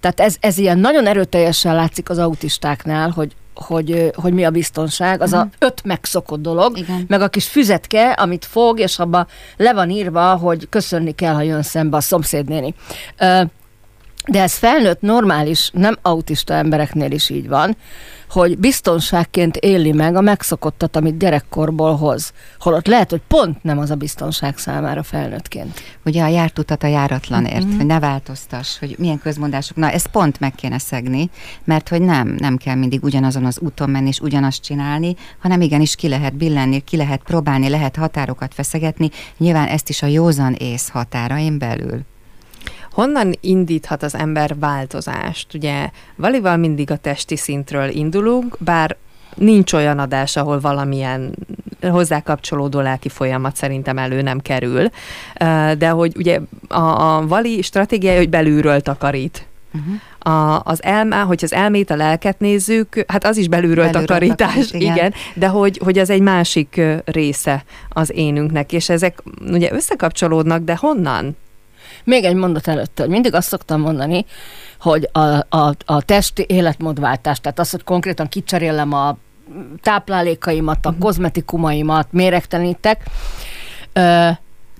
Tehát 0.04 0.20
ez, 0.20 0.36
ez 0.40 0.58
ilyen 0.58 0.78
nagyon 0.78 1.06
erőteljesen 1.06 1.74
látszik 1.74 2.10
az 2.10 2.18
autistáknál, 2.18 3.10
hogy 3.10 3.32
hogy, 3.54 4.10
hogy 4.14 4.32
mi 4.32 4.44
a 4.44 4.50
biztonság, 4.50 5.20
az 5.20 5.32
uh-huh. 5.32 5.48
a 5.58 5.64
öt 5.64 5.84
megszokott 5.84 6.40
dolog, 6.40 6.78
Igen. 6.78 7.04
meg 7.08 7.20
a 7.20 7.28
kis 7.28 7.46
füzetke, 7.46 8.10
amit 8.10 8.44
fog, 8.44 8.78
és 8.78 8.98
abba 8.98 9.26
le 9.56 9.72
van 9.72 9.90
írva, 9.90 10.34
hogy 10.36 10.68
köszönni 10.68 11.12
kell, 11.12 11.34
ha 11.34 11.42
jön 11.42 11.62
szembe 11.62 11.96
a 11.96 12.00
szomszédnéni. 12.00 12.74
De 14.26 14.42
ez 14.42 14.54
felnőtt, 14.54 15.00
normális, 15.00 15.70
nem 15.72 15.98
autista 16.02 16.54
embereknél 16.54 17.10
is 17.10 17.30
így 17.30 17.48
van, 17.48 17.76
hogy 18.34 18.58
biztonságként 18.58 19.56
éli 19.56 19.92
meg 19.92 20.16
a 20.16 20.20
megszokottat, 20.20 20.96
amit 20.96 21.18
gyerekkorból 21.18 21.96
hoz. 21.96 22.32
Holott 22.58 22.86
lehet, 22.86 23.10
hogy 23.10 23.20
pont 23.28 23.62
nem 23.62 23.78
az 23.78 23.90
a 23.90 23.94
biztonság 23.94 24.58
számára 24.58 25.02
felnőttként. 25.02 25.80
Ugye 26.04 26.22
a 26.22 26.28
járt 26.28 26.58
utat 26.58 26.82
a 26.82 26.86
járatlanért, 26.86 27.64
mm-hmm. 27.64 27.76
hogy 27.76 27.86
ne 27.86 27.98
változtass, 27.98 28.78
hogy 28.78 28.94
milyen 28.98 29.18
közmondások. 29.18 29.76
Na, 29.76 29.90
ezt 29.90 30.06
pont 30.06 30.40
meg 30.40 30.54
kéne 30.54 30.78
szegni, 30.78 31.30
mert 31.64 31.88
hogy 31.88 32.02
nem, 32.02 32.28
nem 32.38 32.56
kell 32.56 32.74
mindig 32.74 33.02
ugyanazon 33.02 33.44
az 33.44 33.58
úton 33.58 33.90
menni 33.90 34.08
és 34.08 34.20
ugyanazt 34.20 34.62
csinálni, 34.62 35.16
hanem 35.38 35.60
igenis 35.60 35.96
ki 35.96 36.08
lehet 36.08 36.36
billenni, 36.36 36.80
ki 36.80 36.96
lehet 36.96 37.22
próbálni, 37.22 37.68
lehet 37.68 37.96
határokat 37.96 38.54
feszegetni. 38.54 39.10
Nyilván 39.38 39.66
ezt 39.66 39.88
is 39.88 40.02
a 40.02 40.06
józan 40.06 40.52
ész 40.52 40.88
határain 40.88 41.58
belül. 41.58 42.04
Honnan 42.94 43.34
indíthat 43.40 44.02
az 44.02 44.14
ember 44.14 44.58
változást? 44.58 45.54
Ugye 45.54 45.90
valival 46.16 46.56
mindig 46.56 46.90
a 46.90 46.96
testi 46.96 47.36
szintről 47.36 47.88
indulunk, 47.88 48.56
bár 48.58 48.96
nincs 49.34 49.72
olyan 49.72 49.98
adás, 49.98 50.36
ahol 50.36 50.60
valamilyen 50.60 51.34
hozzá 51.80 52.20
kapcsolódó 52.20 52.80
lelki 52.80 53.08
folyamat 53.08 53.56
szerintem 53.56 53.98
elő 53.98 54.22
nem 54.22 54.40
kerül. 54.40 54.88
De 55.78 55.88
hogy 55.88 56.12
ugye 56.16 56.40
a, 56.68 56.78
a 56.78 57.26
vali 57.26 57.62
stratégiája, 57.62 58.18
hogy 58.18 58.30
belülről 58.30 58.80
takarít. 58.80 59.46
Uh-huh. 59.74 60.34
A, 60.34 60.60
az 60.64 60.82
elme, 60.82 61.16
hogy 61.16 61.44
az 61.44 61.52
elmét, 61.52 61.90
a 61.90 61.96
lelket 61.96 62.38
nézzük, 62.38 63.04
hát 63.06 63.24
az 63.24 63.36
is 63.36 63.48
belülről, 63.48 63.84
belülről 63.84 64.06
takarítás, 64.06 64.54
takarít, 64.54 64.74
igen. 64.74 64.96
igen, 64.96 65.14
de 65.34 65.46
hogy, 65.46 65.80
hogy 65.84 65.98
az 65.98 66.10
egy 66.10 66.20
másik 66.20 66.80
része 67.04 67.64
az 67.88 68.12
énünknek, 68.14 68.72
és 68.72 68.88
ezek 68.88 69.22
ugye 69.50 69.72
összekapcsolódnak, 69.72 70.62
de 70.62 70.76
honnan? 70.76 71.36
Még 72.04 72.24
egy 72.24 72.34
mondat 72.34 72.68
előtt, 72.68 72.98
hogy 72.98 73.08
mindig 73.08 73.34
azt 73.34 73.48
szoktam 73.48 73.80
mondani, 73.80 74.24
hogy 74.80 75.08
a, 75.12 75.56
a, 75.56 75.74
a 75.84 76.02
testi 76.02 76.44
életmódváltás, 76.48 77.40
tehát 77.40 77.58
az, 77.58 77.70
hogy 77.70 77.84
konkrétan 77.84 78.28
kicserélem 78.28 78.92
a 78.92 79.16
táplálékaimat, 79.82 80.86
a 80.86 80.88
uh-huh. 80.88 81.04
kozmetikumaimat, 81.04 82.08
méregtelenítek, 82.10 83.02
ö, 83.92 84.28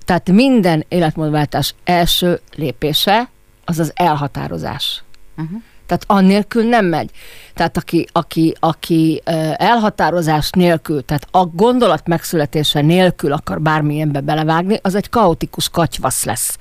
tehát 0.05 0.31
minden 0.31 0.85
életmódváltás 0.87 1.75
első 1.83 2.39
lépése 2.55 3.29
az 3.65 3.79
az 3.79 3.91
elhatározás. 3.95 5.03
Uh-huh. 5.37 5.61
Tehát 5.85 6.03
annélkül 6.07 6.63
nem 6.63 6.85
megy. 6.85 7.11
Tehát 7.53 7.77
aki, 7.77 8.07
aki, 8.11 8.55
aki 8.59 9.21
elhatározás 9.55 10.49
nélkül, 10.49 11.05
tehát 11.05 11.27
a 11.31 11.45
gondolat 11.45 12.07
megszületése 12.07 12.81
nélkül 12.81 13.31
akar 13.31 13.61
bármilyenbe 13.61 14.21
belevágni, 14.21 14.79
az 14.81 14.95
egy 14.95 15.09
kaotikus 15.09 15.69
katyvasz 15.69 16.23
lesz. 16.23 16.57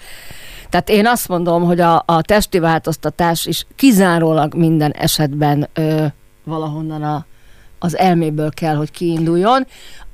Tehát 0.74 0.88
én 0.88 1.06
azt 1.06 1.28
mondom, 1.28 1.64
hogy 1.64 1.80
a, 1.80 2.02
a 2.06 2.22
testi 2.22 2.58
változtatás 2.58 3.46
is 3.46 3.66
kizárólag 3.76 4.54
minden 4.54 4.90
esetben 4.90 5.68
ö, 5.74 6.06
valahonnan 6.44 7.02
a, 7.02 7.26
az 7.78 7.96
elméből 7.96 8.50
kell, 8.50 8.74
hogy 8.74 8.90
kiinduljon. 8.90 9.66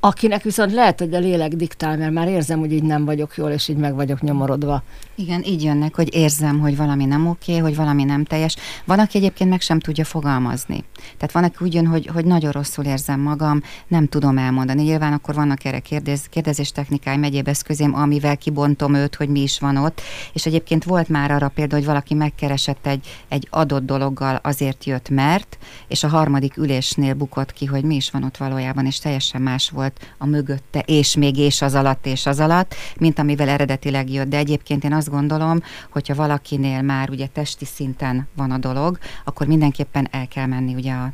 Akinek 0.03 0.43
viszont 0.43 0.73
lehet, 0.73 0.99
hogy 0.99 1.15
a 1.15 1.19
lélek 1.19 1.55
diktál, 1.55 1.97
mert 1.97 2.13
már 2.13 2.29
érzem, 2.29 2.59
hogy 2.59 2.73
így 2.73 2.83
nem 2.83 3.05
vagyok 3.05 3.37
jól, 3.37 3.51
és 3.51 3.69
így 3.69 3.77
meg 3.77 3.95
vagyok 3.95 4.21
nyomorodva. 4.21 4.83
Igen, 5.15 5.43
így 5.45 5.63
jönnek, 5.63 5.95
hogy 5.95 6.15
érzem, 6.15 6.59
hogy 6.59 6.77
valami 6.77 7.05
nem 7.05 7.27
oké, 7.27 7.59
hogy 7.59 7.77
valami 7.77 8.05
nem 8.05 8.25
teljes. 8.25 8.57
Van, 8.85 8.99
aki 8.99 9.19
egyébként 9.19 9.51
meg 9.51 9.61
sem 9.61 9.81
tudja 9.81 10.05
fogalmazni. 10.05 10.85
Tehát 11.17 11.33
van, 11.33 11.45
aki 11.45 11.65
úgy 11.65 11.75
jön, 11.75 11.87
hogy, 11.87 12.07
hogy 12.07 12.25
nagyon 12.25 12.51
rosszul 12.51 12.85
érzem 12.85 13.21
magam, 13.21 13.63
nem 13.89 14.07
tudom 14.07 14.39
elmondani. 14.39 14.83
Nyilván 14.83 15.13
akkor 15.13 15.35
vannak 15.35 15.65
erre 15.65 15.79
kérdez, 15.79 16.27
kérdezés 16.31 16.73
technikai 16.73 17.17
megyéb 17.17 17.49
eszközém, 17.49 17.95
amivel 17.95 18.37
kibontom 18.37 18.95
őt, 18.95 19.15
hogy 19.15 19.29
mi 19.29 19.41
is 19.41 19.59
van 19.59 19.77
ott. 19.77 20.01
És 20.33 20.47
egyébként 20.47 20.85
volt 20.85 21.09
már 21.09 21.31
arra 21.31 21.49
példa, 21.49 21.77
hogy 21.77 21.85
valaki 21.85 22.15
megkeresett 22.15 22.87
egy, 22.87 23.07
egy 23.29 23.47
adott 23.51 23.85
dologgal, 23.85 24.41
azért 24.43 24.85
jött, 24.85 25.09
mert, 25.09 25.59
és 25.89 26.03
a 26.03 26.09
harmadik 26.09 26.57
ülésnél 26.57 27.15
bukott 27.15 27.53
ki, 27.53 27.65
hogy 27.65 27.85
mi 27.85 27.95
is 27.95 28.11
van 28.11 28.25
ott 28.25 28.37
valójában, 28.37 28.87
és 28.87 28.99
teljesen 28.99 29.43
más 29.43 29.71
volt 29.71 29.89
volt 29.91 30.15
a 30.19 30.27
mögötte, 30.27 30.81
és 30.87 31.17
még 31.17 31.37
és 31.37 31.63
az 31.63 31.75
alatt, 31.75 32.07
és 32.07 32.27
az 32.27 32.41
alatt, 32.41 32.75
mint 32.99 33.19
amivel 33.19 33.49
eredetileg 33.49 34.11
jött. 34.11 34.29
De 34.29 34.37
egyébként 34.37 34.85
én 34.85 34.93
azt 34.93 35.11
gondolom, 35.11 35.61
hogyha 35.91 36.15
valakinél 36.15 36.83
már 36.83 37.11
ugye 37.11 37.27
testi 37.27 37.65
szinten 37.65 38.29
van 38.37 38.51
a 38.51 38.59
dolog, 38.59 38.99
akkor 39.25 39.47
mindenképpen 39.47 40.09
el 40.11 40.29
kell 40.29 40.47
menni 40.47 40.75
ugye 40.75 40.93
a 40.93 41.13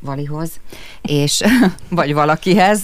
valihoz, 0.00 0.60
és, 1.02 1.42
vagy 1.88 2.14
valakihez, 2.14 2.82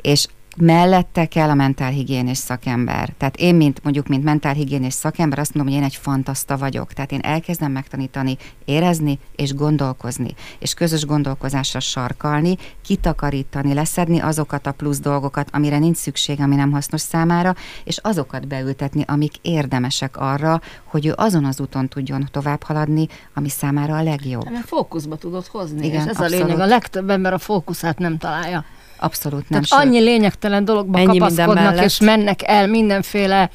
és 0.00 0.26
mellette 0.56 1.26
kell 1.26 1.48
a 1.48 1.54
mentálhigiénés 1.54 2.38
szakember. 2.38 3.12
Tehát 3.18 3.36
én, 3.36 3.54
mint 3.54 3.82
mondjuk, 3.82 4.06
mint 4.06 4.24
mentálhigiénés 4.24 4.92
szakember, 4.92 5.38
azt 5.38 5.54
mondom, 5.54 5.72
hogy 5.72 5.82
én 5.82 5.88
egy 5.88 5.96
fantaszta 5.96 6.56
vagyok. 6.56 6.92
Tehát 6.92 7.12
én 7.12 7.20
elkezdem 7.22 7.72
megtanítani, 7.72 8.36
érezni 8.64 9.18
és 9.36 9.54
gondolkozni, 9.54 10.34
és 10.58 10.74
közös 10.74 11.06
gondolkozásra 11.06 11.80
sarkalni, 11.80 12.56
kitakarítani, 12.82 13.74
leszedni 13.74 14.20
azokat 14.20 14.66
a 14.66 14.72
plusz 14.72 15.00
dolgokat, 15.00 15.48
amire 15.52 15.78
nincs 15.78 15.96
szükség, 15.96 16.40
ami 16.40 16.54
nem 16.54 16.70
hasznos 16.70 17.00
számára, 17.00 17.54
és 17.84 17.98
azokat 17.98 18.48
beültetni, 18.48 19.04
amik 19.06 19.32
érdemesek 19.42 20.16
arra, 20.16 20.60
hogy 20.84 21.06
ő 21.06 21.12
azon 21.16 21.44
az 21.44 21.60
úton 21.60 21.88
tudjon 21.88 22.28
tovább 22.30 22.62
haladni, 22.62 23.06
ami 23.34 23.48
számára 23.48 23.96
a 23.96 24.02
legjobb. 24.02 24.50
Mert 24.50 24.66
fókuszba 24.66 25.16
tudod 25.16 25.46
hozni, 25.46 25.86
Igen, 25.86 26.00
és 26.00 26.10
ez 26.10 26.20
abszolút. 26.20 26.42
a 26.42 26.46
lényeg. 26.46 26.60
A 26.60 26.66
legtöbb 26.66 27.10
ember 27.10 27.32
a 27.32 27.38
fókuszát 27.38 27.98
nem 27.98 28.18
találja. 28.18 28.64
Abszolút 29.02 29.48
nem. 29.48 29.62
Tehát 29.62 29.84
annyi 29.86 30.00
lényegtelen 30.00 30.64
dologba 30.64 30.98
Ennyi 30.98 31.18
kapaszkodnak, 31.18 31.84
és 31.84 32.00
mennek 32.00 32.42
el 32.42 32.66
mindenféle 32.66 33.50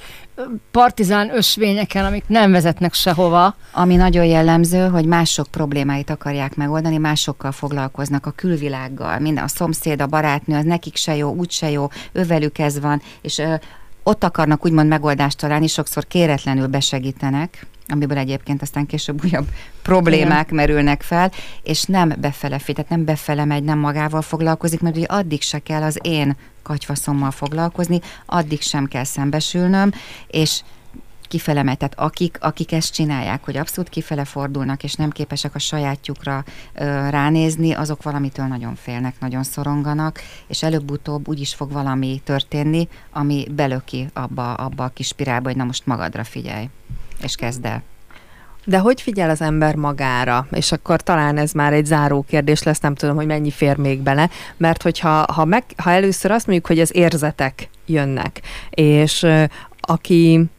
partizán 0.72 1.36
ösvényeken, 1.36 2.06
amik 2.06 2.24
nem 2.28 2.52
vezetnek 2.52 2.94
sehova. 2.94 3.56
Ami 3.72 3.96
nagyon 3.96 4.26
jellemző, 4.26 4.88
hogy 4.88 5.06
mások 5.06 5.48
problémáit 5.48 6.10
akarják 6.10 6.56
megoldani, 6.56 6.98
másokkal 6.98 7.52
foglalkoznak 7.52 8.26
a 8.26 8.32
külvilággal, 8.32 9.20
minden 9.20 9.44
a 9.44 9.48
szomszéd, 9.48 10.02
a 10.02 10.08
barátnő, 10.08 10.58
az 10.58 10.64
nekik 10.64 10.96
se 10.96 11.16
jó, 11.16 11.34
úgy 11.34 11.52
se 11.52 11.70
jó, 11.70 11.88
ővelük 12.12 12.58
ez 12.58 12.80
van, 12.80 13.02
és 13.22 13.38
ö, 13.38 13.54
ott 14.04 14.24
akarnak 14.24 14.66
úgymond 14.66 14.88
megoldást 14.88 15.38
találni, 15.38 15.68
sokszor 15.68 16.08
kéretlenül 16.08 16.68
besegítenek, 16.68 17.68
amiből 17.88 18.18
egyébként 18.18 18.62
aztán 18.62 18.86
később 18.86 19.24
újabb 19.24 19.48
problémák 19.82 20.46
Igen. 20.46 20.56
merülnek 20.56 21.02
fel, 21.02 21.32
és 21.64 21.84
nem 21.84 22.14
befele 22.20 22.58
tehát 22.58 22.90
nem 22.90 23.06
befele 23.06 23.46
megy, 23.46 23.64
nem 23.64 23.80
magával 23.80 24.22
foglalkozik, 24.22 24.82
mert 24.82 24.98
ugye 24.98 25.06
addig 25.06 25.42
se 25.42 25.60
kell 25.60 25.82
az 25.82 26.00
én 26.02 26.36
katyfaszommal 26.64 27.32
foglalkozni, 27.32 28.00
addig 28.26 28.62
sem 28.62 28.86
kell 28.86 29.04
szembesülnöm, 29.04 29.92
és 30.28 30.62
kifele 31.28 31.64
megy. 31.64 31.78
Tehát 31.78 32.00
akik, 32.00 32.38
akik 32.42 32.72
ezt 32.72 32.94
csinálják, 32.94 33.44
hogy 33.44 33.58
abszolút 33.58 33.90
kifele 33.90 34.26
fordulnak, 34.26 34.84
és 34.84 34.94
nem 34.94 35.10
képesek 35.10 35.56
a 35.56 35.60
sajátjukra 35.60 36.44
ö, 36.74 37.10
ránézni, 37.10 37.72
azok 37.72 38.04
valamitől 38.04 38.46
nagyon 38.46 38.76
félnek, 38.76 39.20
nagyon 39.20 39.44
szoronganak, 39.44 40.20
és 40.48 40.64
előbb-utóbb 40.64 41.28
úgy 41.28 41.40
is 41.40 41.54
fog 41.54 41.72
valami 41.72 42.22
történni, 42.24 42.88
ami 43.12 43.48
belöki 43.52 44.08
abba, 44.14 44.54
abba 44.54 44.84
a 44.84 44.92
kis 44.94 45.08
spirálba, 45.08 45.48
hogy 45.48 45.58
na 45.58 45.64
most 45.64 45.86
magadra 45.86 46.24
figyelj, 46.24 46.70
és 47.22 47.36
kezd 47.36 47.66
el. 47.66 47.84
De 48.66 48.78
hogy 48.78 49.02
figyel 49.02 49.30
az 49.30 49.42
ember 49.42 49.76
magára? 49.76 50.48
És 50.52 50.72
akkor 50.72 51.02
talán 51.02 51.38
ez 51.38 51.52
már 51.52 51.74
egy 51.74 51.86
záró 51.86 52.26
kérdés 52.28 52.64
lesz, 52.64 52.80
nem 52.80 52.96
tudom, 52.96 53.16
hogy 53.16 53.26
mennyi 53.26 53.52
fér 53.52 53.78
még 53.78 54.00
bele, 54.00 54.30
mert 54.58 54.82
hogyha 54.82 55.26
ha, 55.34 55.46
meg, 55.46 55.64
ha 55.78 55.92
először 55.92 56.32
azt 56.32 56.46
mondjuk, 56.46 56.68
hogy 56.68 56.80
az 56.80 56.96
érzetek 56.96 57.70
jönnek, 57.86 58.42
és 58.70 59.26
aki 59.80 60.50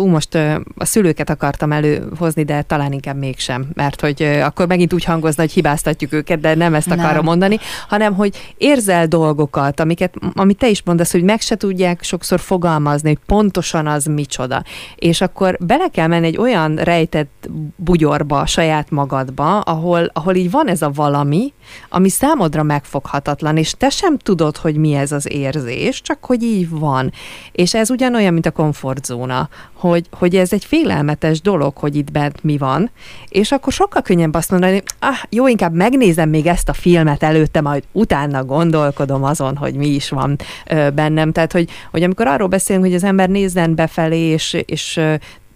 fú, 0.00 0.06
most 0.06 0.34
a 0.74 0.84
szülőket 0.84 1.30
akartam 1.30 1.72
előhozni, 1.72 2.42
de 2.42 2.62
talán 2.62 2.92
inkább 2.92 3.16
mégsem, 3.16 3.66
mert 3.74 4.00
hogy 4.00 4.22
akkor 4.22 4.66
megint 4.66 4.92
úgy 4.92 5.04
hangozna, 5.04 5.42
hogy 5.42 5.52
hibáztatjuk 5.52 6.12
őket, 6.12 6.40
de 6.40 6.54
nem 6.54 6.74
ezt 6.74 6.88
nem. 6.88 6.98
akarom 6.98 7.24
mondani, 7.24 7.58
hanem 7.88 8.14
hogy 8.14 8.54
érzel 8.56 9.06
dolgokat, 9.06 9.80
amiket, 9.80 10.14
amit 10.34 10.58
te 10.58 10.68
is 10.68 10.82
mondasz, 10.82 11.12
hogy 11.12 11.22
meg 11.22 11.40
se 11.40 11.56
tudják 11.56 12.02
sokszor 12.02 12.40
fogalmazni, 12.40 13.08
hogy 13.08 13.18
pontosan 13.26 13.86
az 13.86 14.04
micsoda. 14.04 14.62
És 14.94 15.20
akkor 15.20 15.56
bele 15.60 15.88
kell 15.88 16.06
menni 16.06 16.26
egy 16.26 16.36
olyan 16.36 16.76
rejtett 16.76 17.48
bugyorba 17.76 18.46
saját 18.46 18.90
magadba, 18.90 19.60
ahol, 19.60 20.10
ahol 20.12 20.34
így 20.34 20.50
van 20.50 20.68
ez 20.68 20.82
a 20.82 20.90
valami, 20.90 21.52
ami 21.88 22.08
számodra 22.08 22.62
megfoghatatlan, 22.62 23.56
és 23.56 23.74
te 23.78 23.88
sem 23.88 24.18
tudod, 24.18 24.56
hogy 24.56 24.76
mi 24.76 24.94
ez 24.94 25.12
az 25.12 25.32
érzés, 25.32 26.02
csak 26.02 26.24
hogy 26.24 26.42
így 26.42 26.68
van. 26.68 27.12
És 27.52 27.74
ez 27.74 27.90
ugyanolyan, 27.90 28.32
mint 28.32 28.46
a 28.46 28.50
komfortzóna, 28.50 29.48
hogy, 29.72 29.89
hogy 30.10 30.36
ez 30.36 30.52
egy 30.52 30.64
félelmetes 30.64 31.40
dolog, 31.40 31.76
hogy 31.76 31.96
itt 31.96 32.12
bent 32.12 32.44
mi 32.44 32.58
van, 32.58 32.90
és 33.28 33.52
akkor 33.52 33.72
sokkal 33.72 34.02
könnyebb 34.02 34.34
azt 34.34 34.50
mondani, 34.50 34.82
ah, 34.98 35.16
jó, 35.28 35.46
inkább 35.46 35.74
megnézem 35.74 36.28
még 36.28 36.46
ezt 36.46 36.68
a 36.68 36.72
filmet 36.72 37.22
előtte, 37.22 37.60
majd 37.60 37.82
utána 37.92 38.44
gondolkodom 38.44 39.24
azon, 39.24 39.56
hogy 39.56 39.74
mi 39.74 39.88
is 39.88 40.08
van 40.08 40.36
ö, 40.66 40.90
bennem. 40.90 41.32
Tehát, 41.32 41.52
hogy, 41.52 41.70
hogy 41.90 42.02
amikor 42.02 42.26
arról 42.26 42.48
beszélünk, 42.48 42.84
hogy 42.84 42.94
az 42.94 43.04
ember 43.04 43.28
nézzen 43.28 43.74
befelé, 43.74 44.18
és, 44.18 44.52
és 44.66 45.00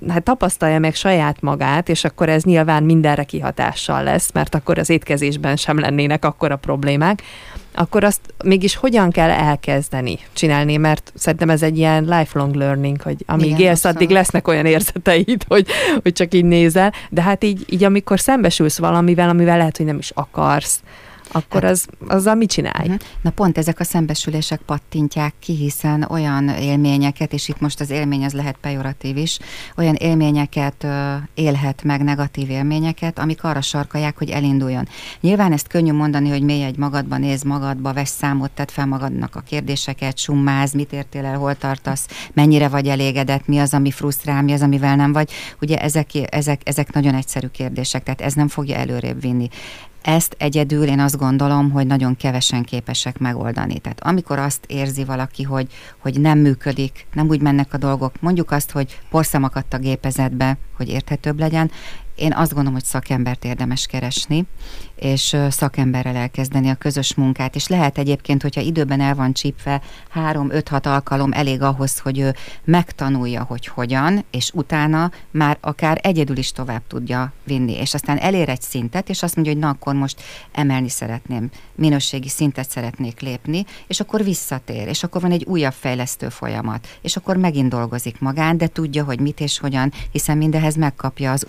hát 0.08 0.22
tapasztalja 0.22 0.78
meg 0.78 0.94
saját 0.94 1.40
magát, 1.40 1.88
és 1.88 2.04
akkor 2.04 2.28
ez 2.28 2.42
nyilván 2.42 2.82
mindenre 2.82 3.24
kihatással 3.24 4.02
lesz, 4.02 4.32
mert 4.32 4.54
akkor 4.54 4.78
az 4.78 4.90
étkezésben 4.90 5.56
sem 5.56 5.78
lennének 5.78 6.24
akkor 6.24 6.50
a 6.50 6.56
problémák, 6.56 7.22
akkor 7.74 8.04
azt 8.04 8.20
mégis 8.44 8.76
hogyan 8.76 9.10
kell 9.10 9.30
elkezdeni 9.30 10.18
csinálni, 10.32 10.76
mert 10.76 11.12
szerintem 11.14 11.50
ez 11.50 11.62
egy 11.62 11.78
ilyen 11.78 12.04
lifelong 12.04 12.54
learning, 12.54 13.02
hogy 13.02 13.16
amíg 13.26 13.46
Igen, 13.46 13.60
élsz, 13.60 13.84
addig 13.84 14.10
lesznek 14.10 14.48
olyan 14.48 14.66
érzeteid, 14.66 15.44
hogy, 15.48 15.66
hogy 16.02 16.12
csak 16.12 16.34
így 16.34 16.44
nézel, 16.44 16.92
de 17.10 17.22
hát 17.22 17.44
így, 17.44 17.64
így 17.68 17.84
amikor 17.84 18.20
szembesülsz 18.20 18.78
valamivel, 18.78 19.28
amivel 19.28 19.56
lehet, 19.56 19.76
hogy 19.76 19.86
nem 19.86 19.98
is 19.98 20.10
akarsz, 20.14 20.80
akkor 21.34 21.62
hát, 21.62 21.70
az, 21.70 21.86
azzal 22.06 22.34
mit 22.34 22.50
csinálj? 22.50 22.86
Uh-huh. 22.86 23.00
Na 23.22 23.30
pont 23.30 23.58
ezek 23.58 23.80
a 23.80 23.84
szembesülések 23.84 24.60
pattintják 24.60 25.34
ki, 25.38 25.54
hiszen 25.54 26.06
olyan 26.10 26.48
élményeket, 26.48 27.32
és 27.32 27.48
itt 27.48 27.60
most 27.60 27.80
az 27.80 27.90
élmény 27.90 28.24
az 28.24 28.32
lehet 28.32 28.56
pejoratív 28.60 29.16
is, 29.16 29.38
olyan 29.76 29.94
élményeket 29.94 30.84
ö, 30.84 31.14
élhet 31.34 31.82
meg, 31.82 32.02
negatív 32.02 32.50
élményeket, 32.50 33.18
amik 33.18 33.44
arra 33.44 33.60
sarkalják, 33.60 34.18
hogy 34.18 34.30
elinduljon. 34.30 34.88
Nyilván 35.20 35.52
ezt 35.52 35.66
könnyű 35.66 35.92
mondani, 35.92 36.28
hogy 36.28 36.42
mély 36.42 36.64
egy 36.64 36.76
magadba, 36.76 37.16
néz 37.16 37.42
magadba, 37.42 37.92
vesz 37.92 38.16
számot, 38.16 38.50
tedd 38.50 38.68
fel 38.70 38.86
magadnak 38.86 39.36
a 39.36 39.40
kérdéseket, 39.40 40.18
summáz, 40.18 40.72
mit 40.72 40.92
értél 40.92 41.24
el, 41.24 41.38
hol 41.38 41.54
tartasz, 41.54 42.08
mennyire 42.32 42.68
vagy 42.68 42.86
elégedett, 42.86 43.46
mi 43.46 43.58
az, 43.58 43.74
ami 43.74 43.90
frusztrál, 43.90 44.42
mi 44.42 44.52
az, 44.52 44.62
amivel 44.62 44.96
nem 44.96 45.12
vagy. 45.12 45.30
Ugye 45.60 45.78
ezek, 45.78 46.10
ezek, 46.30 46.60
ezek 46.64 46.92
nagyon 46.92 47.14
egyszerű 47.14 47.46
kérdések, 47.46 48.02
tehát 48.02 48.20
ez 48.20 48.32
nem 48.32 48.48
fogja 48.48 48.76
előrébb 48.76 49.20
vinni. 49.20 49.48
Ezt 50.04 50.34
egyedül 50.38 50.82
én 50.82 51.00
azt 51.00 51.16
gondolom, 51.16 51.70
hogy 51.70 51.86
nagyon 51.86 52.16
kevesen 52.16 52.62
képesek 52.62 53.18
megoldani. 53.18 53.78
Tehát 53.78 54.00
amikor 54.02 54.38
azt 54.38 54.64
érzi 54.66 55.04
valaki, 55.04 55.42
hogy, 55.42 55.66
hogy 55.98 56.20
nem 56.20 56.38
működik, 56.38 57.06
nem 57.12 57.28
úgy 57.28 57.40
mennek 57.40 57.72
a 57.72 57.76
dolgok, 57.76 58.12
mondjuk 58.20 58.50
azt, 58.50 58.70
hogy 58.70 59.00
porszem 59.10 59.42
akadt 59.44 59.74
a 59.74 59.78
gépezetbe, 59.78 60.56
hogy 60.76 60.88
érthetőbb 60.88 61.38
legyen, 61.38 61.70
én 62.14 62.32
azt 62.32 62.52
gondolom, 62.52 62.72
hogy 62.72 62.84
szakembert 62.84 63.44
érdemes 63.44 63.86
keresni, 63.86 64.46
és 64.96 65.36
szakemberrel 65.48 66.16
elkezdeni 66.16 66.68
a 66.68 66.74
közös 66.74 67.14
munkát, 67.14 67.54
és 67.54 67.66
lehet 67.66 67.98
egyébként, 67.98 68.42
hogyha 68.42 68.60
időben 68.60 69.00
el 69.00 69.14
van 69.14 69.32
csípve, 69.32 69.80
három, 70.08 70.50
öt, 70.50 70.68
hat 70.68 70.86
alkalom 70.86 71.32
elég 71.32 71.62
ahhoz, 71.62 71.98
hogy 71.98 72.18
ő 72.18 72.34
megtanulja, 72.64 73.42
hogy 73.42 73.66
hogyan, 73.66 74.24
és 74.30 74.50
utána 74.54 75.10
már 75.30 75.58
akár 75.60 75.98
egyedül 76.02 76.36
is 76.36 76.52
tovább 76.52 76.82
tudja 76.88 77.32
vinni, 77.44 77.72
és 77.72 77.94
aztán 77.94 78.18
elér 78.18 78.48
egy 78.48 78.62
szintet, 78.62 79.08
és 79.08 79.22
azt 79.22 79.34
mondja, 79.34 79.52
hogy 79.52 79.62
na 79.62 79.68
akkor 79.68 79.94
most 79.94 80.22
emelni 80.52 80.88
szeretném, 80.88 81.50
minőségi 81.74 82.28
szintet 82.28 82.70
szeretnék 82.70 83.20
lépni, 83.20 83.64
és 83.86 84.00
akkor 84.00 84.24
visszatér, 84.24 84.88
és 84.88 85.02
akkor 85.02 85.20
van 85.20 85.30
egy 85.30 85.44
újabb 85.44 85.72
fejlesztő 85.72 86.28
folyamat, 86.28 86.88
és 87.02 87.16
akkor 87.16 87.36
megint 87.36 87.68
dolgozik 87.68 88.20
magán, 88.20 88.56
de 88.56 88.66
tudja, 88.66 89.04
hogy 89.04 89.20
mit 89.20 89.40
és 89.40 89.58
hogyan, 89.58 89.92
hiszen 90.10 90.36
mindehez 90.36 90.76
megkapja 90.76 91.32
az 91.32 91.46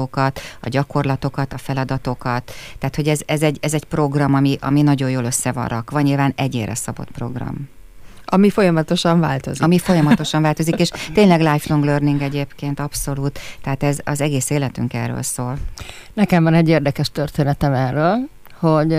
útmutatókat, 0.00 0.40
a 0.60 0.68
gyakorlatokat, 0.68 1.52
a 1.52 1.58
feladatokat, 1.58 2.52
tehát, 2.78 2.96
hogy 2.96 3.08
ez, 3.08 3.20
ez, 3.26 3.42
egy, 3.42 3.58
ez 3.60 3.74
egy 3.74 3.84
program, 3.84 4.34
ami, 4.34 4.56
ami 4.60 4.82
nagyon 4.82 5.10
jól 5.10 5.24
össze 5.24 5.52
van 5.52 5.66
rakva, 5.66 6.00
nyilván 6.00 6.32
egyére 6.36 6.74
szabott 6.74 7.10
program. 7.10 7.68
Ami 8.24 8.50
folyamatosan 8.50 9.20
változik. 9.20 9.62
Ami 9.62 9.78
folyamatosan 9.78 10.42
változik, 10.48 10.78
és 10.78 10.90
tényleg 11.12 11.40
lifelong 11.40 11.84
learning 11.84 12.22
egyébként, 12.22 12.80
abszolút. 12.80 13.38
Tehát 13.62 13.82
ez 13.82 13.98
az 14.04 14.20
egész 14.20 14.50
életünk 14.50 14.94
erről 14.94 15.22
szól. 15.22 15.56
Nekem 16.12 16.42
van 16.42 16.54
egy 16.54 16.68
érdekes 16.68 17.10
történetem 17.10 17.72
erről, 17.72 18.28
hogy 18.58 18.98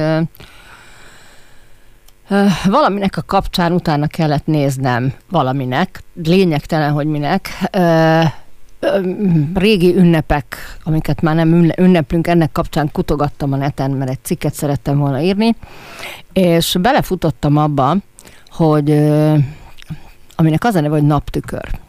valaminek 2.66 3.18
a 3.18 3.22
kapcsán 3.22 3.72
utána 3.72 4.08
kellett 4.08 4.46
néznem 4.46 5.14
valaminek, 5.30 6.04
lényegtelen, 6.24 6.92
hogy 6.92 7.06
minek, 7.06 7.50
régi 9.54 9.96
ünnepek, 9.96 10.78
amiket 10.84 11.22
már 11.22 11.36
nem 11.36 11.72
ünneplünk, 11.78 12.28
ennek 12.28 12.52
kapcsán 12.52 12.90
kutogattam 12.92 13.54
a 13.54 13.56
neten, 13.56 13.92
mert 13.92 14.12
egy 14.12 14.24
cikket 14.24 14.54
szerettem 14.54 14.98
volna 14.98 15.22
írni, 15.22 15.56
és 16.34 16.78
belefutottam 16.82 17.58
abba, 17.58 17.96
hogy 18.50 18.92
aminek 20.36 20.64
az 20.64 20.76
a 20.76 20.82
neve, 20.82 20.96
hogy 20.96 21.08
naptükör. 21.08 21.80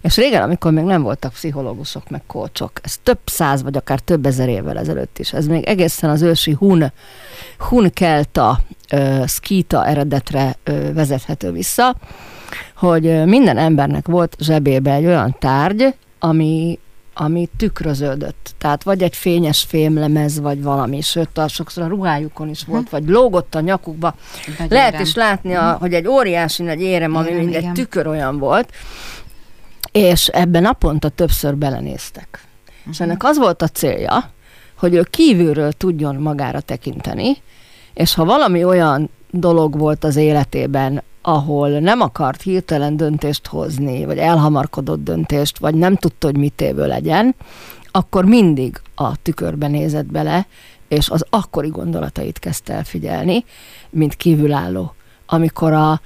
És 0.00 0.16
régen, 0.16 0.42
amikor 0.42 0.72
még 0.72 0.84
nem 0.84 1.02
voltak 1.02 1.32
pszichológusok, 1.32 2.08
meg 2.08 2.22
kócsok, 2.26 2.72
ez 2.82 2.98
több 3.02 3.18
száz, 3.24 3.62
vagy 3.62 3.76
akár 3.76 4.00
több 4.00 4.26
ezer 4.26 4.48
évvel 4.48 4.78
ezelőtt 4.78 5.18
is, 5.18 5.32
ez 5.32 5.46
még 5.46 5.64
egészen 5.64 6.10
az 6.10 6.22
ősi 6.22 6.52
hun, 6.52 6.92
hun 7.58 7.90
kelta, 7.90 8.60
skita 9.26 9.86
eredetre 9.86 10.56
vezethető 10.94 11.52
vissza, 11.52 11.96
hogy 12.76 13.24
minden 13.24 13.56
embernek 13.56 14.06
volt 14.06 14.36
zsebébe 14.40 14.92
egy 14.92 15.06
olyan 15.06 15.36
tárgy, 15.38 15.94
ami, 16.18 16.78
ami 17.14 17.48
tükröződött. 17.56 18.54
Tehát 18.58 18.82
vagy 18.82 19.02
egy 19.02 19.16
fényes 19.16 19.62
fémlemez, 19.68 20.40
vagy 20.40 20.62
valami, 20.62 21.00
sőt, 21.00 21.38
a 21.38 21.48
sokszor 21.48 21.82
a 21.82 21.86
ruhájukon 21.86 22.48
is 22.48 22.64
volt, 22.64 22.90
vagy 22.90 23.08
lógott 23.08 23.54
a 23.54 23.60
nyakukba. 23.60 24.14
Nagy 24.58 24.70
Lehet 24.70 24.92
érem. 24.92 25.04
is 25.04 25.14
látni, 25.14 25.54
a, 25.54 25.72
hm. 25.72 25.80
hogy 25.80 25.94
egy 25.94 26.06
óriási 26.06 26.62
nagy 26.62 26.80
érem, 26.80 27.16
ami 27.16 27.30
mind 27.30 27.54
egy 27.54 27.72
tükör 27.72 28.06
olyan 28.06 28.38
volt, 28.38 28.72
és 29.92 30.26
ebben 30.26 30.62
naponta 30.62 31.08
többször 31.08 31.56
belenéztek. 31.56 32.28
Uh-huh. 32.30 32.92
És 32.92 32.96
hm. 32.96 33.02
ennek 33.02 33.24
az 33.24 33.38
volt 33.38 33.62
a 33.62 33.68
célja, 33.68 34.32
hogy 34.78 34.94
ő 34.94 35.06
kívülről 35.10 35.72
tudjon 35.72 36.14
magára 36.14 36.60
tekinteni, 36.60 37.42
és 37.94 38.14
ha 38.14 38.24
valami 38.24 38.64
olyan 38.64 39.10
dolog 39.30 39.78
volt 39.78 40.04
az 40.04 40.16
életében, 40.16 41.02
ahol 41.26 41.68
nem 41.68 42.00
akart 42.00 42.42
hirtelen 42.42 42.96
döntést 42.96 43.46
hozni, 43.46 44.04
vagy 44.04 44.18
elhamarkodott 44.18 45.04
döntést, 45.04 45.58
vagy 45.58 45.74
nem 45.74 45.96
tudta, 45.96 46.26
hogy 46.26 46.36
mit 46.36 46.60
évő 46.60 46.86
legyen, 46.86 47.34
akkor 47.90 48.24
mindig 48.24 48.80
a 48.94 49.22
tükörbe 49.22 49.68
nézett 49.68 50.06
bele, 50.06 50.46
és 50.88 51.08
az 51.08 51.24
akkori 51.30 51.68
gondolatait 51.68 52.38
kezdte 52.38 52.72
el 52.72 52.84
figyelni, 52.84 53.44
mint 53.90 54.14
kívülálló. 54.14 54.94
Amikor 55.26 55.72
a 55.72 56.00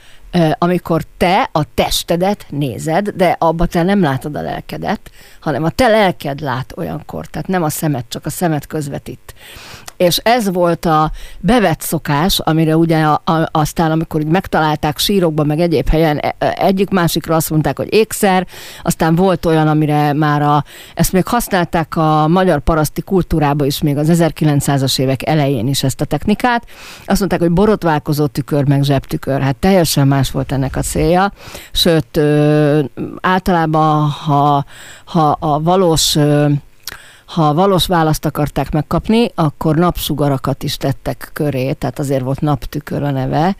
amikor 0.59 1.03
te 1.17 1.49
a 1.53 1.75
testedet 1.75 2.47
nézed, 2.49 3.09
de 3.09 3.37
abba 3.39 3.67
te 3.67 3.83
nem 3.83 4.01
látod 4.01 4.37
a 4.37 4.43
lelkedet, 4.43 5.11
hanem 5.41 5.65
a 5.65 5.71
te 5.71 5.89
lelked 5.89 6.41
lát 6.41 6.73
olyankor, 6.77 7.27
tehát 7.27 7.49
nem 7.49 7.63
a 7.63 7.71
szemed, 7.71 8.05
csak 8.09 8.27
a 8.27 8.31
szemed 8.31 8.67
közvetít. 8.67 9.35
És 9.99 10.17
ez 10.17 10.53
volt 10.53 10.85
a 10.85 11.11
bevett 11.41 11.81
szokás, 11.81 12.39
amire 12.39 12.77
ugye 12.77 13.03
a, 13.03 13.23
a, 13.25 13.49
aztán, 13.51 13.91
amikor 13.91 14.21
így 14.21 14.27
megtalálták 14.27 14.99
sírokban, 14.99 15.47
meg 15.47 15.61
egyéb 15.61 15.89
helyen, 15.89 16.19
e, 16.19 16.35
e, 16.39 16.57
egyik 16.61 16.91
másikra 16.91 17.35
azt 17.35 17.51
mondták, 17.51 17.77
hogy 17.77 17.93
ékszer, 17.93 18.47
aztán 18.83 19.15
volt 19.15 19.47
olyan, 19.47 19.69
amire 19.69 20.13
már 20.13 20.43
a, 20.43 20.65
ezt 20.95 21.13
még 21.13 21.27
használták 21.27 21.97
a 21.97 22.29
magyar 22.29 22.61
paraszti 22.61 23.03
kultúrába 23.03 23.65
is, 23.65 23.83
még 23.83 23.97
az 23.97 24.09
1900-as 24.13 24.99
évek 24.99 25.27
elején 25.27 25.69
is 25.69 25.83
ezt 25.83 26.01
a 26.01 26.05
technikát. 26.05 26.67
Azt 27.05 27.19
mondták, 27.19 27.41
hogy 27.41 27.51
borotválkozó 27.51 28.27
tükör, 28.27 28.69
meg 28.69 28.83
zsebtükör. 28.83 29.41
Hát 29.41 29.57
teljesen 29.57 30.09
más 30.19 30.31
volt 30.31 30.53
ennek 30.53 30.77
a 30.77 30.81
célja. 30.81 31.33
Sőt, 31.73 32.21
általában, 33.21 34.09
ha, 34.09 34.65
ha 35.05 35.31
a 35.31 35.61
valós 35.61 36.17
ha 37.27 37.55
valós 37.55 37.87
választ 37.87 38.25
akarták 38.25 38.71
megkapni, 38.71 39.31
akkor 39.35 39.77
napsugarakat 39.77 40.63
is 40.63 40.77
tettek 40.77 41.31
köré, 41.33 41.73
tehát 41.73 41.99
azért 41.99 42.23
volt 42.23 42.41
naptükör 42.41 43.03
a 43.03 43.11
neve, 43.11 43.57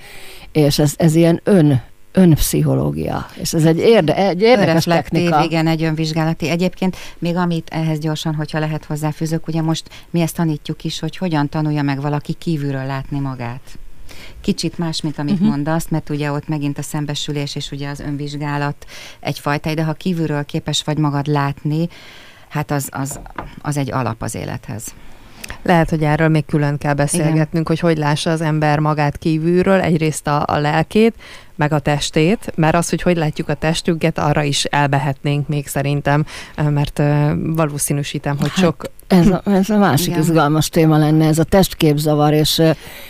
és 0.53 0.79
ez, 0.79 0.95
ez 0.97 1.15
ilyen 1.15 1.41
ön 1.45 1.83
önpszichológia, 2.13 3.27
és 3.35 3.53
ez 3.53 3.65
egy, 3.65 3.79
érde, 3.79 4.17
egy 4.17 4.41
érdekes 4.41 4.85
technika. 4.85 5.43
Igen, 5.43 5.67
egy 5.67 5.83
önvizsgálati. 5.83 6.49
Egyébként 6.49 6.97
még 7.19 7.37
amit 7.37 7.69
ehhez 7.71 7.99
gyorsan, 7.99 8.35
hogyha 8.35 8.59
lehet 8.59 8.85
hozzáfűzök, 8.85 9.49
ugye 9.49 9.63
most 9.63 9.89
mi 10.11 10.21
ezt 10.21 10.37
tanítjuk 10.37 10.85
is, 10.85 11.01
hogy 11.01 11.17
hogyan 11.17 11.49
tanulja 11.49 11.83
meg 11.83 12.01
valaki 12.01 12.33
kívülről 12.33 12.87
látni 12.87 13.19
magát 13.19 13.79
kicsit 14.41 14.79
más, 14.79 15.01
mint 15.01 15.19
amit 15.19 15.33
uh-huh. 15.33 15.49
mondasz, 15.49 15.89
mert 15.89 16.11
ugye 16.11 16.33
ott 16.33 16.49
megint 16.49 16.79
a 16.79 16.83
szembesülés 16.83 17.57
és 17.57 17.71
ugye 17.71 17.89
az 17.89 18.01
önvizsgálat 18.01 18.87
egyfajta, 19.21 19.75
de 19.75 19.85
ha 19.85 19.93
kívülről 19.93 20.45
képes 20.45 20.83
vagy 20.85 20.99
magad 20.99 21.27
látni, 21.27 21.89
hát 22.49 22.71
az, 22.71 22.89
az, 22.93 23.21
az 23.63 23.77
egy 23.77 23.93
alap 23.93 24.23
az 24.23 24.35
élethez. 24.35 24.95
Lehet, 25.63 25.91
hogy 25.91 26.03
erről 26.03 26.29
még 26.29 26.47
külön 26.47 26.79
kell 26.79 26.95
beszélgetnünk, 26.95 27.49
Igen. 27.51 27.67
hogy 27.67 27.79
hogy 27.79 27.97
lássa 27.97 28.31
az 28.31 28.41
ember 28.41 28.79
magát 28.79 29.19
kívülről, 29.19 29.81
egyrészt 29.81 30.27
a, 30.27 30.43
a 30.47 30.59
lelkét, 30.59 31.15
meg 31.59 31.73
a 31.73 31.79
testét, 31.79 32.53
mert 32.55 32.75
az, 32.75 32.89
hogy 32.89 33.03
hogy 33.03 33.17
látjuk 33.17 33.49
a 33.49 33.55
testünket, 33.55 34.19
arra 34.19 34.43
is 34.43 34.65
elbehetnénk 34.65 35.49
még 35.49 35.67
szerintem, 35.67 36.25
mert 36.57 37.03
valószínűsítem, 37.35 38.37
hogy 38.39 38.49
hát, 38.49 38.65
sok... 38.65 38.85
Ez 39.07 39.27
a, 39.27 39.43
ez 39.45 39.71
a 39.71 39.77
másik 39.77 40.07
Igen. 40.07 40.21
izgalmas 40.21 40.69
téma 40.69 40.99
lenne, 40.99 41.27
ez 41.27 41.39
a 41.39 41.45
testképzavar, 41.45 42.33
és 42.33 42.63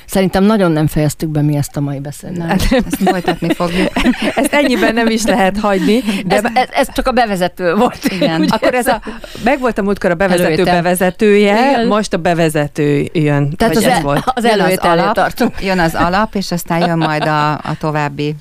szerintem 0.07 0.45
nagyon 0.45 0.73
nem 0.73 0.87
fejeztük 0.87 1.29
be 1.29 1.43
mi 1.43 1.57
ezt 1.57 1.77
a 1.77 1.81
mai 1.81 1.99
beszélgetést. 1.99 2.65
Hát, 2.65 2.85
ezt 2.87 3.03
folytatni 3.11 3.55
fogjuk. 3.55 3.91
ezt 4.35 4.53
ennyiben 4.53 4.95
nem 4.95 5.07
is 5.07 5.25
lehet 5.25 5.59
hagyni. 5.59 6.01
De 6.27 6.37
ez, 6.37 6.45
ez, 6.55 6.69
ez 6.73 6.93
csak 6.93 7.07
a 7.07 7.13
bevezető 7.13 7.75
volt. 7.75 8.05
Igen. 8.05 8.45
Akkor 8.49 8.75
ez 8.75 8.87
a, 8.87 9.01
meg 9.45 9.61
volt 9.61 9.79
a 9.79 9.83
múltkor 9.83 10.11
a 10.11 10.15
bevezető 10.15 10.53
Előtte. 10.53 10.73
bevezetője, 10.73 11.71
Igen. 11.71 11.87
most 11.87 12.13
a 12.13 12.17
bevezető 12.17 13.09
jön. 13.13 13.51
Tehát 13.57 13.77
az, 13.77 13.85
ez 13.85 13.93
el, 13.93 14.03
volt. 14.03 14.23
az 14.35 14.45
előtt 14.45 14.81
tartunk. 15.13 15.63
Jön 15.63 15.79
az 15.79 15.95
alap, 15.95 16.35
és 16.35 16.53
aztán 16.53 16.87
jön 16.87 16.99
majd 16.99 17.27
a, 17.27 17.53
a 17.53 17.77
további 17.79 18.35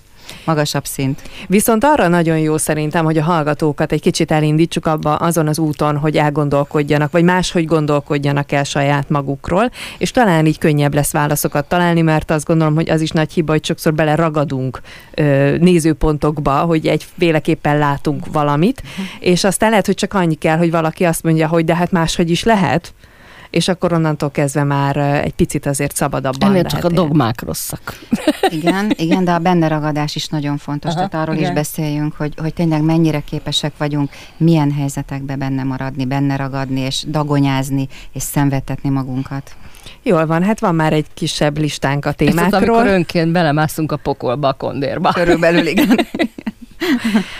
magasabb 0.47 0.85
szint. 0.85 1.21
Viszont 1.47 1.83
arra 1.83 2.07
nagyon 2.07 2.37
jó 2.37 2.57
szerintem, 2.57 3.05
hogy 3.05 3.17
a 3.17 3.23
hallgatókat 3.23 3.91
egy 3.91 4.01
kicsit 4.01 4.31
elindítsuk 4.31 4.85
abba 4.85 5.15
azon 5.15 5.47
az 5.47 5.59
úton, 5.59 5.97
hogy 5.97 6.17
elgondolkodjanak, 6.17 7.11
vagy 7.11 7.23
máshogy 7.23 7.65
gondolkodjanak 7.65 8.51
el 8.51 8.63
saját 8.63 9.09
magukról, 9.09 9.71
és 9.97 10.11
talán 10.11 10.45
így 10.45 10.57
könnyebb 10.57 10.93
lesz 10.93 11.11
válaszokat 11.11 11.67
találni, 11.67 12.01
mert 12.01 12.31
azt 12.31 12.45
gondolom, 12.45 12.75
hogy 12.75 12.89
az 12.89 13.01
is 13.01 13.11
nagy 13.11 13.31
hiba, 13.31 13.51
hogy 13.51 13.65
sokszor 13.65 13.93
beleragadunk 13.93 14.81
ö, 15.13 15.57
nézőpontokba, 15.57 16.51
hogy 16.51 16.87
egy 16.87 17.05
véleképpen 17.15 17.77
látunk 17.77 18.25
valamit, 18.31 18.81
uh-huh. 18.81 19.05
és 19.19 19.43
aztán 19.43 19.69
lehet, 19.69 19.85
hogy 19.85 19.95
csak 19.95 20.13
annyi 20.13 20.35
kell, 20.35 20.57
hogy 20.57 20.71
valaki 20.71 21.03
azt 21.03 21.23
mondja, 21.23 21.47
hogy 21.47 21.65
de 21.65 21.75
hát 21.75 21.91
máshogy 21.91 22.29
is 22.29 22.43
lehet, 22.43 22.93
és 23.49 23.67
akkor 23.67 23.93
onnantól 23.93 24.31
kezdve 24.31 24.63
már 24.63 24.97
egy 24.97 25.33
picit 25.33 25.65
azért 25.65 25.95
szabadabban 25.95 26.49
Ennél 26.49 26.63
csak 26.63 26.83
a 26.83 26.89
dogmák 26.89 27.41
rosszak. 27.41 27.99
Igen, 28.49 28.91
igen, 28.95 29.23
de 29.23 29.31
a 29.31 29.39
benne 29.39 29.67
ragadás 29.67 30.15
is 30.15 30.27
nagyon 30.27 30.57
fontos, 30.57 30.93
Aha, 30.93 31.07
tehát 31.07 31.27
arról 31.27 31.39
igen. 31.39 31.49
is 31.49 31.55
beszéljünk, 31.55 32.15
hogy, 32.15 32.33
hogy 32.37 32.53
tényleg 32.53 32.81
mennyire 32.81 33.19
képesek 33.19 33.73
vagyunk 33.77 34.09
milyen 34.37 34.71
helyzetekbe 34.71 35.35
benne 35.35 35.63
maradni, 35.63 36.05
benne 36.05 36.35
ragadni, 36.35 36.79
és 36.79 37.03
dagonyázni, 37.07 37.87
és 38.13 38.21
szenvedtetni 38.21 38.89
magunkat. 38.89 39.55
Jól 40.03 40.25
van, 40.25 40.43
hát 40.43 40.59
van 40.59 40.75
már 40.75 40.93
egy 40.93 41.05
kisebb 41.13 41.57
listánk 41.57 42.05
a 42.05 42.11
témákról. 42.11 42.45
Ez 42.45 42.53
az, 42.53 42.69
amikor 42.69 42.87
önként 42.87 43.31
belemászunk 43.31 43.91
a 43.91 43.97
pokolba, 43.97 44.47
a 44.47 44.53
kondérba. 44.53 45.09
Körülbelül 45.09 45.67
igen. 45.67 45.99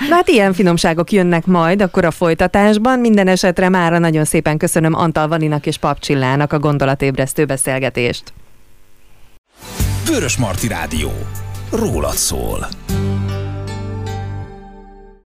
Na 0.10 0.16
hát 0.16 0.28
ilyen 0.28 0.54
finomságok 0.54 1.12
jönnek 1.12 1.46
majd 1.46 1.82
akkor 1.82 2.06
a 2.06 2.12
folytatásban. 2.12 3.00
Minden 3.00 3.28
esetre 3.28 3.70
mára 3.70 3.98
nagyon 3.98 4.26
szépen 4.26 4.58
köszönöm 4.58 4.94
Antal 4.94 5.28
Vaninak 5.28 5.66
és 5.66 5.78
Papcsillának 5.78 6.54
a 6.54 6.60
gondolatébresztő 6.60 7.46
beszélgetést. 7.46 8.34
Vörös 10.06 10.38
Marti 10.38 10.68
Rádió. 10.68 11.12
Rólad 11.72 12.14
szól. 12.14 12.68